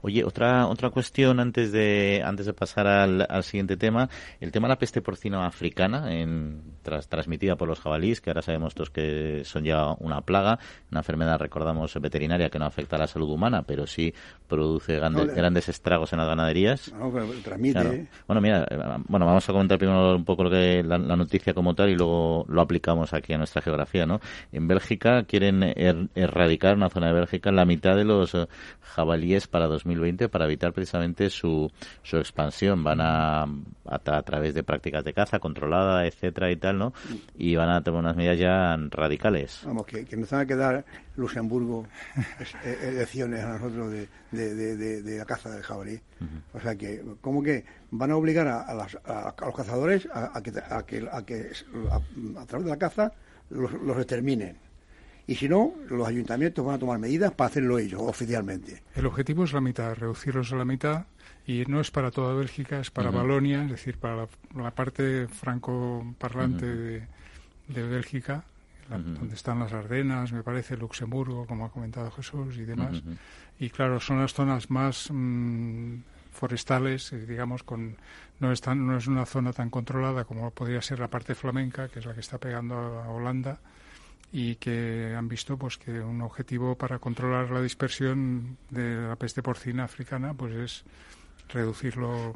Oye, 0.00 0.24
otra 0.24 0.66
otra 0.66 0.90
cuestión 0.90 1.40
antes 1.40 1.72
de 1.72 2.22
antes 2.24 2.46
de 2.46 2.52
pasar 2.52 2.86
al, 2.86 3.26
al 3.28 3.44
siguiente 3.44 3.76
tema, 3.76 4.08
el 4.40 4.52
tema 4.52 4.68
de 4.68 4.72
la 4.72 4.78
peste 4.78 5.02
porcina 5.02 5.46
africana, 5.46 6.12
en, 6.14 6.62
tras, 6.82 7.08
transmitida 7.08 7.56
por 7.56 7.68
los 7.68 7.80
jabalíes, 7.80 8.20
que 8.20 8.30
ahora 8.30 8.42
sabemos 8.42 8.74
todos 8.74 8.90
que 8.90 9.42
son 9.44 9.64
ya 9.64 9.92
una 9.98 10.20
plaga, 10.20 10.58
una 10.90 11.00
enfermedad, 11.00 11.38
recordamos, 11.38 11.94
veterinaria 12.00 12.50
que 12.50 12.58
no 12.58 12.66
afecta 12.66 12.96
a 12.96 13.00
la 13.00 13.06
salud 13.06 13.30
humana, 13.30 13.62
pero 13.62 13.86
sí 13.86 14.12
produce 14.48 14.98
grandes 14.98 15.68
estragos 15.68 16.12
en 16.12 16.18
las 16.18 16.28
ganaderías. 16.28 16.92
No, 16.92 17.12
transmite. 17.42 18.08
Bueno, 18.26 18.40
mira, 18.40 18.66
eh, 18.68 18.78
bueno, 19.08 19.26
vamos 19.26 19.48
a 19.48 19.52
comentar 19.52 19.78
primero 19.78 20.16
un 20.16 20.24
poco 20.24 20.44
lo 20.44 20.50
que 20.50 20.82
la, 20.82 20.98
la, 20.98 21.16
noticia 21.16 21.54
como 21.54 21.74
tal 21.74 21.90
y 21.90 21.94
luego 21.94 22.44
lo 22.48 22.60
aplicamos 22.60 23.12
aquí 23.12 23.32
a 23.32 23.38
nuestra 23.38 23.62
geografía, 23.62 24.06
¿no? 24.06 24.20
En 24.52 24.68
Bélgica 24.68 25.24
quieren 25.24 25.62
er, 25.62 26.08
erradicar 26.14 26.76
una 26.76 26.90
zona 26.90 27.08
de 27.08 27.14
Bélgica 27.14 27.52
la 27.52 27.64
mitad 27.64 27.96
de 27.96 28.04
los 28.04 28.34
eh, 28.34 28.46
jabalíes 28.80 29.46
para 29.46 29.61
2020 29.66 30.28
para 30.28 30.46
evitar 30.46 30.72
precisamente 30.72 31.30
su, 31.30 31.70
su 32.02 32.16
expansión. 32.18 32.82
Van 32.84 33.00
a, 33.00 33.46
a, 33.86 34.22
través 34.22 34.54
de 34.54 34.62
prácticas 34.62 35.04
de 35.04 35.12
caza 35.12 35.38
controlada, 35.38 36.06
etcétera 36.06 36.50
y 36.50 36.56
tal, 36.56 36.78
¿no? 36.78 36.92
Y 37.36 37.56
van 37.56 37.70
a 37.70 37.82
tomar 37.82 38.00
unas 38.00 38.16
medidas 38.16 38.38
ya 38.38 38.76
radicales. 38.90 39.62
Vamos, 39.64 39.86
que, 39.86 40.04
que 40.04 40.16
nos 40.16 40.30
van 40.30 40.40
a 40.40 40.46
quedar 40.46 40.84
Luxemburgo 41.16 41.86
elecciones 42.82 43.44
a 43.44 43.58
nosotros 43.58 43.90
de, 43.90 44.08
de, 44.30 45.02
de, 45.02 45.18
la 45.18 45.24
caza 45.24 45.50
del 45.50 45.62
jabalí. 45.62 46.00
O 46.52 46.60
sea 46.60 46.76
que, 46.76 47.02
¿cómo 47.20 47.42
que 47.42 47.64
van 47.90 48.10
a 48.10 48.16
obligar 48.16 48.46
a, 48.46 48.62
a, 48.62 49.34
los 49.44 49.54
cazadores 49.54 50.08
a, 50.12 50.40
que, 50.42 50.52
a, 50.58 50.82
que, 50.84 51.08
a, 51.10 51.22
que 51.24 51.50
a, 52.38 52.46
través 52.46 52.64
de 52.64 52.70
la 52.70 52.78
caza 52.78 53.12
los, 53.50 53.72
los 53.72 53.96
exterminen? 53.98 54.56
Y 55.26 55.36
si 55.36 55.48
no, 55.48 55.72
los 55.88 56.06
ayuntamientos 56.06 56.64
van 56.64 56.76
a 56.76 56.78
tomar 56.78 56.98
medidas 56.98 57.32
para 57.32 57.48
hacerlo 57.48 57.78
ellos 57.78 58.00
oficialmente. 58.02 58.82
El 58.94 59.06
objetivo 59.06 59.44
es 59.44 59.52
la 59.52 59.60
mitad, 59.60 59.94
reducirlos 59.94 60.52
a 60.52 60.56
la 60.56 60.64
mitad 60.64 61.06
y 61.46 61.64
no 61.66 61.80
es 61.80 61.90
para 61.90 62.10
toda 62.10 62.34
Bélgica, 62.34 62.80
es 62.80 62.90
para 62.90 63.10
Balonia, 63.10 63.64
es 63.64 63.70
decir, 63.70 63.98
para 63.98 64.28
la, 64.56 64.70
parte 64.72 65.28
franco-parlante 65.28 66.66
de, 66.66 67.82
Bélgica, 67.88 68.44
donde 68.88 69.34
están 69.34 69.60
las 69.60 69.72
Ardenas, 69.72 70.32
me 70.32 70.42
parece, 70.42 70.76
Luxemburgo, 70.76 71.46
como 71.46 71.64
ha 71.64 71.70
comentado 71.70 72.10
Jesús 72.10 72.56
y 72.58 72.64
demás. 72.64 73.02
Y 73.58 73.70
claro, 73.70 74.00
son 74.00 74.20
las 74.20 74.34
zonas 74.34 74.70
más 74.70 75.08
mm, 75.10 75.98
forestales, 76.32 77.12
eh, 77.12 77.26
digamos, 77.26 77.62
con 77.62 77.96
no 78.40 78.50
es, 78.50 78.66
no 78.66 78.96
es 78.96 79.06
una 79.06 79.24
zona 79.24 79.52
tan 79.52 79.70
controlada 79.70 80.24
como 80.24 80.50
podría 80.50 80.82
ser 80.82 80.98
la 80.98 81.08
parte 81.08 81.34
flamenca, 81.34 81.88
que 81.88 82.00
es 82.00 82.06
la 82.06 82.12
que 82.12 82.20
está 82.20 82.38
pegando 82.38 82.74
a 82.74 83.08
Holanda 83.08 83.60
y 84.32 84.56
que 84.56 85.14
han 85.16 85.28
visto 85.28 85.58
pues 85.58 85.76
que 85.76 86.00
un 86.00 86.22
objetivo 86.22 86.74
para 86.74 86.98
controlar 86.98 87.50
la 87.50 87.60
dispersión 87.60 88.56
de 88.70 88.96
la 89.08 89.16
peste 89.16 89.42
porcina 89.42 89.84
africana 89.84 90.32
pues 90.34 90.54
es 90.54 90.84
reducirlo 91.48 92.34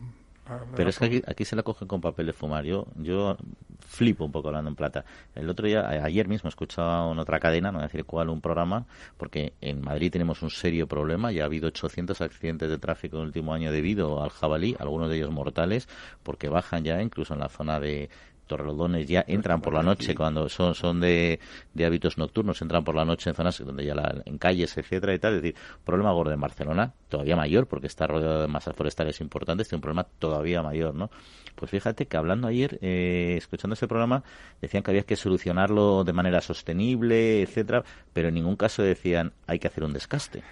pero 0.76 0.90
es 0.90 0.98
que 0.98 1.04
aquí, 1.06 1.22
aquí, 1.26 1.44
se 1.44 1.56
la 1.56 1.62
cogen 1.62 1.88
con 1.88 2.00
papel 2.00 2.26
de 2.26 2.32
fumar. 2.32 2.64
Yo, 2.64 2.86
yo 2.96 3.36
flipo 3.80 4.24
un 4.24 4.30
poco 4.30 4.48
hablando 4.48 4.70
en 4.70 4.76
plata. 4.76 5.04
El 5.34 5.50
otro 5.50 5.66
día, 5.66 5.88
ayer 5.88 6.28
mismo, 6.28 6.48
escuchaba 6.48 7.10
en 7.10 7.18
otra 7.18 7.40
cadena, 7.40 7.72
no 7.72 7.78
voy 7.78 7.84
a 7.84 7.88
decir 7.88 8.04
cuál, 8.04 8.28
un 8.28 8.40
programa, 8.40 8.86
porque 9.16 9.54
en 9.60 9.80
Madrid 9.80 10.12
tenemos 10.12 10.42
un 10.42 10.50
serio 10.50 10.86
problema. 10.86 11.32
Ya 11.32 11.42
ha 11.42 11.46
habido 11.46 11.68
800 11.68 12.20
accidentes 12.20 12.70
de 12.70 12.78
tráfico 12.78 13.16
en 13.16 13.22
el 13.22 13.26
último 13.28 13.54
año 13.54 13.72
debido 13.72 14.22
al 14.22 14.30
jabalí, 14.30 14.76
algunos 14.78 15.10
de 15.10 15.16
ellos 15.16 15.30
mortales, 15.30 15.88
porque 16.22 16.48
bajan 16.48 16.84
ya 16.84 17.02
incluso 17.02 17.34
en 17.34 17.40
la 17.40 17.48
zona 17.48 17.80
de, 17.80 18.08
torrelodones 18.46 19.06
ya 19.06 19.24
entran 19.26 19.60
por 19.60 19.74
la 19.74 19.82
noche 19.82 20.14
cuando 20.14 20.48
son 20.48 20.74
son 20.74 21.00
de, 21.00 21.40
de, 21.74 21.84
hábitos 21.84 22.18
nocturnos 22.18 22.60
entran 22.62 22.84
por 22.84 22.94
la 22.94 23.04
noche 23.04 23.30
en 23.30 23.36
zonas 23.36 23.58
donde 23.64 23.84
ya 23.84 23.94
la, 23.94 24.22
en 24.24 24.38
calles 24.38 24.76
etcétera 24.76 25.14
y 25.14 25.18
tal. 25.18 25.34
Es 25.34 25.42
decir 25.42 25.56
problema 25.84 26.12
gordo 26.12 26.32
en 26.32 26.40
Barcelona 26.40 26.92
todavía 27.08 27.36
mayor 27.36 27.66
porque 27.66 27.86
está 27.86 28.06
rodeado 28.06 28.42
de 28.42 28.48
masas 28.48 28.74
forestales 28.74 29.20
importantes 29.20 29.68
tiene 29.68 29.78
un 29.78 29.82
problema 29.82 30.06
todavía 30.18 30.62
mayor 30.62 30.94
no 30.94 31.10
pues 31.54 31.70
fíjate 31.70 32.06
que 32.06 32.16
hablando 32.16 32.48
ayer 32.48 32.78
eh, 32.82 33.34
escuchando 33.36 33.74
ese 33.74 33.88
programa 33.88 34.22
decían 34.60 34.82
que 34.82 34.90
había 34.90 35.02
que 35.02 35.16
solucionarlo 35.16 36.04
de 36.04 36.12
manera 36.12 36.40
sostenible 36.40 37.42
etcétera 37.42 37.84
pero 38.12 38.28
en 38.28 38.34
ningún 38.34 38.56
caso 38.56 38.82
decían 38.82 39.32
hay 39.46 39.58
que 39.58 39.68
hacer 39.68 39.84
un 39.84 39.92
descaste 39.92 40.42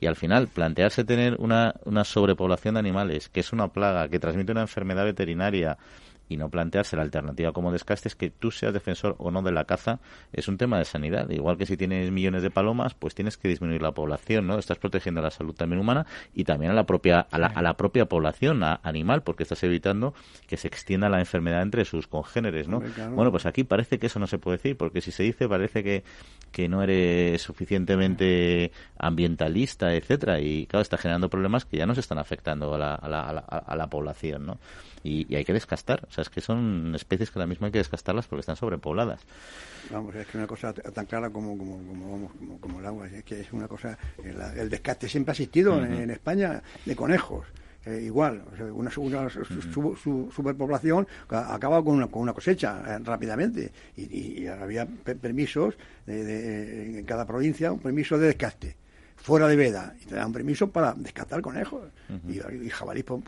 y 0.00 0.06
al 0.06 0.16
final 0.16 0.48
plantearse 0.48 1.04
tener 1.04 1.36
una, 1.38 1.74
una 1.84 2.04
sobrepoblación 2.04 2.74
de 2.74 2.80
animales, 2.80 3.28
que 3.30 3.40
es 3.40 3.52
una 3.52 3.68
plaga, 3.68 4.08
que 4.08 4.18
transmite 4.18 4.52
una 4.52 4.62
enfermedad 4.62 5.04
veterinaria, 5.04 5.78
y 6.28 6.36
no 6.36 6.48
plantearse 6.48 6.96
la 6.96 7.02
alternativa 7.02 7.52
como 7.52 7.72
descaste 7.72 8.08
es 8.08 8.16
que 8.16 8.30
tú 8.30 8.50
seas 8.50 8.72
defensor 8.72 9.14
o 9.18 9.30
no 9.30 9.42
de 9.42 9.52
la 9.52 9.64
caza 9.64 10.00
es 10.32 10.48
un 10.48 10.56
tema 10.56 10.78
de 10.78 10.84
sanidad. 10.84 11.28
Igual 11.30 11.58
que 11.58 11.66
si 11.66 11.76
tienes 11.76 12.10
millones 12.10 12.42
de 12.42 12.50
palomas 12.50 12.94
pues 12.94 13.14
tienes 13.14 13.36
que 13.36 13.48
disminuir 13.48 13.82
la 13.82 13.92
población 13.92 14.46
no 14.46 14.58
estás 14.58 14.78
protegiendo 14.78 15.20
la 15.20 15.30
salud 15.30 15.54
también 15.54 15.80
humana 15.80 16.06
y 16.34 16.44
también 16.44 16.72
a 16.72 16.74
la 16.74 16.84
propia 16.84 17.20
a 17.20 17.38
la, 17.38 17.46
a 17.46 17.62
la 17.62 17.76
propia 17.76 18.06
población 18.06 18.62
animal 18.62 19.22
porque 19.22 19.42
estás 19.42 19.62
evitando 19.64 20.14
que 20.46 20.56
se 20.56 20.68
extienda 20.68 21.08
la 21.08 21.18
enfermedad 21.18 21.62
entre 21.62 21.84
sus 21.84 22.06
congéneres 22.06 22.68
no 22.68 22.82
bueno 23.12 23.30
pues 23.30 23.46
aquí 23.46 23.64
parece 23.64 23.98
que 23.98 24.06
eso 24.06 24.18
no 24.18 24.26
se 24.26 24.38
puede 24.38 24.56
decir 24.58 24.76
porque 24.76 25.00
si 25.00 25.10
se 25.10 25.22
dice 25.22 25.48
parece 25.48 25.82
que 25.82 26.04
que 26.52 26.68
no 26.68 26.82
eres 26.82 27.42
suficientemente 27.42 28.72
ambientalista 28.96 29.94
etcétera 29.94 30.40
y 30.40 30.66
claro 30.66 30.82
está 30.82 30.96
generando 30.96 31.28
problemas 31.28 31.64
que 31.64 31.76
ya 31.76 31.86
no 31.86 31.94
se 31.94 32.00
están 32.00 32.18
afectando 32.18 32.74
a 32.74 32.78
la, 32.78 32.94
a 32.94 33.08
la, 33.08 33.20
a 33.20 33.76
la 33.76 33.86
población 33.88 34.46
no 34.46 34.58
y, 35.04 35.34
hay 35.36 35.44
que 35.44 35.52
descastar. 35.52 36.08
O 36.14 36.22
sea, 36.22 36.22
es 36.22 36.30
que 36.30 36.40
son 36.40 36.94
especies 36.94 37.32
que 37.32 37.40
ahora 37.40 37.48
mismo 37.48 37.66
hay 37.66 37.72
que 37.72 37.78
descastarlas 37.78 38.28
porque 38.28 38.38
están 38.38 38.54
sobrepobladas. 38.54 39.20
Vamos, 39.90 40.14
es 40.14 40.28
que 40.28 40.38
una 40.38 40.46
cosa 40.46 40.72
tan 40.72 41.06
clara 41.06 41.28
como, 41.28 41.58
como, 41.58 41.76
como, 41.78 42.60
como, 42.60 42.78
el 42.78 42.86
agua, 42.86 43.08
es 43.08 43.24
que 43.24 43.40
es 43.40 43.52
una 43.52 43.66
cosa, 43.66 43.98
el, 44.22 44.70
descaste 44.70 45.08
siempre 45.08 45.32
ha 45.32 45.34
existido 45.34 45.84
en, 45.84 46.08
España 46.10 46.62
de 46.84 46.94
conejos. 46.94 47.48
Eh, 47.84 48.02
igual, 48.04 48.44
una, 48.72 48.90
su, 48.92 50.30
superpoblación 50.32 51.08
acaba 51.28 51.82
con 51.82 51.96
una, 51.96 52.06
con 52.06 52.22
una 52.22 52.32
cosecha 52.32 52.80
eh, 52.86 53.00
rápidamente 53.02 53.72
y, 53.96 54.46
había 54.46 54.86
permisos 54.86 55.74
de, 56.06 56.98
en 57.00 57.04
cada 57.04 57.26
provincia, 57.26 57.72
un 57.72 57.80
permiso 57.80 58.16
de 58.18 58.28
descaste 58.28 58.83
fuera 59.24 59.48
de 59.48 59.56
veda 59.56 59.94
y 60.02 60.04
te 60.04 60.16
dan 60.16 60.34
permiso 60.34 60.70
para 60.70 60.92
descartar 60.92 61.40
conejos. 61.40 61.80
y, 62.28 62.66
y, 62.66 62.68
jabalíes 62.68 63.06
con, 63.06 63.24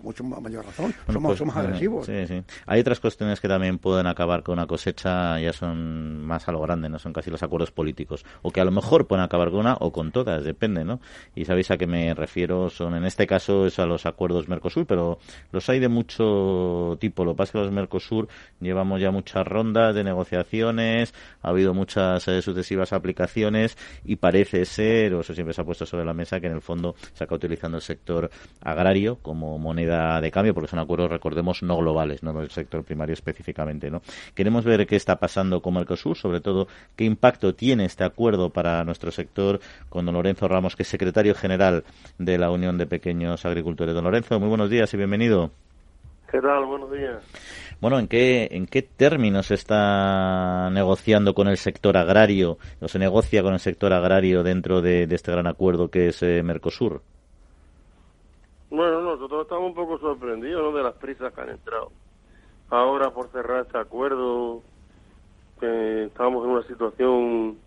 mucho 0.00 0.22
mayor 0.22 0.64
razón. 0.64 0.94
somos, 1.12 1.36
pues, 1.40 1.56
agresivos. 1.56 2.06
Sí, 2.06 2.24
sí. 2.28 2.40
Hay 2.66 2.80
otras 2.80 3.00
cuestiones 3.00 3.40
que 3.40 3.48
también 3.48 3.78
pueden 3.78 4.06
acabar 4.06 4.44
con 4.44 4.52
una 4.52 4.68
cosecha, 4.68 5.40
ya 5.40 5.52
son 5.52 6.24
más 6.24 6.46
a 6.46 6.52
lo 6.52 6.60
grande, 6.60 6.88
no 6.88 7.00
son 7.00 7.12
casi 7.12 7.32
los 7.32 7.42
acuerdos 7.42 7.72
políticos. 7.72 8.24
O 8.42 8.52
que 8.52 8.60
a 8.60 8.64
lo 8.64 8.70
mejor 8.70 9.08
pueden 9.08 9.24
acabar 9.24 9.50
con 9.50 9.60
una 9.60 9.76
o 9.80 9.90
con 9.90 10.12
todas, 10.12 10.44
depende, 10.44 10.84
¿no? 10.84 11.00
Y 11.34 11.46
sabéis 11.46 11.72
a 11.72 11.78
qué 11.78 11.88
me 11.88 12.14
refiero, 12.14 12.70
son 12.70 12.94
en 12.94 13.04
este 13.04 13.26
caso 13.26 13.66
es 13.66 13.80
a 13.80 13.86
los 13.86 14.06
acuerdos 14.06 14.48
Mercosur, 14.48 14.86
pero 14.86 15.18
los 15.50 15.68
hay 15.68 15.80
de 15.80 15.88
mucho 15.88 16.96
tipo. 17.00 17.24
Lo 17.24 17.32
que 17.32 17.38
pasa 17.38 17.48
es 17.48 17.52
que 17.54 17.58
los 17.58 17.72
Mercosur 17.72 18.28
llevamos 18.60 19.00
ya 19.00 19.10
muchas 19.10 19.44
rondas 19.44 19.96
de 19.96 20.04
negociaciones, 20.04 21.12
ha 21.42 21.48
habido 21.48 21.74
muchas 21.74 22.28
eh, 22.28 22.40
sucesivas 22.40 22.92
aplicaciones 22.92 23.76
y 24.04 24.14
parece 24.14 24.64
ser, 24.64 25.23
eso 25.24 25.34
siempre 25.34 25.52
se 25.52 25.60
ha 25.60 25.64
puesto 25.64 25.86
sobre 25.86 26.04
la 26.04 26.14
mesa, 26.14 26.40
que 26.40 26.46
en 26.46 26.52
el 26.52 26.60
fondo 26.60 26.94
se 27.12 27.24
acaba 27.24 27.36
utilizando 27.36 27.78
el 27.78 27.82
sector 27.82 28.30
agrario 28.60 29.16
como 29.16 29.58
moneda 29.58 30.20
de 30.20 30.30
cambio, 30.30 30.54
porque 30.54 30.68
son 30.68 30.78
acuerdos, 30.78 31.10
recordemos, 31.10 31.62
no 31.62 31.76
globales, 31.76 32.22
no 32.22 32.32
del 32.32 32.50
sector 32.50 32.84
primario 32.84 33.14
específicamente. 33.14 33.90
¿no? 33.90 34.02
Queremos 34.34 34.64
ver 34.64 34.86
qué 34.86 34.96
está 34.96 35.16
pasando 35.16 35.60
con 35.60 35.74
Mercosur, 35.74 36.16
sobre 36.16 36.40
todo 36.40 36.68
qué 36.96 37.04
impacto 37.04 37.54
tiene 37.54 37.84
este 37.84 38.04
acuerdo 38.04 38.50
para 38.50 38.84
nuestro 38.84 39.10
sector 39.10 39.60
con 39.88 40.06
don 40.06 40.14
Lorenzo 40.14 40.48
Ramos, 40.48 40.76
que 40.76 40.82
es 40.82 40.88
secretario 40.88 41.34
general 41.34 41.84
de 42.18 42.38
la 42.38 42.50
Unión 42.50 42.78
de 42.78 42.86
Pequeños 42.86 43.44
Agricultores. 43.44 43.94
Don 43.94 44.04
Lorenzo, 44.04 44.38
muy 44.38 44.48
buenos 44.48 44.70
días 44.70 44.92
y 44.94 44.96
bienvenido. 44.96 45.50
¿Qué 46.34 46.40
tal? 46.40 46.64
Buenos 46.64 46.90
días. 46.90 47.22
Bueno, 47.80 47.96
¿en 48.00 48.08
qué, 48.08 48.48
¿en 48.50 48.66
qué 48.66 48.82
términos 48.82 49.46
se 49.46 49.54
está 49.54 50.68
negociando 50.68 51.32
con 51.32 51.46
el 51.46 51.58
sector 51.58 51.96
agrario 51.96 52.58
o 52.80 52.88
se 52.88 52.98
negocia 52.98 53.40
con 53.44 53.52
el 53.52 53.60
sector 53.60 53.92
agrario 53.92 54.42
dentro 54.42 54.82
de, 54.82 55.04
este 55.04 55.30
gran 55.30 55.46
acuerdo 55.46 55.92
que 55.92 56.08
es 56.08 56.20
eh, 56.24 56.42
Mercosur? 56.42 57.02
Bueno, 58.68 59.00
nosotros 59.00 59.42
estamos 59.42 59.68
un 59.68 59.74
poco 59.76 59.96
sorprendidos 60.00 60.74
de 60.74 60.82
las 60.82 60.94
prisas 60.94 61.32
que 61.32 61.40
han 61.40 61.50
entrado. 61.50 61.92
Ahora 62.68 63.10
por 63.10 63.28
cerrar 63.28 63.66
este 63.66 63.78
acuerdo, 63.78 64.60
que 65.60 66.06
estamos 66.06 66.44
en 66.44 66.50
una 66.50 66.62
situación 66.66 67.58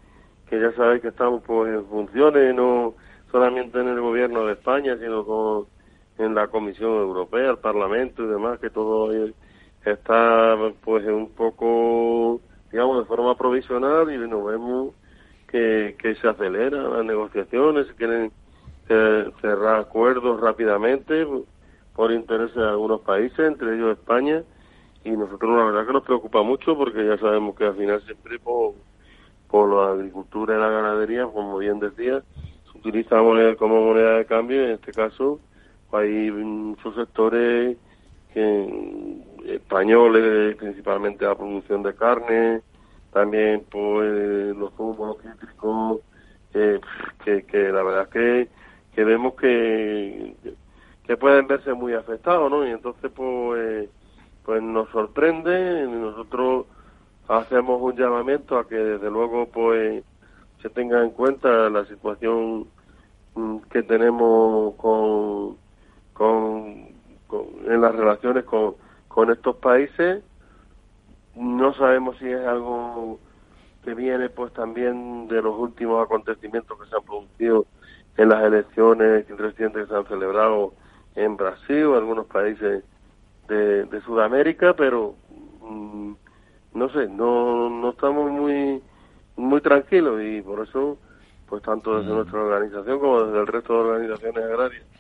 que 0.49 0.59
ya 0.59 0.73
sabéis 0.73 1.01
que 1.01 1.07
estamos 1.07 1.41
pues 1.47 1.73
en 1.73 1.85
funciones, 1.85 2.53
no 2.53 2.95
solamente 3.31 3.79
en 3.79 3.87
el 3.87 4.01
gobierno 4.01 4.45
de 4.45 4.53
España, 4.55 4.97
sino 4.97 5.23
con, 5.23 5.67
en 6.17 6.35
la 6.35 6.47
Comisión 6.47 6.91
Europea, 6.91 7.51
el 7.51 7.57
Parlamento 7.57 8.23
y 8.23 8.27
demás, 8.27 8.59
que 8.59 8.69
todo 8.69 9.11
está 9.85 10.57
pues 10.83 11.05
un 11.05 11.29
poco, 11.29 12.41
digamos, 12.71 12.99
de 12.99 13.05
forma 13.05 13.37
provisional 13.37 14.11
y 14.11 14.17
nos 14.17 14.45
vemos 14.45 14.93
que, 15.47 15.95
que 15.99 16.15
se 16.15 16.27
aceleran 16.27 16.91
las 16.91 17.05
negociaciones, 17.05 17.87
quieren 17.97 18.31
cerrar 18.87 19.81
acuerdos 19.81 20.39
rápidamente, 20.39 21.27
por 21.95 22.11
intereses 22.11 22.55
de 22.55 22.63
algunos 22.63 23.01
países, 23.01 23.39
entre 23.39 23.75
ellos 23.75 23.97
España, 23.97 24.43
y 25.03 25.11
nosotros 25.11 25.57
la 25.57 25.65
verdad 25.65 25.87
que 25.87 25.93
nos 25.93 26.03
preocupa 26.03 26.43
mucho 26.43 26.77
porque 26.77 27.05
ya 27.05 27.17
sabemos 27.17 27.55
que 27.55 27.65
al 27.65 27.75
final 27.75 28.01
siempre 28.03 28.39
por, 28.39 28.73
por 29.49 29.73
la 29.73 29.93
agricultura 29.93 30.55
y 30.55 30.59
la 30.59 30.69
ganadería, 30.69 31.25
como 31.25 31.57
bien 31.57 31.79
decía, 31.79 32.21
se 32.71 32.77
utiliza 32.77 33.17
como 33.57 33.85
moneda 33.85 34.17
de 34.17 34.25
cambio, 34.25 34.63
en 34.63 34.71
este 34.71 34.91
caso 34.91 35.39
hay 35.91 36.31
muchos 36.31 36.95
sectores 36.95 37.77
que, 38.33 39.23
españoles, 39.45 40.55
principalmente 40.57 41.25
la 41.25 41.35
producción 41.35 41.83
de 41.83 41.95
carne, 41.95 42.61
también 43.11 43.63
pues 43.69 44.55
los 44.55 44.73
zumos, 44.73 45.17
cítricos, 45.21 46.01
que, 46.51 47.43
que 47.43 47.71
la 47.71 47.83
verdad 47.83 48.09
que, 48.09 48.47
que 48.93 49.03
vemos 49.03 49.35
que, 49.35 50.35
que 51.05 51.17
pueden 51.17 51.47
verse 51.47 51.73
muy 51.73 51.93
afectados, 51.93 52.49
¿no? 52.51 52.67
Y 52.67 52.71
entonces 52.71 53.11
pues, 53.15 53.89
pues 54.43 54.61
nos 54.61 54.89
sorprende, 54.89 55.87
nosotros 55.87 56.65
hacemos 57.27 57.81
un 57.81 57.95
llamamiento 57.95 58.57
a 58.57 58.67
que 58.67 58.75
desde 58.75 59.09
luego 59.09 59.47
pues 59.47 60.03
se 60.61 60.69
tenga 60.69 61.03
en 61.03 61.11
cuenta 61.11 61.69
la 61.69 61.85
situación 61.85 62.67
mm, 63.35 63.57
que 63.69 63.83
tenemos 63.83 64.75
con, 64.75 65.57
con, 66.17 66.87
en 67.67 67.81
las 67.81 67.95
relaciones 67.95 68.43
con, 68.45 68.75
con 69.07 69.31
estos 69.31 69.55
países 69.57 70.23
no 71.35 71.73
sabemos 71.75 72.17
si 72.17 72.27
es 72.27 72.43
algo 72.45 73.19
que 73.83 73.93
viene 73.93 74.29
pues 74.29 74.51
también 74.53 75.27
de 75.27 75.41
los 75.41 75.55
últimos 75.55 76.03
acontecimientos 76.03 76.77
que 76.79 76.89
se 76.89 76.95
han 76.95 77.03
producido 77.03 77.67
en 78.17 78.29
las 78.29 78.43
elecciones 78.43 79.27
recientes 79.29 79.83
que 79.83 79.89
se 79.89 79.95
han 79.95 80.07
celebrado 80.07 80.73
en 81.15 81.37
Brasil 81.37 81.85
o 81.85 81.97
algunos 81.97 82.25
países 82.25 82.83
de, 83.47 84.01
Sudamérica, 84.05 84.73
pero 84.75 85.15
mm, 85.61 86.13
no 86.73 86.89
sé, 86.89 87.07
no, 87.07 87.69
no 87.69 87.89
estamos 87.91 88.31
muy 88.31 88.81
muy 89.35 89.61
tranquilos 89.61 90.19
y 90.21 90.41
por 90.41 90.67
eso, 90.67 90.97
pues 91.47 91.61
tanto 91.61 91.99
desde 91.99 92.11
mm. 92.11 92.15
nuestra 92.15 92.41
organización 92.41 92.99
como 92.99 93.23
desde 93.23 93.39
el 93.39 93.47
resto 93.47 93.73
de 93.73 93.79
organizaciones 93.79 94.43
agrarias 94.43 94.96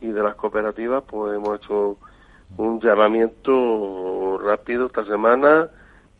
y 0.00 0.08
de 0.08 0.22
las 0.22 0.34
cooperativas, 0.36 1.04
pues 1.04 1.36
hemos 1.36 1.58
hecho 1.58 1.96
un 2.56 2.80
llamamiento 2.80 4.38
rápido 4.38 4.86
esta 4.86 5.04
semana 5.04 5.68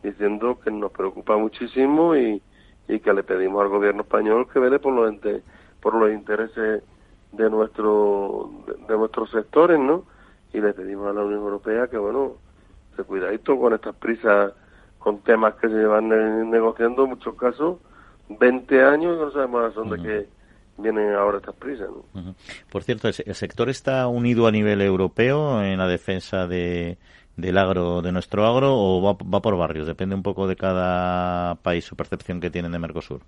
diciendo 0.03 0.59
que 0.59 0.71
nos 0.71 0.91
preocupa 0.91 1.37
muchísimo 1.37 2.15
y, 2.15 2.41
y 2.87 2.99
que 2.99 3.13
le 3.13 3.23
pedimos 3.23 3.61
al 3.61 3.69
gobierno 3.69 4.01
español 4.01 4.47
que 4.51 4.59
vele 4.59 4.79
por 4.79 4.93
los 4.93 5.13
por 5.81 5.95
los 5.95 6.11
intereses 6.11 6.83
de 7.31 7.49
nuestro 7.49 8.49
de, 8.87 8.97
nuestros 8.97 9.29
sectores, 9.31 9.79
¿no? 9.79 10.05
Y 10.53 10.61
le 10.61 10.73
pedimos 10.73 11.07
a 11.07 11.13
la 11.13 11.23
Unión 11.23 11.41
Europea 11.41 11.87
que 11.87 11.97
bueno, 11.97 12.33
se 12.95 13.03
cuidadito 13.03 13.57
con 13.57 13.73
estas 13.73 13.95
prisas 13.95 14.53
con 14.97 15.19
temas 15.19 15.55
que 15.55 15.69
se 15.69 15.75
llevan 15.75 16.09
negociando 16.49 17.03
en 17.03 17.11
muchos 17.11 17.35
casos 17.35 17.77
20 18.27 18.83
años 18.83 19.15
y 19.15 19.19
no 19.19 19.31
sabemos 19.31 19.61
a 19.61 19.67
razón 19.67 19.89
de 19.89 20.01
qué 20.01 20.38
vienen 20.81 21.13
ahora 21.13 21.37
estas 21.37 21.55
prisas. 21.55 21.89
¿no? 21.89 22.35
Por 22.71 22.83
cierto, 22.83 23.07
¿el 23.07 23.35
sector 23.35 23.69
está 23.69 24.07
unido 24.07 24.47
a 24.47 24.51
nivel 24.51 24.81
europeo 24.81 25.61
en 25.63 25.77
la 25.77 25.87
defensa 25.87 26.47
de, 26.47 26.97
del 27.37 27.57
agro, 27.57 28.01
de 28.01 28.11
nuestro 28.11 28.45
agro, 28.45 28.73
o 28.75 29.01
va, 29.01 29.41
por 29.41 29.57
barrios? 29.57 29.87
Depende 29.87 30.15
un 30.15 30.23
poco 30.23 30.47
de 30.47 30.55
cada 30.55 31.55
país, 31.55 31.85
su 31.85 31.95
percepción 31.95 32.39
que 32.39 32.49
tienen 32.49 32.71
de 32.71 32.79
Mercosur. 32.79 33.21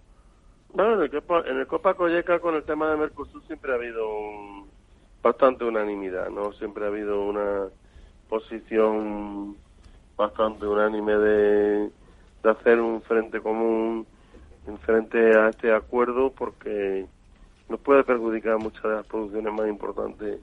Bueno, 0.74 0.96
en 0.96 1.02
el, 1.02 1.10
Copa, 1.10 1.44
en 1.46 1.58
el 1.58 1.68
Copa 1.68 1.94
Coyeca 1.94 2.40
con 2.40 2.56
el 2.56 2.64
tema 2.64 2.90
de 2.90 2.98
Mercosur 2.98 3.44
siempre 3.46 3.72
ha 3.74 3.76
habido 3.76 4.08
bastante 5.22 5.66
unanimidad, 5.66 6.30
¿no? 6.30 6.54
Siempre 6.54 6.86
ha 6.86 6.88
habido 6.88 7.22
una 7.24 7.68
posición 8.30 9.58
bastante 10.16 10.66
unánime 10.66 11.14
de, 11.18 11.90
de 12.44 12.50
hacer 12.50 12.80
un 12.80 13.02
frente 13.02 13.42
común 13.42 14.06
en 14.68 14.78
frente 14.80 15.38
a 15.38 15.50
este 15.50 15.74
acuerdo 15.74 16.32
porque 16.32 17.06
nos 17.72 17.80
puede 17.80 18.04
perjudicar 18.04 18.58
muchas 18.58 18.84
de 18.84 18.90
las 18.90 19.06
producciones 19.08 19.54
más 19.54 19.68
importantes 19.68 20.40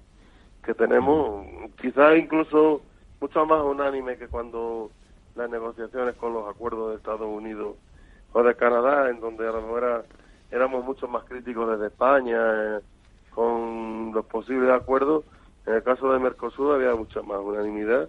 que 0.64 0.74
tenemos, 0.74 1.46
quizás 1.80 2.16
incluso 2.18 2.82
mucho 3.20 3.46
más 3.46 3.62
unánime 3.62 4.16
que 4.16 4.28
cuando 4.28 4.90
las 5.36 5.48
negociaciones 5.50 6.16
con 6.16 6.32
los 6.32 6.48
acuerdos 6.48 6.90
de 6.90 6.96
Estados 6.96 7.28
Unidos 7.28 7.76
o 8.32 8.42
de 8.42 8.54
Canadá, 8.56 9.10
en 9.10 9.20
donde 9.20 9.46
a 9.46 9.52
lo 9.52 9.62
mejor 9.62 10.04
éramos 10.50 10.84
mucho 10.84 11.06
más 11.06 11.24
críticos 11.24 11.70
desde 11.70 11.86
España 11.86 12.38
eh, 12.38 12.80
con 13.34 14.12
los 14.12 14.24
posibles 14.26 14.70
acuerdos. 14.70 15.24
En 15.66 15.74
el 15.74 15.82
caso 15.82 16.12
de 16.12 16.18
Mercosur 16.18 16.74
había 16.74 16.94
mucha 16.94 17.22
más 17.22 17.38
unanimidad 17.40 18.08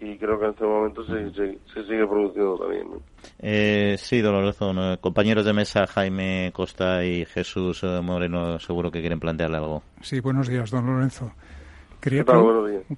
y 0.00 0.16
creo 0.16 0.38
que 0.38 0.44
en 0.44 0.50
este 0.50 0.64
momento 0.64 1.04
se, 1.04 1.32
se, 1.32 1.84
sigue 1.84 2.06
produciendo 2.06 2.56
también. 2.58 2.86
Eh, 3.40 3.96
sí, 3.98 4.20
Doloroso, 4.20 4.72
compañeros 5.00 5.44
de 5.44 5.52
mesa 5.52 5.86
Jaime 5.86 6.52
Costa 6.54 7.04
y 7.04 7.24
Jesús 7.24 7.82
eh, 7.82 8.00
Moreno 8.02 8.58
seguro 8.60 8.90
que 8.90 9.00
quieren 9.00 9.18
plantearle 9.18 9.56
algo. 9.56 9.82
Sí, 10.00 10.20
buenos 10.20 10.48
días, 10.48 10.70
don 10.70 10.86
Lorenzo. 10.86 11.32
Quería, 12.00 12.24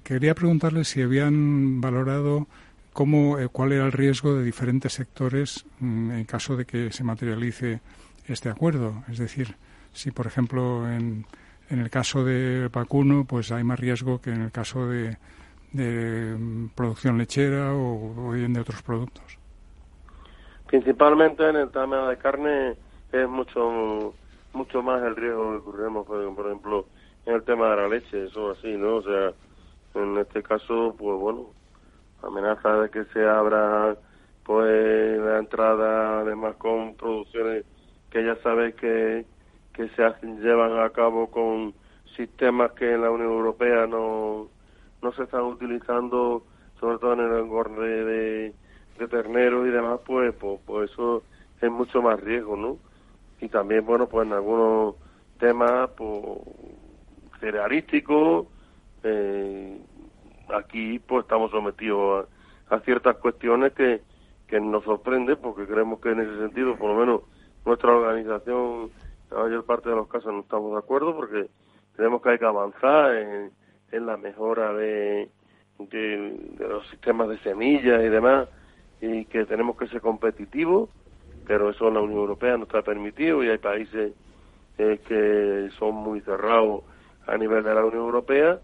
quería 0.03 0.35
preguntarle 0.35 0.83
si 0.83 1.01
habían 1.01 1.81
valorado 1.81 2.47
cómo, 2.93 3.39
eh, 3.39 3.47
cuál 3.47 3.71
era 3.71 3.85
el 3.85 3.91
riesgo 3.91 4.35
de 4.35 4.43
diferentes 4.43 4.93
sectores 4.93 5.65
mm, 5.79 6.11
en 6.11 6.25
caso 6.25 6.55
de 6.55 6.65
que 6.65 6.91
se 6.91 7.03
materialice 7.03 7.81
este 8.27 8.49
acuerdo. 8.49 9.03
Es 9.09 9.17
decir, 9.17 9.55
si, 9.91 10.11
por 10.11 10.27
ejemplo, 10.27 10.87
en, 10.87 11.25
en 11.71 11.79
el 11.79 11.89
caso 11.89 12.23
de 12.23 12.67
vacuno, 12.67 13.25
pues 13.25 13.51
hay 13.51 13.63
más 13.63 13.79
riesgo 13.79 14.21
que 14.21 14.29
en 14.29 14.41
el 14.43 14.51
caso 14.51 14.87
de, 14.87 15.17
de 15.71 16.35
mm, 16.37 16.69
producción 16.75 17.17
lechera 17.17 17.73
o, 17.73 18.31
bien 18.31 18.53
de 18.53 18.61
otros 18.61 18.81
productos. 18.81 19.37
Principalmente 20.67 21.47
en 21.47 21.55
el 21.55 21.69
tema 21.71 22.09
de 22.09 22.17
carne 22.17 22.75
es 23.11 23.27
mucho 23.27 24.13
mucho 24.53 24.81
más 24.81 25.01
el 25.03 25.15
riesgo 25.15 25.53
que 25.53 25.63
corremos, 25.63 26.05
por 26.05 26.45
ejemplo, 26.47 26.85
en 27.25 27.35
el 27.35 27.43
tema 27.43 27.69
de 27.69 27.75
la 27.77 27.87
leche, 27.87 28.25
eso 28.25 28.51
así, 28.51 28.75
¿no? 28.75 28.97
O 28.97 29.01
sea, 29.01 29.31
en 29.95 30.17
este 30.17 30.43
caso, 30.43 30.93
pues 30.97 31.19
bueno, 31.19 31.47
amenaza 32.21 32.81
de 32.81 32.89
que 32.89 33.05
se 33.05 33.25
abra 33.25 33.95
pues 34.43 35.19
la 35.19 35.39
entrada 35.39 36.19
además 36.21 36.55
con 36.55 36.95
producciones 36.95 37.63
que 38.09 38.25
ya 38.25 38.35
sabéis 38.41 38.75
que, 38.75 39.25
que 39.73 39.87
se 39.89 40.03
hacen, 40.03 40.41
llevan 40.41 40.79
a 40.79 40.89
cabo 40.89 41.29
con 41.29 41.73
sistemas 42.15 42.71
que 42.73 42.93
en 42.93 43.01
la 43.01 43.11
Unión 43.11 43.31
Europea 43.31 43.87
no, 43.87 44.49
no 45.01 45.13
se 45.13 45.23
están 45.23 45.43
utilizando, 45.43 46.43
sobre 46.79 46.97
todo 46.97 47.13
en 47.13 47.19
el 47.21 47.39
engorde 47.39 48.05
de, 48.05 48.53
de 48.99 49.07
terneros 49.07 49.67
y 49.67 49.71
demás, 49.71 49.99
pues, 50.05 50.33
pues, 50.35 50.59
pues 50.65 50.91
eso 50.91 51.23
es 51.61 51.71
mucho 51.71 52.01
más 52.01 52.19
riesgo, 52.19 52.55
¿no? 52.55 52.77
Y 53.39 53.49
también, 53.49 53.85
bueno, 53.85 54.07
pues 54.07 54.27
en 54.27 54.33
algunos 54.33 54.95
temas, 55.39 55.89
pues 55.97 56.39
cerealístico. 57.41 58.47
Eh, 59.03 59.81
aquí 60.53 60.99
pues 60.99 61.23
estamos 61.23 61.51
sometidos 61.51 62.27
a, 62.69 62.79
ciertas 62.81 63.17
cuestiones 63.17 63.73
que, 63.73 64.01
que 64.47 64.61
nos 64.61 64.83
sorprenden 64.83 65.37
porque 65.41 65.65
creemos 65.65 65.99
que 65.99 66.11
en 66.11 66.21
ese 66.21 66.37
sentido, 66.37 66.77
por 66.77 66.91
lo 66.91 66.99
menos 66.99 67.21
nuestra 67.65 67.93
organización, 67.93 68.91
la 69.31 69.39
mayor 69.39 69.65
parte 69.65 69.89
de 69.89 69.95
los 69.95 70.07
casos 70.07 70.31
no 70.31 70.41
estamos 70.41 70.71
de 70.71 70.79
acuerdo 70.79 71.15
porque 71.15 71.47
creemos 71.95 72.21
que 72.21 72.29
hay 72.29 72.37
que 72.37 72.45
avanzar 72.45 73.15
en, 73.15 73.51
en 73.91 74.05
la 74.05 74.17
mejora 74.17 74.73
de, 74.73 75.29
de, 75.79 76.39
los 76.59 76.87
sistemas 76.89 77.29
de 77.29 77.39
semillas 77.39 78.01
y 78.03 78.09
demás 78.09 78.47
y 79.01 79.25
que 79.25 79.45
tenemos 79.45 79.77
que 79.77 79.87
ser 79.87 80.01
competitivos, 80.01 80.89
pero 81.47 81.69
eso 81.69 81.87
en 81.87 81.95
la 81.95 82.01
Unión 82.01 82.19
Europea 82.19 82.57
no 82.57 82.63
está 82.63 82.81
permitido 82.81 83.43
y 83.43 83.49
hay 83.49 83.57
países 83.57 84.13
eh, 84.77 84.99
que 85.07 85.69
son 85.77 85.95
muy 85.95 86.21
cerrados 86.21 86.83
a 87.27 87.37
nivel 87.37 87.63
de 87.63 87.73
la 87.73 87.85
Unión 87.85 88.03
Europea 88.03 88.59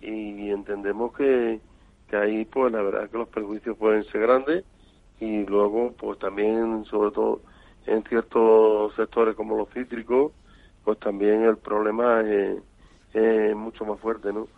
y 0.00 0.50
entendemos 0.50 1.12
que, 1.14 1.60
que 2.08 2.16
ahí 2.16 2.44
pues 2.44 2.72
la 2.72 2.82
verdad 2.82 3.04
es 3.04 3.10
que 3.10 3.18
los 3.18 3.28
perjuicios 3.28 3.76
pueden 3.76 4.04
ser 4.04 4.22
grandes 4.22 4.64
y 5.20 5.46
luego 5.46 5.92
pues 5.92 6.18
también 6.18 6.84
sobre 6.86 7.12
todo 7.12 7.40
en 7.86 8.02
ciertos 8.04 8.94
sectores 8.96 9.36
como 9.36 9.56
los 9.56 9.68
cítricos 9.70 10.32
pues 10.84 10.98
también 10.98 11.44
el 11.44 11.56
problema 11.58 12.22
es, 12.22 12.60
mucho 13.54 13.84
más 13.84 14.00
fuerte 14.00 14.32
no 14.32 14.48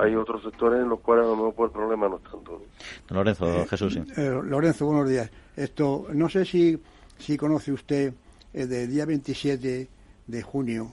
hay 0.00 0.14
otros 0.14 0.42
sectores 0.42 0.80
en 0.80 0.88
los 0.88 1.00
cuales 1.00 1.26
a 1.26 1.28
lo 1.28 1.36
mejor 1.36 1.66
el 1.66 1.72
problema 1.72 2.08
no 2.08 2.16
es 2.16 2.22
tanto. 2.22 2.62
Lorenzo 3.10 3.46
eh, 3.46 3.66
Jesús 3.68 3.96
eh, 4.16 4.40
Lorenzo 4.42 4.86
buenos 4.86 5.08
días. 5.08 5.30
Esto 5.56 6.06
no 6.12 6.28
sé 6.28 6.44
si 6.44 6.80
si 7.18 7.36
conoce 7.36 7.70
usted 7.72 8.14
el 8.52 8.68
del 8.68 8.90
día 8.90 9.04
27 9.04 9.88
de 10.26 10.42
junio 10.42 10.92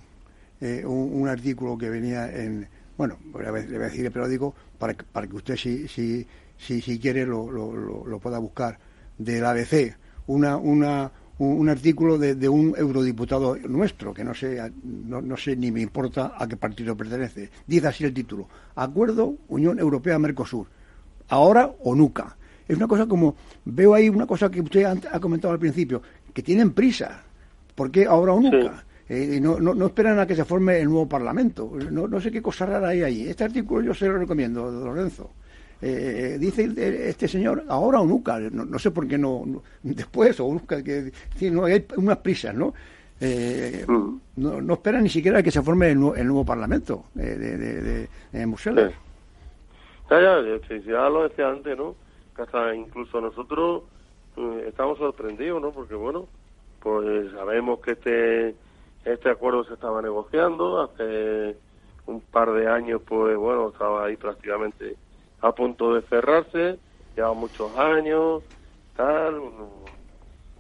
eh, 0.60 0.84
un, 0.86 1.28
artículo 1.28 1.78
que 1.78 1.90
venía 1.90 2.30
en, 2.30 2.68
bueno, 2.98 3.18
le 3.40 3.52
voy 3.52 3.60
a 3.60 3.64
decir 3.64 4.06
el 4.06 4.12
periódico 4.12 4.56
para, 4.78 4.94
para 4.96 5.28
que 5.28 5.36
usted 5.36 5.56
si, 5.56 5.88
si, 5.88 6.26
si, 6.58 6.82
si 6.82 7.00
quiere 7.00 7.26
lo, 7.26 7.52
lo, 7.52 8.06
lo, 8.06 8.20
pueda 8.20 8.40
buscar, 8.40 8.80
del 9.18 9.46
ABC, 9.46 9.96
una, 10.26 10.58
una, 10.58 11.12
un, 11.40 11.70
artículo 11.70 12.18
de, 12.18 12.50
un 12.50 12.74
eurodiputado 12.78 13.56
nuestro, 13.58 14.14
que 14.14 14.24
no 14.24 14.34
sé, 14.34 14.60
no, 14.84 15.38
sé 15.38 15.56
ni 15.56 15.72
me 15.72 15.82
importa 15.82 16.34
a 16.38 16.48
qué 16.48 16.58
partido 16.58 16.96
pertenece. 16.96 17.50
Dice 17.66 17.88
así 17.88 18.04
el 18.04 18.14
título, 18.14 18.48
Acuerdo 18.76 19.36
Unión 19.48 19.80
Europea-Mercosur, 19.80 20.68
ahora 21.30 21.72
o 21.82 21.96
nunca. 21.96 22.36
Es 22.68 22.76
una 22.76 22.88
cosa 22.88 23.06
como, 23.06 23.36
veo 23.66 23.94
ahí 23.94 24.10
una 24.10 24.26
cosa 24.26 24.50
que 24.50 24.62
usted 24.62 24.84
ha, 24.84 25.20
comentado 25.20 25.54
al 25.54 25.60
principio, 25.60 26.02
que 26.34 26.42
tienen 26.42 26.74
prisa. 26.74 27.24
¿Por 27.76 27.92
qué 27.92 28.06
ahora 28.06 28.34
o 28.34 28.40
nunca? 28.40 28.84
Eh, 29.10 29.40
no, 29.40 29.60
no, 29.60 29.86
esperan 29.86 30.20
a 30.20 30.28
que 30.28 30.36
se 30.36 30.44
forme 30.44 30.80
el 30.80 30.86
nuevo 30.90 31.08
Parlamento. 31.08 31.72
No, 31.92 32.08
no 32.08 32.20
sé 32.20 32.32
qué 32.32 32.42
cosa 32.42 32.66
rara 32.66 32.90
hay 32.90 33.04
ahí. 33.04 33.30
Este 33.30 33.46
artículo 33.46 33.82
yo 33.82 33.94
se 33.94 34.08
lo 34.08 34.18
recomiendo, 34.18 34.70
Lorenzo. 34.70 35.32
Eh, 35.82 36.38
dice 36.40 36.70
este 37.10 37.28
señor, 37.28 37.64
ahora 37.68 38.00
o 38.00 38.06
nunca, 38.06 38.40
no, 38.40 38.80
sé 38.80 38.90
por 38.90 39.08
qué 39.08 39.18
no, 39.18 39.44
después 39.84 40.40
o 40.40 40.52
nunca, 40.52 40.84
que 40.84 41.12
no, 41.52 41.66
hay 41.66 41.86
unas 41.98 42.18
prisas, 42.18 42.56
¿no? 42.56 42.74
Eh, 43.20 43.86
mm. 43.88 44.20
no, 44.38 44.62
no 44.62 44.74
espera 44.74 45.02
ni 45.02 45.10
siquiera 45.10 45.42
que 45.42 45.52
se 45.52 45.62
forme 45.62 45.92
el, 45.92 46.00
nuevo 46.00 46.46
Parlamento 46.46 47.06
eh, 47.16 47.22
de, 47.22 47.58
de, 47.58 48.10
de, 48.32 48.46
Bruselas. 48.46 48.94
Ya, 50.10 50.22
ya, 50.22 50.80
ya, 50.86 51.10
lo 51.10 51.28
decía 51.28 51.50
antes, 51.50 51.78
¿no? 51.78 51.96
Que 52.36 52.44
hasta 52.44 52.74
incluso 52.74 53.20
nosotros 53.22 53.84
estamos 54.68 54.98
sorprendidos, 54.98 55.62
¿no? 55.62 55.72
Porque, 55.72 55.96
bueno, 55.96 56.28
pues 56.80 57.32
sabemos 57.32 57.80
que 57.82 57.92
este, 57.92 58.56
este 59.04 59.30
acuerdo 59.30 59.64
se 59.64 59.74
estaba 59.74 60.02
negociando 60.02 60.82
hace 60.82 61.56
un 62.06 62.22
par 62.22 62.52
de 62.54 62.68
años, 62.68 63.02
pues, 63.06 63.36
bueno, 63.36 63.70
estaba 63.70 64.06
ahí 64.06 64.16
prácticamente 64.16 64.96
a 65.42 65.52
punto 65.54 65.94
de 65.94 66.02
cerrarse, 66.04 66.80
lleva 67.16 67.34
muchos 67.34 67.76
años, 67.78 68.44
tal, 68.96 69.42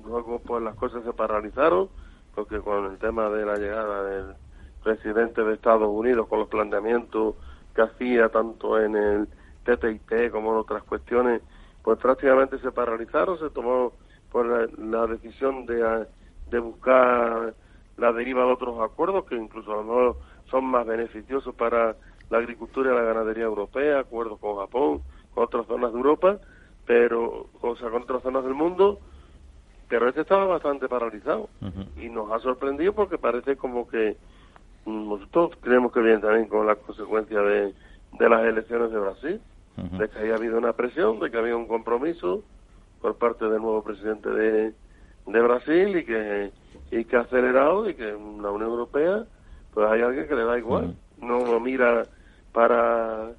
luego 0.05 0.39
pues 0.39 0.63
las 0.63 0.75
cosas 0.75 1.03
se 1.03 1.13
paralizaron, 1.13 1.89
porque 2.35 2.59
con 2.59 2.91
el 2.91 2.97
tema 2.97 3.29
de 3.29 3.45
la 3.45 3.55
llegada 3.55 4.03
del 4.03 4.35
presidente 4.83 5.43
de 5.43 5.55
Estados 5.55 5.89
Unidos, 5.89 6.27
con 6.27 6.39
los 6.39 6.47
planteamientos 6.47 7.35
que 7.75 7.81
hacía 7.81 8.29
tanto 8.29 8.79
en 8.79 8.95
el 8.95 9.27
TTIP 9.63 10.31
como 10.31 10.51
en 10.51 10.57
otras 10.57 10.83
cuestiones, 10.83 11.41
pues 11.83 11.99
prácticamente 11.99 12.59
se 12.59 12.71
paralizaron, 12.71 13.39
se 13.39 13.49
tomó 13.49 13.93
pues 14.31 14.45
la, 14.77 15.07
decisión 15.07 15.65
de, 15.65 16.05
de 16.49 16.59
buscar 16.59 17.53
la 17.97 18.11
deriva 18.13 18.45
de 18.45 18.51
otros 18.51 18.79
acuerdos 18.81 19.25
que 19.25 19.35
incluso 19.35 19.71
a 19.71 19.77
lo 19.77 19.83
mejor 19.83 20.17
son 20.49 20.65
más 20.65 20.85
beneficiosos 20.85 21.53
para 21.55 21.95
la 22.29 22.39
agricultura 22.39 22.91
y 22.91 22.95
la 22.95 23.03
ganadería 23.03 23.45
europea, 23.45 23.99
acuerdos 23.99 24.39
con 24.39 24.57
Japón, 24.57 25.01
con 25.33 25.43
otras 25.45 25.65
zonas 25.67 25.91
de 25.91 25.97
Europa, 25.97 26.37
pero, 26.85 27.47
o 27.61 27.75
sea, 27.75 27.89
con 27.89 28.03
otras 28.03 28.23
zonas 28.23 28.43
del 28.43 28.53
mundo, 28.53 28.99
pero 29.89 30.09
este 30.09 30.21
estaba 30.21 30.45
bastante 30.45 30.87
paralizado. 30.87 31.49
Y 32.01 32.09
nos 32.09 32.31
ha 32.31 32.39
sorprendido 32.39 32.93
porque 32.93 33.17
parece 33.17 33.55
como 33.55 33.87
que 33.87 34.17
mm, 34.85 35.09
nosotros 35.09 35.51
creemos 35.61 35.91
que 35.91 36.01
viene 36.01 36.19
también 36.19 36.47
con 36.47 36.65
la 36.65 36.75
consecuencia 36.75 37.39
de, 37.41 37.73
de 38.19 38.29
las 38.29 38.45
elecciones 38.45 38.91
de 38.91 38.99
Brasil, 38.99 39.41
de 39.75 40.09
que 40.09 40.19
haya 40.19 40.35
habido 40.35 40.57
una 40.57 40.73
presión, 40.73 41.19
de 41.19 41.29
que 41.29 41.37
había 41.37 41.55
un 41.55 41.67
compromiso 41.67 42.43
por 42.99 43.15
parte 43.15 43.45
del 43.45 43.61
nuevo 43.61 43.83
presidente 43.83 44.29
de, 44.29 44.73
de 45.27 45.41
Brasil 45.41 45.97
y 45.97 46.03
que 46.03 46.51
y 46.91 47.05
que 47.05 47.17
ha 47.17 47.21
acelerado 47.21 47.89
y 47.89 47.93
que 47.95 48.09
en 48.09 48.41
la 48.41 48.51
Unión 48.51 48.71
Europea 48.71 49.25
pues 49.73 49.87
hay 49.89 50.01
alguien 50.01 50.27
que 50.27 50.35
le 50.35 50.45
da 50.45 50.57
igual, 50.57 50.95
no, 51.21 51.39
no 51.39 51.59
mira 51.59 52.03
para, 52.57 53.33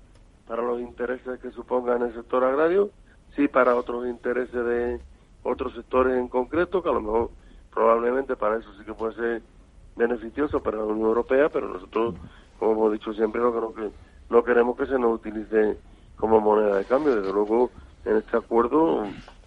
para 0.46 0.62
los 0.62 0.80
intereses 0.80 1.40
que 1.40 1.50
supongan 1.50 2.02
el 2.02 2.14
sector 2.14 2.44
agrario, 2.44 2.90
sí 3.34 3.48
para 3.48 3.74
otros 3.74 4.06
intereses 4.06 4.64
de 4.64 5.00
otros 5.42 5.74
sectores 5.74 6.16
en 6.16 6.28
concreto, 6.28 6.80
que 6.84 6.88
a 6.88 6.92
lo 6.92 7.00
mejor 7.00 7.30
probablemente 7.74 8.36
para 8.36 8.58
eso 8.58 8.72
sí 8.78 8.84
que 8.84 8.94
puede 8.94 9.16
ser 9.16 9.42
beneficioso 9.96 10.62
para 10.62 10.76
la 10.76 10.84
Unión 10.84 11.08
Europea, 11.08 11.48
pero 11.48 11.68
nosotros, 11.68 12.14
como 12.60 12.74
hemos 12.74 12.92
dicho 12.92 13.12
siempre, 13.12 13.40
no, 13.40 13.74
que, 13.74 13.90
no 14.30 14.44
queremos 14.44 14.76
que 14.76 14.86
se 14.86 14.96
nos 14.96 15.16
utilice 15.16 15.76
como 16.14 16.38
moneda 16.38 16.76
de 16.76 16.84
cambio. 16.84 17.16
Desde 17.16 17.32
luego, 17.32 17.72
en 18.04 18.18
este 18.18 18.36
acuerdo 18.36 19.04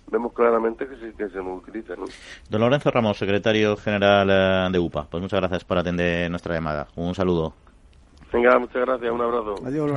vemos 0.08 0.34
claramente 0.34 0.86
que, 0.86 0.98
sí, 0.98 1.16
que 1.18 1.30
se 1.30 1.38
nos 1.38 1.64
utiliza. 1.64 1.96
¿no? 1.96 2.08
Don 2.50 2.60
Lorenzo 2.60 2.92
Ramos, 2.92 3.18
secretario 3.18 3.78
general 3.78 4.28
eh, 4.30 4.70
de 4.70 4.80
UPA, 4.80 5.08
pues 5.10 5.24
muchas 5.24 5.40
gracias 5.40 5.64
por 5.64 5.78
atender 5.78 6.30
nuestra 6.30 6.56
llamada. 6.56 6.90
Un 6.98 7.16
saludo. 7.16 7.54
Venga, 8.32 8.58
muchas 8.60 8.86
gracias, 8.86 9.12
un 9.12 9.22
abrazo. 9.22 9.56
Adiós, 9.66 9.92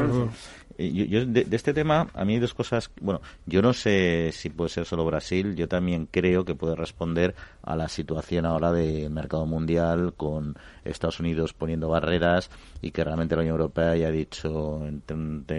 Yo, 0.76 1.24
de, 1.26 1.47
este 1.53 1.72
tema, 1.72 2.09
a 2.14 2.24
mí 2.24 2.35
hay 2.35 2.41
dos 2.41 2.53
cosas. 2.53 2.91
Bueno, 3.01 3.20
yo 3.47 3.62
no 3.62 3.72
sé 3.72 4.30
si 4.32 4.51
puede 4.51 4.70
ser 4.70 4.87
solo 4.87 5.05
Brasil. 5.05 5.55
Yo 5.55 5.68
también 5.68 6.09
creo 6.11 6.45
que 6.45 6.57
puede 6.57 6.74
responder 6.74 7.35
a 7.62 7.76
la 7.76 7.89
situación 7.89 8.45
ahora 8.45 8.72
del 8.72 9.11
mercado 9.11 9.47
mundial 9.47 10.14
con 10.16 10.57
Estados 10.85 11.20
Unidos 11.20 11.53
poniendo 11.53 11.89
barreras 11.89 12.51
y 12.82 12.91
que 12.91 13.05
realmente 13.05 13.37
la 13.37 13.43
Unión 13.43 13.55
Europea 13.55 13.93
haya 13.93 14.11
dicho 14.11 14.80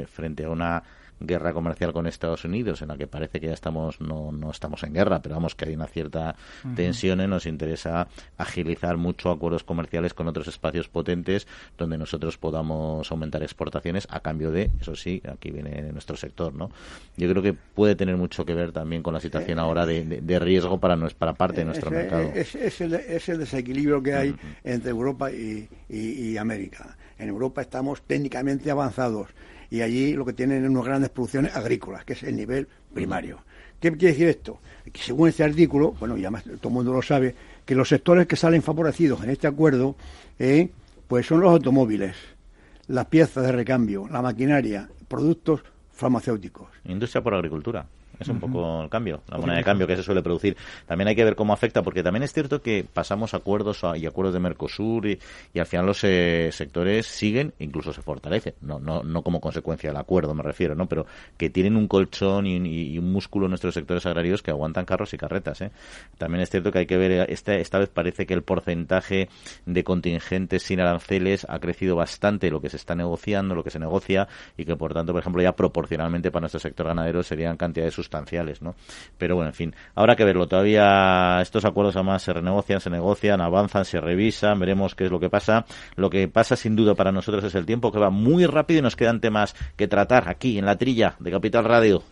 frente 0.07 0.43
a 0.43 0.49
una 0.49 0.83
guerra 1.19 1.53
comercial 1.53 1.93
con 1.93 2.07
Estados 2.07 2.45
Unidos, 2.45 2.81
en 2.81 2.89
la 2.89 2.97
que 2.97 3.07
parece 3.07 3.39
que 3.39 3.47
ya 3.47 3.53
estamos, 3.53 4.01
no, 4.01 4.31
no 4.31 4.51
estamos 4.51 4.83
en 4.83 4.93
guerra, 4.93 5.21
pero 5.21 5.35
vamos 5.35 5.55
que 5.55 5.65
hay 5.65 5.75
una 5.75 5.87
cierta 5.87 6.35
tensión, 6.75 7.21
y 7.21 7.27
nos 7.27 7.45
interesa 7.45 8.07
agilizar 8.37 8.97
mucho 8.97 9.31
acuerdos 9.31 9.63
comerciales 9.63 10.13
con 10.13 10.27
otros 10.27 10.47
espacios 10.47 10.87
potentes 10.87 11.47
donde 11.77 11.97
nosotros 11.97 12.37
podamos 12.37 13.09
aumentar 13.11 13.43
exportaciones 13.43 14.07
a 14.09 14.19
cambio 14.19 14.51
de, 14.51 14.71
eso 14.79 14.95
sí, 14.95 15.21
aquí 15.27 15.51
viene 15.51 15.81
nuestro 15.91 16.15
sector, 16.15 16.53
¿no? 16.53 16.69
Yo 17.17 17.29
creo 17.29 17.41
que 17.41 17.53
puede 17.53 17.95
tener 17.95 18.17
mucho 18.17 18.45
que 18.45 18.53
ver 18.53 18.71
también 18.71 19.01
con 19.01 19.13
la 19.13 19.19
situación 19.19 19.59
ahora 19.59 19.85
de, 19.85 20.03
de, 20.03 20.39
riesgo 20.39 20.79
para, 20.79 20.97
para 21.09 21.33
parte 21.33 21.57
de 21.57 21.65
nuestro 21.65 21.91
mercado. 21.91 22.31
Es, 22.33 22.55
es, 22.55 22.81
el, 22.81 22.93
es, 22.93 23.29
el, 23.29 23.39
desequilibrio 23.39 24.01
que 24.03 24.13
hay 24.13 24.35
entre 24.63 24.91
Europa 24.91 25.31
y, 25.31 25.67
y 25.89 26.37
América. 26.37 26.97
En 27.17 27.29
Europa 27.29 27.61
estamos 27.61 28.01
técnicamente 28.01 28.69
avanzados 28.69 29.29
y 29.69 29.81
allí 29.81 30.13
lo 30.13 30.25
que 30.25 30.33
tienen 30.33 30.63
es 30.63 30.69
unas 30.69 30.85
grandes 30.85 31.09
producciones 31.09 31.55
agrícolas, 31.55 32.05
que 32.05 32.13
es 32.13 32.23
el 32.23 32.35
nivel 32.35 32.67
primario. 32.93 33.39
¿Qué 33.79 33.91
quiere 33.91 34.13
decir 34.13 34.27
esto? 34.27 34.59
Que 34.91 34.99
según 34.99 35.29
este 35.29 35.43
artículo, 35.43 35.91
bueno, 35.99 36.17
ya 36.17 36.31
todo 36.31 36.69
el 36.69 36.73
mundo 36.73 36.93
lo 36.93 37.01
sabe, 37.01 37.35
que 37.65 37.75
los 37.75 37.89
sectores 37.89 38.27
que 38.27 38.35
salen 38.35 38.61
favorecidos 38.61 39.23
en 39.23 39.29
este 39.29 39.47
acuerdo, 39.47 39.95
eh, 40.39 40.69
pues 41.07 41.25
son 41.25 41.41
los 41.41 41.51
automóviles, 41.51 42.15
las 42.87 43.05
piezas 43.07 43.45
de 43.45 43.51
recambio, 43.51 44.07
la 44.09 44.21
maquinaria, 44.21 44.89
productos 45.07 45.61
farmacéuticos. 45.91 46.67
Industria 46.85 47.21
por 47.23 47.33
agricultura. 47.33 47.85
Es 48.19 48.27
un 48.27 48.39
poco 48.39 48.83
el 48.83 48.89
cambio, 48.89 49.21
la 49.29 49.37
moneda 49.37 49.57
de 49.57 49.63
cambio 49.63 49.87
que 49.87 49.95
se 49.95 50.03
suele 50.03 50.21
producir. 50.21 50.55
También 50.85 51.07
hay 51.07 51.15
que 51.15 51.23
ver 51.23 51.35
cómo 51.35 51.53
afecta, 51.53 51.81
porque 51.81 52.03
también 52.03 52.23
es 52.23 52.33
cierto 52.33 52.61
que 52.61 52.85
pasamos 52.91 53.33
acuerdos 53.33 53.81
y 53.95 54.05
acuerdos 54.05 54.33
de 54.33 54.39
Mercosur 54.39 55.07
y, 55.07 55.19
al 55.57 55.65
final 55.65 55.85
los 55.85 56.03
eh, 56.03 56.49
sectores 56.51 57.07
siguen, 57.07 57.53
incluso 57.59 57.93
se 57.93 58.01
fortalecen. 58.01 58.53
No, 58.61 58.79
no, 58.79 59.03
no 59.03 59.21
como 59.21 59.39
consecuencia 59.39 59.89
del 59.89 59.97
acuerdo, 59.97 60.33
me 60.33 60.43
refiero, 60.43 60.75
¿no? 60.75 60.87
Pero 60.87 61.05
que 61.37 61.49
tienen 61.49 61.75
un 61.75 61.87
colchón 61.87 62.47
y 62.47 62.97
un, 62.97 63.15
músculo 63.15 63.45
en 63.45 63.51
nuestros 63.51 63.73
sectores 63.73 64.05
agrarios 64.05 64.41
que 64.41 64.51
aguantan 64.51 64.85
carros 64.85 65.13
y 65.13 65.17
carretas, 65.17 65.61
¿eh? 65.61 65.71
También 66.17 66.41
es 66.41 66.49
cierto 66.49 66.71
que 66.71 66.79
hay 66.79 66.85
que 66.85 66.97
ver, 66.97 67.29
esta, 67.29 67.55
esta 67.55 67.79
vez 67.79 67.89
parece 67.89 68.25
que 68.25 68.33
el 68.33 68.43
porcentaje 68.43 69.29
de 69.65 69.83
contingentes 69.83 70.63
sin 70.63 70.79
aranceles 70.79 71.45
ha 71.49 71.59
crecido 71.59 71.95
bastante 71.95 72.49
lo 72.49 72.61
que 72.61 72.69
se 72.69 72.77
está 72.77 72.95
negociando, 72.95 73.55
lo 73.55 73.63
que 73.63 73.69
se 73.69 73.79
negocia 73.79 74.27
y 74.57 74.65
que 74.65 74.75
por 74.75 74.93
tanto, 74.93 75.13
por 75.13 75.21
ejemplo, 75.21 75.41
ya 75.41 75.55
proporcionalmente 75.55 76.31
para 76.31 76.41
nuestro 76.41 76.59
sector 76.59 76.87
ganadero 76.87 77.23
serían 77.23 77.57
cantidades 77.57 77.93
sustanciales, 78.05 78.61
¿no? 78.61 78.75
Pero 79.17 79.35
bueno, 79.35 79.49
en 79.49 79.55
fin, 79.55 79.75
habrá 79.95 80.15
que 80.15 80.23
verlo. 80.23 80.47
Todavía 80.47 81.39
estos 81.41 81.65
acuerdos 81.65 81.95
además 81.95 82.21
se 82.21 82.33
renegocian, 82.33 82.79
se 82.79 82.89
negocian, 82.89 83.41
avanzan, 83.41 83.85
se 83.85 83.99
revisan, 83.99 84.59
veremos 84.59 84.95
qué 84.95 85.05
es 85.05 85.11
lo 85.11 85.19
que 85.19 85.29
pasa. 85.29 85.65
Lo 85.95 86.09
que 86.09 86.27
pasa 86.27 86.55
sin 86.55 86.75
duda 86.75 86.95
para 86.95 87.11
nosotros 87.11 87.43
es 87.43 87.55
el 87.55 87.65
tiempo 87.65 87.91
que 87.91 87.99
va 87.99 88.09
muy 88.09 88.45
rápido 88.45 88.79
y 88.79 88.83
nos 88.83 88.95
quedan 88.95 89.19
temas 89.19 89.55
que 89.75 89.87
tratar 89.87 90.29
aquí 90.29 90.57
en 90.57 90.65
la 90.65 90.77
trilla 90.77 91.15
de 91.19 91.31
Capital 91.31 91.65
Radio. 91.65 92.03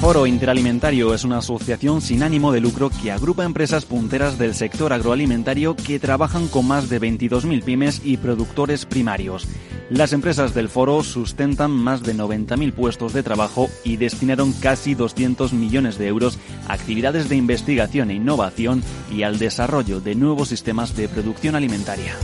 Foro 0.00 0.26
Interalimentario 0.26 1.14
es 1.14 1.24
una 1.24 1.38
asociación 1.38 2.02
sin 2.02 2.22
ánimo 2.22 2.52
de 2.52 2.60
lucro 2.60 2.90
que 2.90 3.10
agrupa 3.10 3.44
empresas 3.44 3.86
punteras 3.86 4.38
del 4.38 4.54
sector 4.54 4.92
agroalimentario 4.92 5.74
que 5.74 5.98
trabajan 5.98 6.48
con 6.48 6.68
más 6.68 6.90
de 6.90 7.00
22.000 7.00 7.64
pymes 7.64 8.02
y 8.04 8.18
productores 8.18 8.84
primarios. 8.84 9.48
Las 9.88 10.12
empresas 10.12 10.52
del 10.52 10.68
foro 10.68 11.04
sustentan 11.04 11.70
más 11.70 12.02
de 12.02 12.14
90.000 12.14 12.72
puestos 12.72 13.12
de 13.12 13.22
trabajo 13.22 13.70
y 13.84 13.96
destinaron 13.96 14.52
casi 14.52 14.96
200 14.96 15.52
millones 15.52 15.96
de 15.96 16.08
euros 16.08 16.38
a 16.66 16.72
actividades 16.72 17.28
de 17.28 17.36
investigación 17.36 18.10
e 18.10 18.14
innovación 18.14 18.82
y 19.12 19.22
al 19.22 19.38
desarrollo 19.38 20.00
de 20.00 20.16
nuevos 20.16 20.48
sistemas 20.48 20.96
de 20.96 21.08
producción 21.08 21.54
alimentaria. 21.54 22.16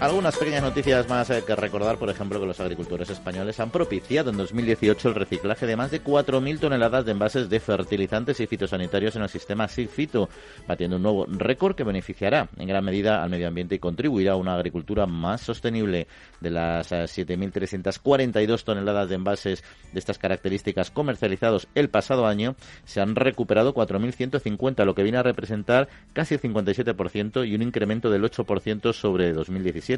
Algunas 0.00 0.34
pequeñas 0.38 0.62
noticias 0.62 1.06
más 1.10 1.28
eh, 1.28 1.44
que 1.46 1.54
recordar, 1.54 1.98
por 1.98 2.08
ejemplo, 2.08 2.40
que 2.40 2.46
los 2.46 2.58
agricultores 2.58 3.10
españoles 3.10 3.60
han 3.60 3.70
propiciado 3.70 4.30
en 4.30 4.38
2018 4.38 5.10
el 5.10 5.14
reciclaje 5.14 5.66
de 5.66 5.76
más 5.76 5.90
de 5.90 6.02
4.000 6.02 6.58
toneladas 6.58 7.04
de 7.04 7.12
envases 7.12 7.50
de 7.50 7.60
fertilizantes 7.60 8.40
y 8.40 8.46
fitosanitarios 8.46 9.16
en 9.16 9.22
el 9.22 9.28
sistema 9.28 9.68
SIGFITO, 9.68 10.30
batiendo 10.66 10.96
un 10.96 11.02
nuevo 11.02 11.26
récord 11.28 11.76
que 11.76 11.84
beneficiará 11.84 12.48
en 12.56 12.66
gran 12.66 12.82
medida 12.82 13.22
al 13.22 13.28
medio 13.28 13.46
ambiente 13.46 13.74
y 13.74 13.78
contribuirá 13.78 14.32
a 14.32 14.36
una 14.36 14.54
agricultura 14.54 15.04
más 15.04 15.42
sostenible. 15.42 16.06
De 16.40 16.48
las 16.48 16.92
7.342 16.92 18.58
eh, 18.58 18.62
toneladas 18.64 19.10
de 19.10 19.16
envases 19.16 19.62
de 19.92 19.98
estas 19.98 20.16
características 20.16 20.90
comercializados 20.90 21.68
el 21.74 21.90
pasado 21.90 22.26
año, 22.26 22.56
se 22.84 23.02
han 23.02 23.16
recuperado 23.16 23.74
4.150, 23.74 24.82
lo 24.86 24.94
que 24.94 25.02
viene 25.02 25.18
a 25.18 25.22
representar 25.22 25.88
casi 26.14 26.36
el 26.36 26.40
57% 26.40 27.46
y 27.46 27.54
un 27.54 27.60
incremento 27.60 28.08
del 28.08 28.22
8% 28.22 28.94
sobre 28.94 29.34
2017 29.34 29.89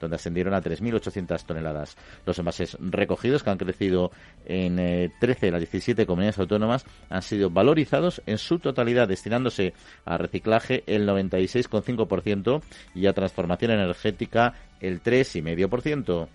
donde 0.00 0.16
ascendieron 0.16 0.54
a 0.54 0.62
3.800 0.62 1.44
toneladas. 1.44 1.96
Los 2.26 2.38
envases 2.38 2.76
recogidos, 2.80 3.42
que 3.42 3.50
han 3.50 3.58
crecido 3.58 4.10
en 4.46 4.76
13 5.20 5.46
de 5.46 5.52
las 5.52 5.60
17 5.60 6.06
comunidades 6.06 6.38
autónomas, 6.38 6.84
han 7.10 7.22
sido 7.22 7.50
valorizados 7.50 8.22
en 8.26 8.38
su 8.38 8.58
totalidad, 8.58 9.08
destinándose 9.08 9.74
a 10.04 10.18
reciclaje 10.18 10.84
el 10.86 11.08
96,5% 11.08 12.62
y 12.94 13.06
a 13.06 13.12
transformación 13.12 13.72
energética 13.72 14.54
el 14.80 15.02
3,5%. 15.02 16.28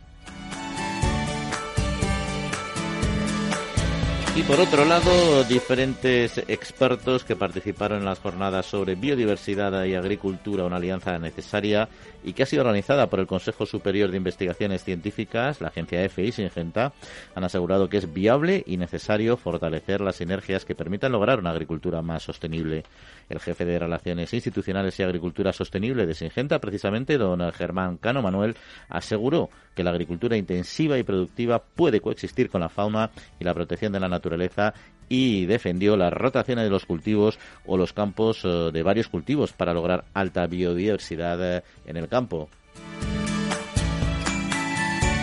Y 4.40 4.44
por 4.44 4.60
otro 4.62 4.86
lado, 4.86 5.44
diferentes 5.44 6.38
expertos 6.48 7.26
que 7.26 7.36
participaron 7.36 8.00
en 8.00 8.06
las 8.06 8.20
jornadas 8.20 8.66
sobre 8.68 8.96
biodiversidad 8.96 9.84
y 9.84 9.96
agricultura, 9.96 10.64
una 10.64 10.78
alianza 10.78 11.20
necesaria 11.20 11.90
y 12.24 12.34
que 12.34 12.44
ha 12.44 12.46
sido 12.46 12.62
organizada 12.62 13.10
por 13.10 13.20
el 13.20 13.28
Consejo 13.28 13.66
Superior 13.66 14.12
de 14.12 14.18
Investigaciones 14.18 14.84
Científicas, 14.84 15.62
la 15.62 15.70
agencia 15.70 16.04
EFE 16.04 16.24
y 16.24 16.32
Singenta, 16.32 16.94
han 17.36 17.44
asegurado 17.44 17.90
que 17.90 17.98
es 17.98 18.14
viable 18.14 18.64
y 18.66 18.78
necesario 18.78 19.38
fortalecer 19.38 20.02
las 20.02 20.18
sinergias 20.18 20.66
que 20.66 20.76
permitan 20.76 21.12
lograr 21.12 21.40
una 21.40 21.52
agricultura 21.52 22.02
más 22.02 22.24
sostenible. 22.24 22.84
El 23.30 23.40
jefe 23.40 23.66
de 23.66 23.80
Relaciones 23.80 24.34
Institucionales 24.34 25.00
y 25.00 25.04
Agricultura 25.04 25.54
Sostenible 25.54 26.06
de 26.06 26.14
Singenta, 26.14 26.60
precisamente 26.60 27.18
don 27.18 27.52
Germán 27.52 27.98
Cano 27.98 28.22
Manuel, 28.22 28.56
aseguró 28.90 29.50
que 29.76 29.84
la 29.84 29.92
agricultura 29.92 30.36
intensiva 30.36 30.98
y 30.98 31.04
productiva 31.04 31.60
puede 31.60 32.02
coexistir 32.02 32.50
con 32.50 32.62
la 32.62 32.70
fauna 32.70 33.12
y 33.40 33.44
la 33.44 33.54
protección 33.54 33.94
de 33.94 34.00
la 34.00 34.10
naturaleza 34.10 34.74
y 35.10 35.46
defendió 35.48 35.98
las 35.98 36.14
rotaciones 36.14 36.64
de 36.64 36.70
los 36.70 36.86
cultivos 36.86 37.40
o 37.66 37.76
los 37.76 37.92
campos 37.94 38.42
eh, 38.44 38.70
de 38.72 38.84
varios 38.84 39.10
cultivos 39.10 39.52
para 39.52 39.74
lograr 39.74 40.06
alta 40.14 40.48
biodiversidad 40.48 41.58
eh, 41.58 41.64
en 41.86 41.98
el 41.98 42.08
campo. 42.08 42.50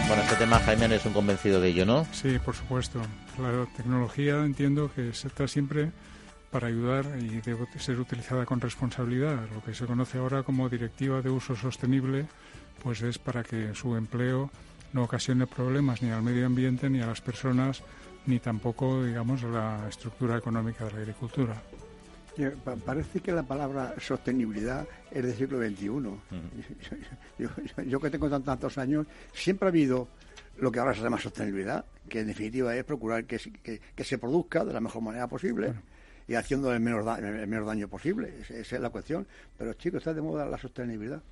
Bueno, 0.08 0.22
este 0.22 0.36
tema, 0.36 0.60
Jaime, 0.60 0.94
es 0.94 1.04
un 1.04 1.12
convencido 1.12 1.60
de 1.60 1.68
ello, 1.68 1.84
¿no? 1.84 2.06
Sí, 2.12 2.38
por 2.38 2.54
supuesto. 2.54 3.00
La 3.40 3.66
tecnología 3.76 4.44
entiendo 4.44 4.90
que 4.94 5.08
está 5.08 5.48
siempre 5.48 5.90
para 6.50 6.68
ayudar 6.68 7.06
y 7.20 7.40
debe 7.40 7.66
ser 7.78 7.98
utilizada 7.98 8.46
con 8.46 8.60
responsabilidad. 8.60 9.36
Lo 9.52 9.62
que 9.62 9.74
se 9.74 9.84
conoce 9.84 10.18
ahora 10.18 10.44
como 10.44 10.68
Directiva 10.68 11.22
de 11.22 11.30
Uso 11.30 11.56
Sostenible, 11.56 12.26
pues 12.82 13.02
es 13.02 13.18
para 13.18 13.42
que 13.42 13.74
su 13.74 13.96
empleo 13.96 14.50
no 14.92 15.02
ocasione 15.02 15.46
problemas 15.46 16.02
ni 16.02 16.10
al 16.10 16.22
medio 16.22 16.46
ambiente 16.46 16.88
ni 16.88 17.00
a 17.00 17.06
las 17.06 17.20
personas 17.20 17.82
ni 18.26 18.40
tampoco, 18.40 19.04
digamos, 19.04 19.42
la 19.42 19.86
estructura 19.88 20.36
económica 20.36 20.84
de 20.84 20.92
la 20.92 20.98
agricultura. 20.98 21.62
Parece 22.84 23.20
que 23.20 23.32
la 23.32 23.42
palabra 23.42 23.94
sostenibilidad 23.98 24.86
es 25.10 25.22
del 25.22 25.34
siglo 25.34 25.58
XXI. 25.58 25.88
yo, 27.88 28.00
que 28.00 28.10
tengo 28.10 28.28
tantos 28.40 28.76
años, 28.76 29.06
siempre 29.32 29.66
ha 29.66 29.70
habido 29.70 30.08
lo 30.58 30.70
que 30.70 30.78
ahora 30.78 30.94
se 30.94 31.00
llama 31.00 31.18
sostenibilidad, 31.18 31.84
que 32.08 32.20
en 32.20 32.26
definitiva 32.26 32.76
es 32.76 32.84
procurar 32.84 33.24
que, 33.24 33.38
se 33.38 34.18
produzca 34.18 34.64
de 34.64 34.72
la 34.74 34.80
mejor 34.80 35.02
manera 35.02 35.26
posible 35.28 35.72
y 36.28 36.34
haciendo 36.34 36.72
el 36.72 36.80
menor, 36.80 37.18
el 37.18 37.46
menor 37.46 37.66
daño 37.66 37.88
posible. 37.88 38.34
Esa 38.48 38.76
es 38.76 38.82
la 38.82 38.90
cuestión. 38.90 39.26
Pero 39.56 39.72
chicos, 39.74 39.98
está 39.98 40.12
de 40.12 40.20
moda 40.20 40.44
la 40.44 40.58
sostenibilidad. 40.58 41.22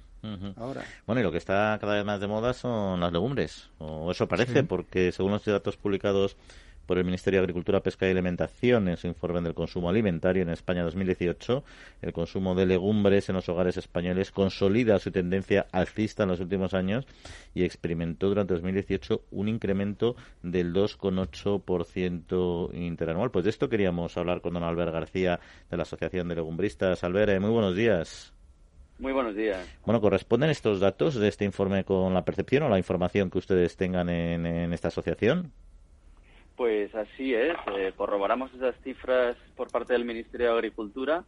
Ahora. 0.56 0.82
Bueno, 1.06 1.20
y 1.20 1.24
lo 1.24 1.30
que 1.30 1.36
está 1.36 1.76
cada 1.78 1.96
vez 1.96 2.04
más 2.06 2.18
de 2.18 2.26
moda 2.26 2.54
son 2.54 2.98
las 2.98 3.12
legumbres, 3.12 3.68
o 3.76 4.10
eso 4.10 4.26
parece, 4.26 4.64
porque 4.64 5.12
según 5.12 5.32
los 5.32 5.44
datos 5.44 5.76
publicados 5.76 6.38
por 6.86 6.98
el 6.98 7.04
Ministerio 7.04 7.40
de 7.40 7.44
Agricultura, 7.44 7.80
Pesca 7.80 8.06
y 8.06 8.10
Alimentación 8.10 8.88
en 8.88 8.96
su 8.96 9.06
informe 9.06 9.40
del 9.40 9.54
consumo 9.54 9.88
alimentario 9.88 10.42
en 10.42 10.50
España 10.50 10.82
2018. 10.82 11.64
El 12.02 12.12
consumo 12.12 12.54
de 12.54 12.66
legumbres 12.66 13.28
en 13.28 13.36
los 13.36 13.48
hogares 13.48 13.76
españoles 13.76 14.30
consolida 14.30 14.98
su 14.98 15.10
tendencia 15.10 15.66
alcista 15.72 16.24
en 16.24 16.30
los 16.30 16.40
últimos 16.40 16.74
años 16.74 17.06
y 17.54 17.64
experimentó 17.64 18.28
durante 18.28 18.54
2018 18.54 19.24
un 19.30 19.48
incremento 19.48 20.16
del 20.42 20.72
2,8% 20.72 22.74
interanual. 22.74 23.30
Pues 23.30 23.44
de 23.44 23.50
esto 23.50 23.68
queríamos 23.68 24.16
hablar 24.16 24.40
con 24.40 24.54
don 24.54 24.62
Albert 24.62 24.92
García 24.92 25.40
de 25.70 25.76
la 25.76 25.84
Asociación 25.84 26.28
de 26.28 26.36
Legumbristas. 26.36 27.04
Albert, 27.04 27.32
eh, 27.32 27.40
muy 27.40 27.50
buenos 27.50 27.76
días. 27.76 28.32
Muy 28.98 29.12
buenos 29.12 29.34
días. 29.34 29.66
Bueno, 29.84 30.00
¿corresponden 30.00 30.50
estos 30.50 30.78
datos 30.78 31.16
de 31.16 31.26
este 31.26 31.44
informe 31.44 31.84
con 31.84 32.14
la 32.14 32.24
percepción 32.24 32.62
o 32.62 32.68
la 32.68 32.78
información 32.78 33.28
que 33.28 33.38
ustedes 33.38 33.76
tengan 33.76 34.08
en 34.08 34.72
esta 34.72 34.88
asociación? 34.88 35.52
Pues 36.56 36.94
así 36.94 37.34
es, 37.34 37.56
eh, 37.76 37.92
corroboramos 37.96 38.54
esas 38.54 38.76
cifras 38.82 39.36
por 39.56 39.70
parte 39.72 39.92
del 39.92 40.04
Ministerio 40.04 40.48
de 40.48 40.52
Agricultura. 40.52 41.24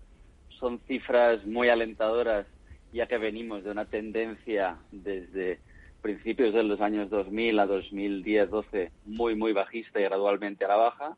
Son 0.61 0.79
cifras 0.87 1.45
muy 1.45 1.69
alentadoras, 1.69 2.47
ya 2.93 3.07
que 3.07 3.19
venimos 3.19 3.65
de 3.65 3.73
una 3.73 3.87
tendencia 3.87 4.77
desde 4.93 5.59
principios 6.01 6.55
de 6.55 6.63
los 6.63 6.81
años 6.81 7.11
2000 7.11 7.59
a 7.59 7.67
2010-12 7.67 8.91
muy, 9.07 9.35
muy 9.35 9.53
bajista 9.53 9.99
y 9.99 10.05
gradualmente 10.05 10.65
a 10.65 10.69
la 10.69 10.77
baja. 10.77 11.17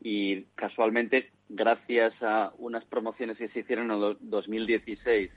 Y 0.00 0.42
casualmente, 0.54 1.30
gracias 1.48 2.14
a 2.22 2.52
unas 2.58 2.84
promociones 2.84 3.36
que 3.38 3.48
se 3.48 3.60
hicieron 3.60 3.90
en 3.90 4.00
el 4.00 4.16
2016, 4.20 5.30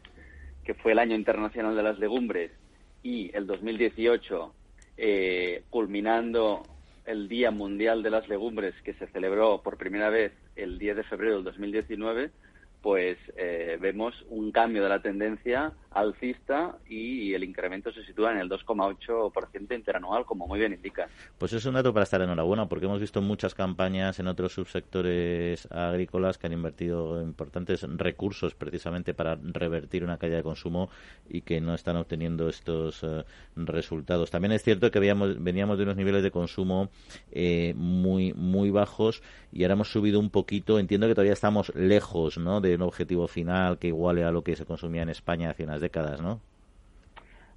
que 0.63 0.75
fue 0.75 0.91
el 0.91 0.99
Año 0.99 1.15
Internacional 1.15 1.75
de 1.75 1.81
las 1.81 1.97
Legumbres, 1.97 2.51
y 3.01 3.35
el 3.35 3.47
2018, 3.47 4.53
eh, 4.97 5.63
culminando 5.71 6.61
el 7.05 7.27
Día 7.27 7.51
Mundial 7.51 8.03
de 8.03 8.09
las 8.09 8.27
Legumbres, 8.27 8.75
que 8.83 8.93
se 8.93 9.07
celebró 9.07 9.61
por 9.61 9.77
primera 9.77 10.09
vez 10.09 10.33
el 10.55 10.77
10 10.77 10.97
de 10.97 11.03
febrero 11.03 11.35
del 11.35 11.43
2019, 11.43 12.31
pues 12.81 13.17
eh, 13.37 13.77
vemos 13.79 14.13
un 14.29 14.51
cambio 14.51 14.83
de 14.83 14.89
la 14.89 15.01
tendencia 15.01 15.73
alcista 15.91 16.77
y 16.89 17.33
el 17.33 17.43
incremento 17.43 17.91
se 17.91 18.03
sitúa 18.05 18.31
en 18.31 18.37
el 18.37 18.49
2,8% 18.49 19.75
interanual, 19.75 20.25
como 20.25 20.47
muy 20.47 20.59
bien 20.59 20.73
indica. 20.73 21.09
Pues 21.37 21.53
es 21.53 21.65
un 21.65 21.73
dato 21.73 21.93
para 21.93 22.03
estar 22.03 22.21
enhorabuena, 22.21 22.67
porque 22.67 22.85
hemos 22.85 23.01
visto 23.01 23.21
muchas 23.21 23.53
campañas 23.53 24.19
en 24.19 24.27
otros 24.27 24.53
subsectores 24.53 25.67
agrícolas 25.71 26.37
que 26.37 26.47
han 26.47 26.53
invertido 26.53 27.21
importantes 27.21 27.85
recursos 27.97 28.55
precisamente 28.55 29.13
para 29.13 29.37
revertir 29.41 30.03
una 30.03 30.17
caída 30.17 30.37
de 30.37 30.43
consumo 30.43 30.89
y 31.29 31.41
que 31.41 31.59
no 31.59 31.73
están 31.73 31.97
obteniendo 31.97 32.47
estos 32.47 33.03
eh, 33.03 33.23
resultados. 33.55 34.31
También 34.31 34.53
es 34.53 34.63
cierto 34.63 34.91
que 34.91 34.99
veníamos 34.99 35.77
de 35.77 35.83
unos 35.83 35.97
niveles 35.97 36.23
de 36.23 36.31
consumo 36.31 36.89
eh, 37.31 37.73
muy, 37.75 38.33
muy 38.33 38.69
bajos 38.69 39.21
y 39.51 39.63
ahora 39.63 39.73
hemos 39.73 39.91
subido 39.91 40.19
un 40.19 40.29
poquito. 40.29 40.79
Entiendo 40.79 41.07
que 41.07 41.15
todavía 41.15 41.33
estamos 41.33 41.73
lejos 41.75 42.37
¿no? 42.37 42.61
de 42.61 42.75
un 42.75 42.83
objetivo 42.83 43.27
final 43.27 43.77
que 43.77 43.87
iguale 43.87 44.23
a 44.23 44.31
lo 44.31 44.43
que 44.43 44.55
se 44.55 44.65
consumía 44.65 45.01
en 45.01 45.09
España 45.09 45.49
hace 45.49 45.63
unas 45.63 45.80
décadas, 45.81 46.21
¿no? 46.21 46.39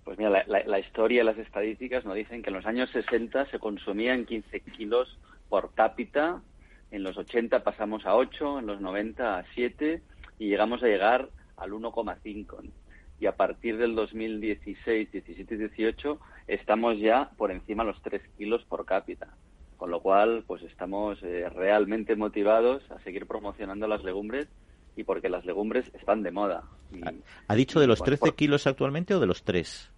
Pues 0.05 0.19
mira, 0.19 0.45
la, 0.47 0.79
historia 0.79 1.23
y 1.23 1.25
las 1.25 1.39
estadísticas 1.39 2.05
nos 2.05 2.15
dicen 2.15 2.43
que 2.43 2.51
en 2.51 2.57
los 2.57 2.67
años 2.67 2.91
60 2.91 3.47
se 3.47 3.59
consumían 3.59 4.27
15 4.27 4.61
kilos 4.61 5.19
por 5.49 5.73
cápita, 5.75 6.43
en 6.91 7.03
los 7.03 7.17
80 7.17 7.65
pasamos 7.65 8.05
a 8.05 8.15
8, 8.15 8.59
en 8.59 8.67
los 8.67 8.81
90 8.81 9.39
a 9.39 9.45
7 9.55 10.03
y 10.39 10.49
llegamos 10.49 10.83
a 10.83 10.87
llegar 10.87 11.31
al 11.57 11.73
1,5. 11.73 12.71
Y 13.19 13.27
a 13.27 13.37
partir 13.37 13.79
del 13.79 13.95
2016, 13.95 15.11
17 15.11 15.55
y 15.55 15.59
18 15.59 16.21
estamos 16.49 16.99
ya 16.99 17.31
por 17.39 17.51
encima 17.51 17.85
de 17.85 17.93
los 17.93 18.03
3 18.03 18.21
kilos 18.37 18.63
por 18.65 18.85
cápita. 18.85 19.29
Con 19.79 19.91
lo 19.91 20.01
cual, 20.01 20.45
pues 20.47 20.63
estamos 20.63 21.23
eh, 21.23 21.49
realmente 21.49 22.15
motivados 22.15 22.83
a 22.91 23.01
seguir 23.01 23.27
promocionando 23.27 23.89
las 23.89 24.05
legumbres 24.05 24.49
y 24.97 25.05
porque 25.05 25.29
las 25.29 25.45
legumbres 25.45 25.91
están 25.95 26.23
de 26.23 26.31
moda. 26.31 26.65
¿Ha 27.49 27.55
dicho 27.55 27.81
de 27.81 27.87
los 27.87 28.03
13 28.03 28.33
kilos 28.33 28.67
actualmente 28.67 29.15
o 29.15 29.21
de 29.21 29.27
los 29.27 29.43
3? 29.43 29.93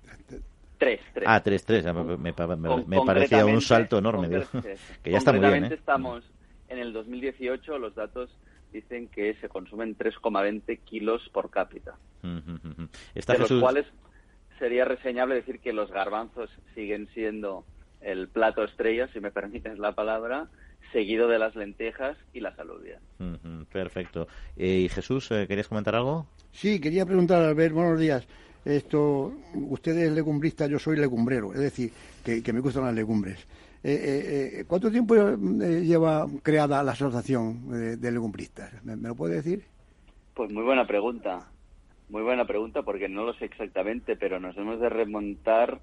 3, 0.78 1.00
3. 1.14 1.24
Ah, 1.26 1.42
3, 1.42 1.64
3. 1.64 1.86
Me, 2.18 2.32
parecía 2.32 3.46
un 3.46 3.60
salto 3.60 3.98
enorme. 3.98 4.28
que 5.02 5.10
ya 5.10 5.18
está 5.18 5.32
muy 5.32 5.46
bien. 5.46 5.64
¿eh? 5.64 5.74
estamos 5.74 6.24
en 6.68 6.78
el 6.78 6.92
2018, 6.92 7.78
los 7.78 7.94
datos 7.94 8.30
dicen 8.72 9.08
que 9.08 9.34
se 9.34 9.48
consumen 9.48 9.96
3,20 9.96 10.80
kilos 10.80 11.28
por 11.32 11.50
cápita. 11.50 11.96
de 12.22 13.38
los 13.38 13.52
cuales 13.60 13.86
sería 14.58 14.84
reseñable 14.84 15.36
decir 15.36 15.60
que 15.60 15.72
los 15.72 15.90
garbanzos 15.90 16.50
siguen 16.74 17.08
siendo 17.14 17.64
el 18.00 18.28
plato 18.28 18.64
estrella, 18.64 19.08
si 19.12 19.20
me 19.20 19.30
permites 19.30 19.78
la 19.78 19.92
palabra, 19.92 20.48
seguido 20.92 21.28
de 21.28 21.38
las 21.38 21.54
lentejas 21.56 22.16
y 22.32 22.40
las 22.40 22.58
alubias. 22.58 23.02
perfecto. 23.70 24.26
Eh, 24.56 24.80
¿Y 24.84 24.88
Jesús, 24.88 25.30
eh, 25.30 25.46
querías 25.46 25.68
comentar 25.68 25.94
algo? 25.94 26.26
Sí, 26.52 26.80
quería 26.80 27.04
preguntar, 27.04 27.42
Albert, 27.42 27.74
buenos 27.74 28.00
días. 28.00 28.26
esto, 28.64 29.32
usted 29.54 29.96
es 29.98 30.12
legumbristas, 30.12 30.68
yo 30.68 30.78
soy 30.78 30.96
legumbrero, 30.96 31.52
es 31.52 31.60
decir, 31.60 31.92
que, 32.24 32.52
me 32.52 32.60
gustan 32.60 32.84
las 32.84 32.94
legumbres. 32.94 33.46
Eh, 33.84 33.92
eh, 33.92 34.60
eh, 34.60 34.64
¿Cuánto 34.66 34.90
tiempo 34.90 35.14
lleva 35.14 36.26
creada 36.42 36.82
la 36.82 36.92
asociación 36.92 38.00
de, 38.00 38.10
legumbristas? 38.10 38.82
¿Me, 38.84 38.96
lo 38.96 39.14
puede 39.14 39.36
decir? 39.36 39.64
Pues 40.34 40.50
muy 40.50 40.64
buena 40.64 40.86
pregunta, 40.86 41.46
muy 42.08 42.22
buena 42.22 42.46
pregunta 42.46 42.82
porque 42.82 43.08
no 43.08 43.24
lo 43.24 43.34
sé 43.34 43.44
exactamente, 43.44 44.16
pero 44.16 44.40
nos 44.40 44.56
hemos 44.56 44.80
de 44.80 44.88
remontar 44.88 45.78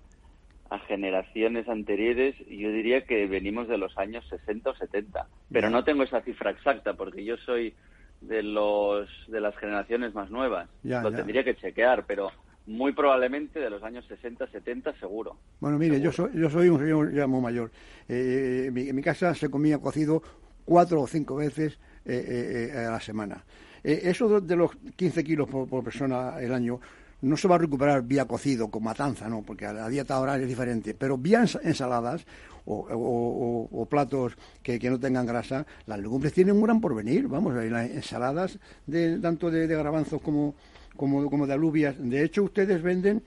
a 0.69 0.79
generaciones 0.79 1.67
anteriores, 1.67 2.35
yo 2.47 2.71
diría 2.71 3.05
que 3.05 3.27
venimos 3.27 3.67
de 3.67 3.77
los 3.77 3.97
años 3.97 4.25
60 4.29 4.69
o 4.69 4.75
70, 4.75 5.27
pero 5.51 5.69
no 5.69 5.83
tengo 5.83 6.03
esa 6.03 6.21
cifra 6.21 6.51
exacta 6.51 6.93
porque 6.93 7.23
yo 7.23 7.37
soy 7.37 7.73
de 8.21 8.41
los 8.41 9.09
de 9.27 9.41
las 9.41 9.55
generaciones 9.57 10.13
más 10.13 10.29
nuevas. 10.31 10.69
lo 10.83 11.11
tendría 11.11 11.43
que 11.43 11.55
chequear, 11.55 12.05
pero 12.05 12.31
muy 12.65 12.93
probablemente 12.93 13.59
de 13.59 13.69
los 13.69 13.83
años 13.83 14.05
60, 14.07 14.47
70 14.47 14.97
seguro. 14.99 15.37
Bueno, 15.59 15.77
mire, 15.77 15.99
yo 15.99 16.11
soy 16.11 16.31
yo 16.33 16.49
soy 16.49 16.69
un 16.69 16.79
señor 16.79 17.13
ya 17.13 17.27
muy 17.27 17.41
mayor. 17.41 17.71
Eh, 18.07 18.65
en, 18.67 18.95
mi, 18.95 19.01
casa 19.01 19.35
se 19.35 19.49
comía 19.49 19.77
cocido 19.79 20.23
cuatro 20.65 21.01
o 21.01 21.07
cinco 21.07 21.35
veces 21.35 21.77
eh, 22.05 22.71
eh, 22.73 22.77
a 22.77 22.91
la 22.91 22.99
semana. 22.99 23.43
eso 23.83 24.39
de 24.39 24.55
los 24.55 24.71
15 24.95 25.23
kilos 25.23 25.49
por 25.49 25.83
persona 25.83 26.39
el 26.39 26.53
año 26.53 26.79
no 27.23 27.37
se 27.37 27.47
va 27.47 27.55
a 27.55 27.57
recuperar 27.59 28.03
vía 28.03 28.25
cocido 28.25 28.69
con 28.69 28.83
matanza, 28.83 29.29
no, 29.29 29.43
porque 29.43 29.65
la 29.65 29.87
dieta 29.87 30.19
oral 30.19 30.41
es 30.41 30.47
diferente, 30.47 30.93
pero 30.93 31.17
vía 31.17 31.45
ensaladas 31.63 32.25
o, 32.65 33.87
platos 33.89 34.35
que, 34.61 34.77
no 34.89 34.99
tengan 34.99 35.25
grasa, 35.25 35.65
las 35.85 35.99
legumbres 35.99 36.33
tienen 36.33 36.55
un 36.55 36.63
gran 36.63 36.81
porvenir, 36.81 37.27
vamos, 37.27 37.53
las 37.53 37.89
ensaladas 37.89 38.59
de, 38.85 39.19
tanto 39.19 39.49
de, 39.49 39.67
garbanzos 39.67 40.21
como, 40.21 40.55
como, 40.95 41.47
de 41.47 41.53
alubias, 41.53 41.95
de 41.97 42.23
hecho 42.23 42.43
ustedes 42.43 42.81
venden 42.83 43.23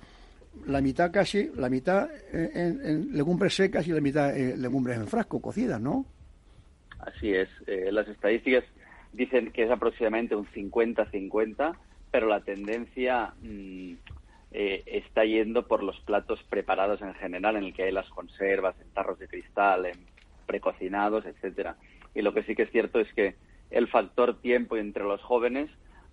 la 0.66 0.82
mitad 0.82 1.10
casi, 1.10 1.50
la 1.56 1.70
mitad 1.70 2.08
en, 2.32 3.12
legumbres 3.12 3.54
secas 3.54 3.86
y 3.88 3.92
la 3.92 4.00
mitad 4.00 4.36
en 4.36 4.60
legumbres 4.60 4.98
en 4.98 5.06
frasco, 5.06 5.40
cocidas, 5.40 5.80
¿no? 5.80 6.04
Así 6.98 7.32
es, 7.32 7.48
eh, 7.66 7.90
las 7.92 8.08
estadísticas 8.08 8.64
dicen 9.14 9.52
que 9.52 9.64
es 9.64 9.70
aproximadamente 9.70 10.36
un 10.36 10.46
50-50 10.46 11.76
pero 12.16 12.28
la 12.28 12.40
tendencia 12.40 13.34
mm, 13.42 13.92
eh, 14.50 14.82
está 14.86 15.26
yendo 15.26 15.66
por 15.66 15.82
los 15.82 16.00
platos 16.00 16.42
preparados 16.48 17.02
en 17.02 17.12
general, 17.12 17.56
en 17.56 17.64
el 17.64 17.74
que 17.74 17.82
hay 17.82 17.92
las 17.92 18.08
conservas, 18.08 18.74
en 18.80 18.88
tarros 18.94 19.18
de 19.18 19.28
cristal, 19.28 19.84
en 19.84 19.98
precocinados, 20.46 21.26
etcétera. 21.26 21.76
Y 22.14 22.22
lo 22.22 22.32
que 22.32 22.42
sí 22.44 22.54
que 22.54 22.62
es 22.62 22.70
cierto 22.70 23.00
es 23.00 23.12
que 23.12 23.34
el 23.70 23.88
factor 23.88 24.40
tiempo 24.40 24.78
entre 24.78 25.04
los 25.04 25.20
jóvenes, 25.20 25.68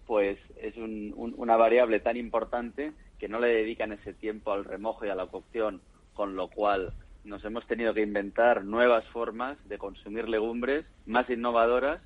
pues 0.05 0.37
es 0.61 0.75
una 0.75 1.55
variable 1.55 2.01
tan 2.01 2.17
importante 2.17 2.91
que 3.17 3.29
no 3.29 3.39
le 3.39 3.47
dedican 3.47 3.93
ese 3.93 4.13
tiempo 4.13 4.51
al 4.51 4.65
remojo 4.65 5.05
y 5.05 5.09
a 5.09 5.15
la 5.15 5.27
cocción, 5.27 5.79
con 6.15 6.35
lo 6.35 6.49
cual 6.49 6.91
nos 7.23 7.45
hemos 7.45 7.65
tenido 7.65 7.93
que 7.93 8.01
inventar 8.01 8.65
nuevas 8.65 9.05
formas 9.05 9.57
de 9.69 9.77
consumir 9.77 10.27
legumbres 10.27 10.85
más 11.05 11.29
innovadoras 11.29 12.01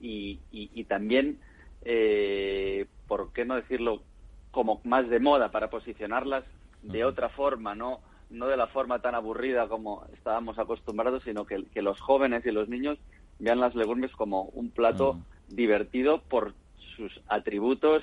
y 0.00 0.84
también 0.88 1.38
eh, 1.84 2.86
por 3.06 3.32
qué 3.32 3.44
no 3.44 3.56
decirlo, 3.56 4.02
como 4.50 4.80
más 4.84 5.08
de 5.08 5.20
moda 5.20 5.50
para 5.50 5.70
posicionarlas 5.70 6.44
de 6.82 7.04
otra 7.04 7.28
forma, 7.28 7.74
no 7.74 8.00
no 8.30 8.48
de 8.48 8.56
la 8.56 8.66
forma 8.66 9.00
tan 9.00 9.14
aburrida 9.14 9.68
como 9.68 10.04
estábamos 10.12 10.58
acostumbrados, 10.58 11.22
sino 11.22 11.46
que, 11.46 11.64
que 11.72 11.82
los 11.82 12.00
jóvenes 12.00 12.44
y 12.44 12.50
los 12.50 12.68
niños 12.68 12.98
vean 13.38 13.60
las 13.60 13.74
legumbres 13.74 14.12
como 14.12 14.44
un 14.44 14.70
plato 14.70 15.18
divertido 15.48 16.22
por 16.22 16.54
sus 16.96 17.20
atributos 17.28 18.02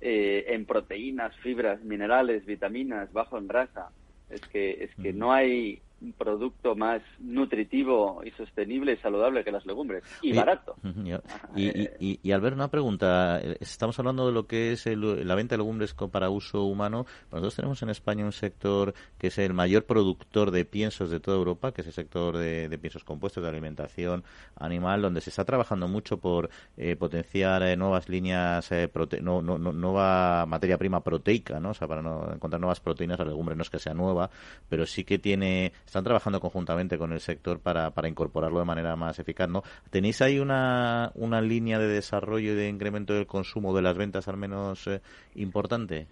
eh, 0.00 0.46
en 0.48 0.66
proteínas, 0.66 1.34
fibras, 1.36 1.82
minerales, 1.82 2.46
vitaminas, 2.46 3.12
bajo 3.12 3.38
en 3.38 3.48
grasa. 3.48 3.90
Es 4.28 4.40
que 4.42 4.84
es 4.84 4.94
que 5.02 5.12
no 5.12 5.32
hay 5.32 5.82
producto 6.16 6.74
más 6.74 7.02
nutritivo 7.18 8.22
y 8.24 8.30
sostenible 8.32 8.94
y 8.94 8.96
saludable 8.98 9.44
que 9.44 9.52
las 9.52 9.66
legumbres 9.66 10.02
y, 10.22 10.32
barato. 10.32 10.76
Y, 11.56 11.68
y, 11.68 12.20
y, 12.22 12.32
una 12.32 12.68
pregunta. 12.68 13.40
Estamos 13.60 13.98
hablando 13.98 14.26
de 14.26 14.32
lo 14.32 14.46
que 14.46 14.72
es 14.72 14.86
la 14.86 15.34
venta 15.34 15.54
de 15.54 15.58
legumbres 15.58 15.94
para 15.94 16.30
uso 16.30 16.64
humano. 16.64 17.06
Nosotros 17.30 17.56
tenemos 17.56 17.82
en 17.82 17.90
España 17.90 18.24
un 18.24 18.32
sector 18.32 18.94
que 19.18 19.28
es 19.28 19.38
el 19.38 19.52
mayor 19.52 19.84
productor 19.84 20.50
de 20.50 20.64
piensos 20.64 21.10
de 21.10 21.20
toda 21.20 21.36
Europa, 21.36 21.72
que 21.72 21.82
es 21.82 21.86
el 21.88 21.92
sector 21.92 22.36
de, 22.36 22.78
piensos 22.80 23.04
compuestos 23.04 23.42
de 23.42 23.48
alimentación 23.48 24.24
animal, 24.56 25.02
donde 25.02 25.20
se 25.20 25.30
está 25.30 25.44
trabajando 25.44 25.88
mucho 25.88 26.18
por 26.18 26.50
eh, 26.76 26.96
potenciar 26.96 27.62
eh, 27.62 27.76
nuevas 27.76 28.08
líneas, 28.08 28.70
eh, 28.72 28.90
no, 29.20 29.42
no, 29.42 29.58
nueva 29.58 30.46
materia 30.46 30.78
prima 30.78 31.02
proteica, 31.02 31.60
¿no? 31.60 31.70
O 31.70 31.74
sea, 31.74 31.88
para 31.88 32.02
no 32.02 32.32
encontrar 32.32 32.60
nuevas 32.60 32.80
proteínas, 32.80 33.18
la 33.18 33.26
legumbre 33.26 33.54
no 33.54 33.62
es 33.62 33.70
que 33.70 33.78
sea 33.78 33.94
nueva, 33.94 34.30
pero 34.68 34.86
sí 34.86 35.04
que 35.04 35.18
tiene 35.18 35.72
están 35.90 36.04
trabajando 36.04 36.38
conjuntamente 36.38 36.96
con 36.98 37.12
el 37.12 37.18
sector 37.18 37.58
para, 37.58 37.90
para 37.90 38.08
incorporarlo 38.08 38.60
de 38.60 38.64
manera 38.64 38.94
más 38.94 39.18
eficaz, 39.18 39.48
¿no? 39.48 39.64
¿Tenéis 39.90 40.22
ahí 40.22 40.38
una, 40.38 41.10
una 41.16 41.40
línea 41.40 41.80
de 41.80 41.88
desarrollo 41.88 42.52
y 42.52 42.54
de 42.54 42.68
incremento 42.68 43.12
del 43.12 43.26
consumo 43.26 43.74
de 43.74 43.82
las 43.82 43.96
ventas 43.96 44.28
al 44.28 44.36
menos 44.36 44.86
eh, 44.86 45.00
importante? 45.34 46.06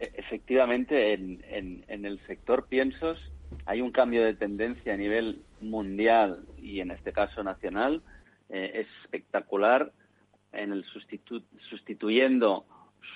E, 0.00 0.10
efectivamente, 0.16 1.12
en, 1.12 1.40
en, 1.86 2.04
el 2.04 2.18
sector 2.26 2.66
piensos 2.66 3.16
hay 3.64 3.80
un 3.80 3.92
cambio 3.92 4.24
de 4.24 4.34
tendencia 4.34 4.94
a 4.94 4.96
nivel 4.96 5.40
mundial 5.60 6.44
y 6.58 6.80
en 6.80 6.90
este 6.90 7.12
caso 7.12 7.44
nacional. 7.44 8.02
Eh, 8.48 8.72
es 8.74 8.88
espectacular 9.04 9.92
en 10.52 10.72
el 10.72 10.84
sustituyendo 11.70 12.66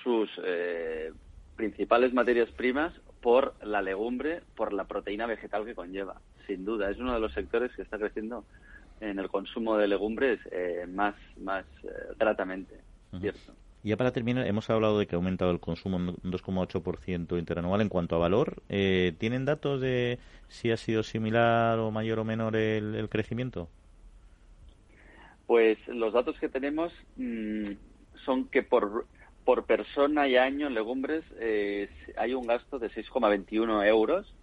sus 0.03 0.29
eh, 0.41 1.11
principales 1.57 2.13
materias 2.13 2.49
primas 2.51 2.93
por 3.21 3.53
la 3.63 3.81
legumbre, 3.81 4.41
por 4.55 4.73
la 4.73 4.85
proteína 4.85 5.27
vegetal 5.27 5.65
que 5.65 5.75
conlleva, 5.75 6.19
sin 6.47 6.65
duda. 6.65 6.89
Es 6.89 6.97
uno 6.97 7.13
de 7.13 7.19
los 7.19 7.33
sectores 7.33 7.71
que 7.75 7.83
está 7.83 7.97
creciendo 7.97 8.43
en 8.99 9.19
el 9.19 9.29
consumo 9.29 9.77
de 9.77 9.87
legumbres 9.87 10.39
eh, 10.51 10.85
más, 10.87 11.15
más 11.37 11.65
eh, 11.83 11.89
gratamente, 12.17 12.75
¿cierto? 13.19 13.53
Y 13.83 13.89
ya 13.89 13.97
para 13.97 14.11
terminar, 14.11 14.45
hemos 14.45 14.69
hablado 14.69 14.99
de 14.99 15.07
que 15.07 15.15
ha 15.15 15.17
aumentado 15.17 15.49
el 15.49 15.59
consumo 15.59 15.97
un 15.97 16.15
2,8% 16.23 17.39
interanual 17.39 17.81
en 17.81 17.89
cuanto 17.89 18.15
a 18.15 18.19
valor. 18.19 18.61
Eh, 18.69 19.13
¿Tienen 19.17 19.45
datos 19.45 19.81
de 19.81 20.19
si 20.49 20.71
ha 20.71 20.77
sido 20.77 21.01
similar 21.01 21.79
o 21.79 21.89
mayor 21.89 22.19
o 22.19 22.23
menor 22.23 22.55
el, 22.55 23.09
crecimiento? 23.09 23.69
Pues 25.47 25.79
los 25.87 26.13
datos 26.13 26.37
que 26.39 26.47
tenemos 26.47 26.93
mm, 27.17 27.71
son 28.23 28.45
que 28.49 28.61
por 28.61 29.07
por 29.51 29.65
persona 29.65 30.29
y 30.29 30.37
año 30.37 30.67
en 30.67 30.73
legumbres 30.73 31.25
eh, 31.37 31.89
hay 32.15 32.33
un 32.33 32.47
gasto 32.47 32.79
de 32.79 32.89
6,21 32.89 33.85
euros, 33.85 34.33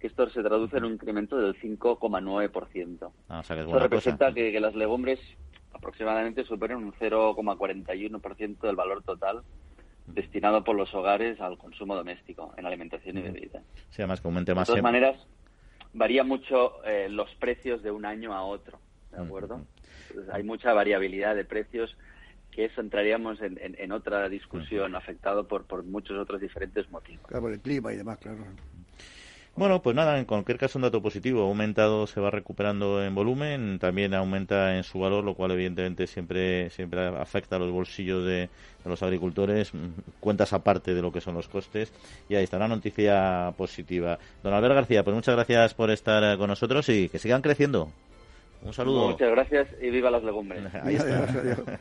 que 0.00 0.06
esto 0.06 0.26
se 0.30 0.42
traduce 0.42 0.78
en 0.78 0.84
un 0.84 0.94
incremento 0.94 1.36
del 1.36 1.54
5,9%. 1.60 3.10
Ah, 3.28 3.42
Eso 3.42 3.78
representa 3.78 4.32
que, 4.32 4.58
las 4.58 4.74
legumbres 4.74 5.20
aproximadamente 5.74 6.44
superan 6.44 6.78
un 6.78 6.94
0,41% 6.94 8.60
del 8.62 8.74
valor 8.74 9.02
total 9.02 9.42
destinado 10.06 10.64
por 10.64 10.76
los 10.76 10.94
hogares 10.94 11.38
al 11.42 11.58
consumo 11.58 11.94
doméstico 11.94 12.54
en 12.56 12.64
alimentación 12.64 13.18
y 13.18 13.20
bebida. 13.20 13.60
Sí, 13.90 14.00
además 14.00 14.22
que 14.22 14.28
aumente 14.28 14.54
más. 14.54 14.66
De 14.66 14.72
todas 14.72 14.82
maneras, 14.82 15.16
varía 15.92 16.24
mucho 16.24 16.82
eh, 16.86 17.10
los 17.10 17.28
precios 17.34 17.82
de 17.82 17.90
un 17.90 18.06
año 18.06 18.32
a 18.32 18.44
otro, 18.44 18.78
¿de 19.12 19.22
acuerdo? 19.22 19.60
hay 20.32 20.42
mucha 20.42 20.72
variabilidad 20.72 21.36
de 21.36 21.44
precios 21.44 21.98
que 22.54 22.66
eso 22.66 22.80
entraríamos 22.80 23.40
en, 23.40 23.58
en, 23.60 23.92
otra 23.92 24.28
discusión 24.28 24.94
afectado 24.94 25.48
por, 25.48 25.64
por 25.64 25.82
muchos 25.82 26.16
otros 26.18 26.40
diferentes 26.40 26.88
motivos. 26.90 27.26
Claro, 27.26 27.42
por 27.42 27.52
el 27.52 27.60
clima 27.60 27.92
y 27.92 27.96
demás, 27.96 28.18
claro. 28.18 28.44
Bueno, 29.56 29.82
pues 29.82 29.94
nada, 29.94 30.18
en 30.18 30.24
cualquier 30.24 30.58
caso 30.58 30.78
un 30.78 30.82
dato 30.82 31.00
positivo. 31.00 31.42
Ha 31.42 31.46
aumentado, 31.46 32.08
se 32.08 32.20
va 32.20 32.30
recuperando 32.30 33.04
en 33.04 33.14
volumen, 33.14 33.78
también 33.78 34.12
aumenta 34.12 34.76
en 34.76 34.82
su 34.82 34.98
valor, 34.98 35.22
lo 35.22 35.34
cual 35.34 35.52
evidentemente 35.52 36.08
siempre, 36.08 36.70
siempre 36.70 37.06
afecta 37.06 37.56
a 37.56 37.58
los 37.60 37.70
bolsillos 37.70 38.24
de, 38.24 38.48
los 38.84 39.02
agricultores, 39.02 39.72
mm, 39.72 40.18
cuentas 40.18 40.52
aparte 40.52 40.92
de 40.92 41.02
lo 41.02 41.12
que 41.12 41.20
son 41.20 41.34
los 41.34 41.48
costes. 41.48 41.92
Y 42.28 42.34
ahí 42.34 42.44
está, 42.44 42.56
una 42.56 42.68
noticia 42.68 43.52
positiva. 43.56 44.18
Don 44.42 44.52
Albert 44.52 44.74
García, 44.74 45.04
pues 45.04 45.14
muchas 45.14 45.36
gracias 45.36 45.74
por 45.74 45.90
estar 45.90 46.36
con 46.36 46.48
nosotros 46.48 46.88
y 46.88 47.08
que 47.08 47.20
sigan 47.20 47.42
creciendo. 47.42 47.90
Un 48.62 48.72
saludo. 48.72 49.10
Muchas 49.10 49.30
gracias 49.30 49.68
y 49.80 49.90
viva 49.90 50.10
las 50.10 50.24
legumbres. 50.24 50.62
Ahí 50.82 50.96
está. 50.96 51.78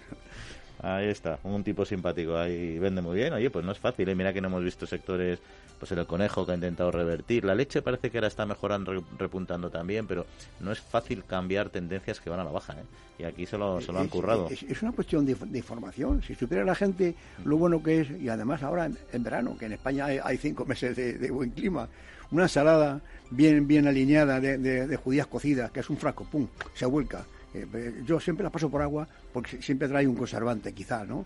Ahí 0.83 1.07
está, 1.07 1.39
un 1.43 1.63
tipo 1.63 1.85
simpático, 1.85 2.37
ahí 2.37 2.77
vende 2.77 3.01
muy 3.01 3.15
bien. 3.15 3.31
Oye, 3.31 3.49
pues 3.49 3.63
no 3.63 3.71
es 3.71 3.79
fácil, 3.79 4.09
¿eh? 4.09 4.15
mira 4.15 4.33
que 4.33 4.41
no 4.41 4.49
hemos 4.49 4.61
visto 4.61 4.85
sectores, 4.85 5.39
pues 5.79 5.89
el 5.93 6.05
conejo 6.05 6.45
que 6.45 6.51
ha 6.51 6.55
intentado 6.55 6.91
revertir. 6.91 7.45
La 7.45 7.55
leche 7.55 7.81
parece 7.81 8.11
que 8.11 8.17
ahora 8.17 8.27
está 8.27 8.45
mejorando, 8.45 9.01
repuntando 9.17 9.69
también, 9.69 10.05
pero 10.07 10.25
no 10.59 10.73
es 10.73 10.81
fácil 10.81 11.23
cambiar 11.23 11.69
tendencias 11.69 12.19
que 12.19 12.29
van 12.29 12.41
a 12.41 12.43
la 12.43 12.51
baja. 12.51 12.73
¿eh? 12.73 12.83
Y 13.17 13.23
aquí 13.23 13.45
se 13.45 13.57
lo, 13.57 13.79
se 13.79 13.93
lo 13.93 13.99
han 13.99 14.09
currado. 14.09 14.49
Es, 14.49 14.81
una 14.81 14.91
cuestión 14.91 15.25
de, 15.25 15.37
información. 15.57 16.21
Si 16.21 16.35
supiera 16.35 16.65
la 16.65 16.75
gente 16.75 17.15
lo 17.45 17.55
bueno 17.55 17.81
que 17.81 18.01
es, 18.01 18.11
y 18.11 18.27
además 18.27 18.61
ahora 18.61 18.89
en, 19.13 19.23
verano, 19.23 19.57
que 19.57 19.67
en 19.67 19.73
España 19.73 20.07
hay, 20.21 20.37
cinco 20.37 20.65
meses 20.65 20.97
de, 20.97 21.31
buen 21.31 21.51
clima, 21.51 21.87
una 22.29 22.43
ensalada 22.43 22.99
bien, 23.31 23.67
bien 23.67 23.87
alineada 23.87 24.41
de, 24.41 24.57
de, 24.57 24.97
judías 24.97 25.27
cocidas, 25.27 25.71
que 25.71 25.79
es 25.79 25.89
un 25.89 25.95
frasco, 25.95 26.25
pum, 26.25 26.45
se 26.73 26.85
vuelca 26.85 27.23
Eh, 27.53 28.01
yo 28.05 28.19
siempre 28.19 28.43
la 28.43 28.49
paso 28.49 28.69
por 28.69 28.81
agua 28.81 29.07
porque 29.31 29.61
siempre 29.61 29.87
trae 29.87 30.07
un 30.07 30.15
conservante, 30.15 30.73
quizá, 30.73 31.05
¿no? 31.05 31.25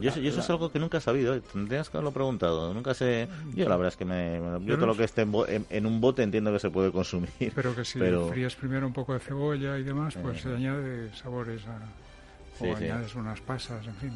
yo, 0.00 0.10
eso 0.10 0.40
es 0.40 0.50
algo 0.50 0.72
que 0.72 0.78
nunca 0.80 0.98
he 0.98 1.00
sabido, 1.00 1.36
¿eh? 1.36 1.42
tendrías 1.52 1.88
que 1.88 1.96
haberlo 1.96 2.12
preguntado. 2.12 2.74
Nunca 2.74 2.94
sé. 2.94 3.28
Yo 3.54 3.68
la 3.68 3.76
verdad 3.76 3.92
es 3.92 3.96
que 3.96 4.04
me, 4.04 4.40
yo, 4.64 4.74
todo 4.76 4.86
lo 4.86 4.96
que 4.96 5.04
esté 5.04 5.22
en, 5.22 5.86
un 5.86 6.00
bote 6.00 6.22
entiendo 6.22 6.52
que 6.52 6.58
se 6.58 6.70
puede 6.70 6.90
consumir. 6.90 7.52
Pero 7.54 7.74
que 7.74 7.84
si 7.84 7.98
frías 7.98 8.56
primero 8.56 8.86
un 8.86 8.92
poco 8.92 9.14
de 9.14 9.20
cebolla 9.20 9.78
y 9.78 9.84
demás, 9.84 10.16
pues 10.20 10.42
se 10.42 10.54
añade 10.54 11.14
sabores 11.14 11.62
a 11.66 11.78
o 12.60 12.76
añades 12.76 13.14
unas 13.14 13.40
pasas, 13.40 13.86
en 13.86 13.94
fin. 13.94 14.12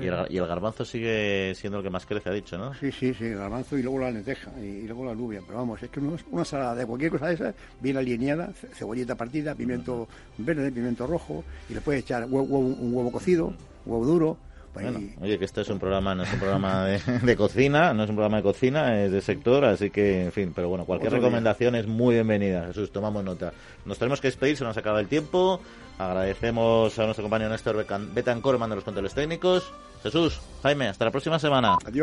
y, 0.00 0.06
el, 0.36 0.46
garbanzo 0.46 0.84
sigue 0.84 1.54
siendo 1.54 1.78
el 1.78 1.84
que 1.84 1.90
más 1.90 2.06
crece, 2.06 2.28
ha 2.28 2.32
dicho, 2.32 2.58
¿no? 2.58 2.74
Sí, 2.74 2.92
sí, 2.92 3.14
sí, 3.14 3.24
el 3.26 3.38
garbanzo 3.38 3.78
y 3.78 3.82
luego 3.82 4.00
la 4.00 4.10
lenteja 4.10 4.50
y, 4.60 4.86
luego 4.86 5.04
la 5.04 5.14
nubia. 5.14 5.40
Pero 5.46 5.58
vamos, 5.58 5.82
es 5.82 5.90
que 5.90 6.00
una, 6.00 6.16
una 6.30 6.44
salada 6.44 6.74
de 6.74 6.86
cualquier 6.86 7.10
cosa 7.10 7.28
de 7.28 7.34
esa, 7.34 7.54
bien 7.80 7.96
alineada, 7.96 8.52
cebollita 8.72 9.14
partida, 9.14 9.54
pimiento 9.54 10.08
verde, 10.38 10.70
pimiento 10.70 11.06
rojo, 11.06 11.44
y 11.68 11.74
le 11.74 11.80
puedes 11.80 12.02
echar 12.02 12.24
huevo, 12.24 12.58
un 12.58 12.94
huevo 12.94 13.12
cocido, 13.12 13.54
huevo 13.86 14.04
duro, 14.04 14.38
pues 14.74 14.86
oye, 15.20 15.38
que 15.38 15.44
este 15.44 15.60
es 15.60 15.68
un 15.68 15.78
programa, 15.78 16.16
no 16.16 16.24
es 16.24 16.32
un 16.32 16.40
programa 16.40 16.84
de, 17.22 17.36
cocina, 17.36 17.94
no 17.94 18.02
es 18.02 18.10
un 18.10 18.16
programa 18.16 18.38
de 18.38 18.42
cocina, 18.42 19.04
es 19.04 19.12
de 19.12 19.20
sector, 19.20 19.64
así 19.64 19.90
que, 19.90 20.24
en 20.24 20.32
fin, 20.32 20.52
pero 20.52 20.68
bueno, 20.68 20.84
cualquier 20.84 21.12
recomendación 21.12 21.76
es 21.76 21.86
muy 21.86 22.16
bienvenida. 22.16 22.66
Jesús, 22.66 22.90
tomamos 22.90 23.22
nota. 23.22 23.52
Nos 23.84 23.98
tenemos 23.98 24.20
que 24.20 24.26
despedir, 24.26 24.56
se 24.56 24.64
nos 24.64 24.76
acaba 24.76 24.98
el 24.98 25.06
tiempo. 25.06 25.60
Agradecemos 25.98 26.98
a 26.98 27.04
nuestro 27.04 27.22
compañero 27.22 27.50
Néstor 27.50 27.86
Betancor, 28.12 28.58
manda 28.58 28.74
los 28.74 28.84
controles 28.84 29.14
técnicos. 29.14 29.72
Jesús, 30.02 30.40
Jaime, 30.62 30.88
hasta 30.88 31.04
la 31.04 31.10
próxima 31.10 31.38
semana. 31.38 31.78
Adiós. 31.86 32.02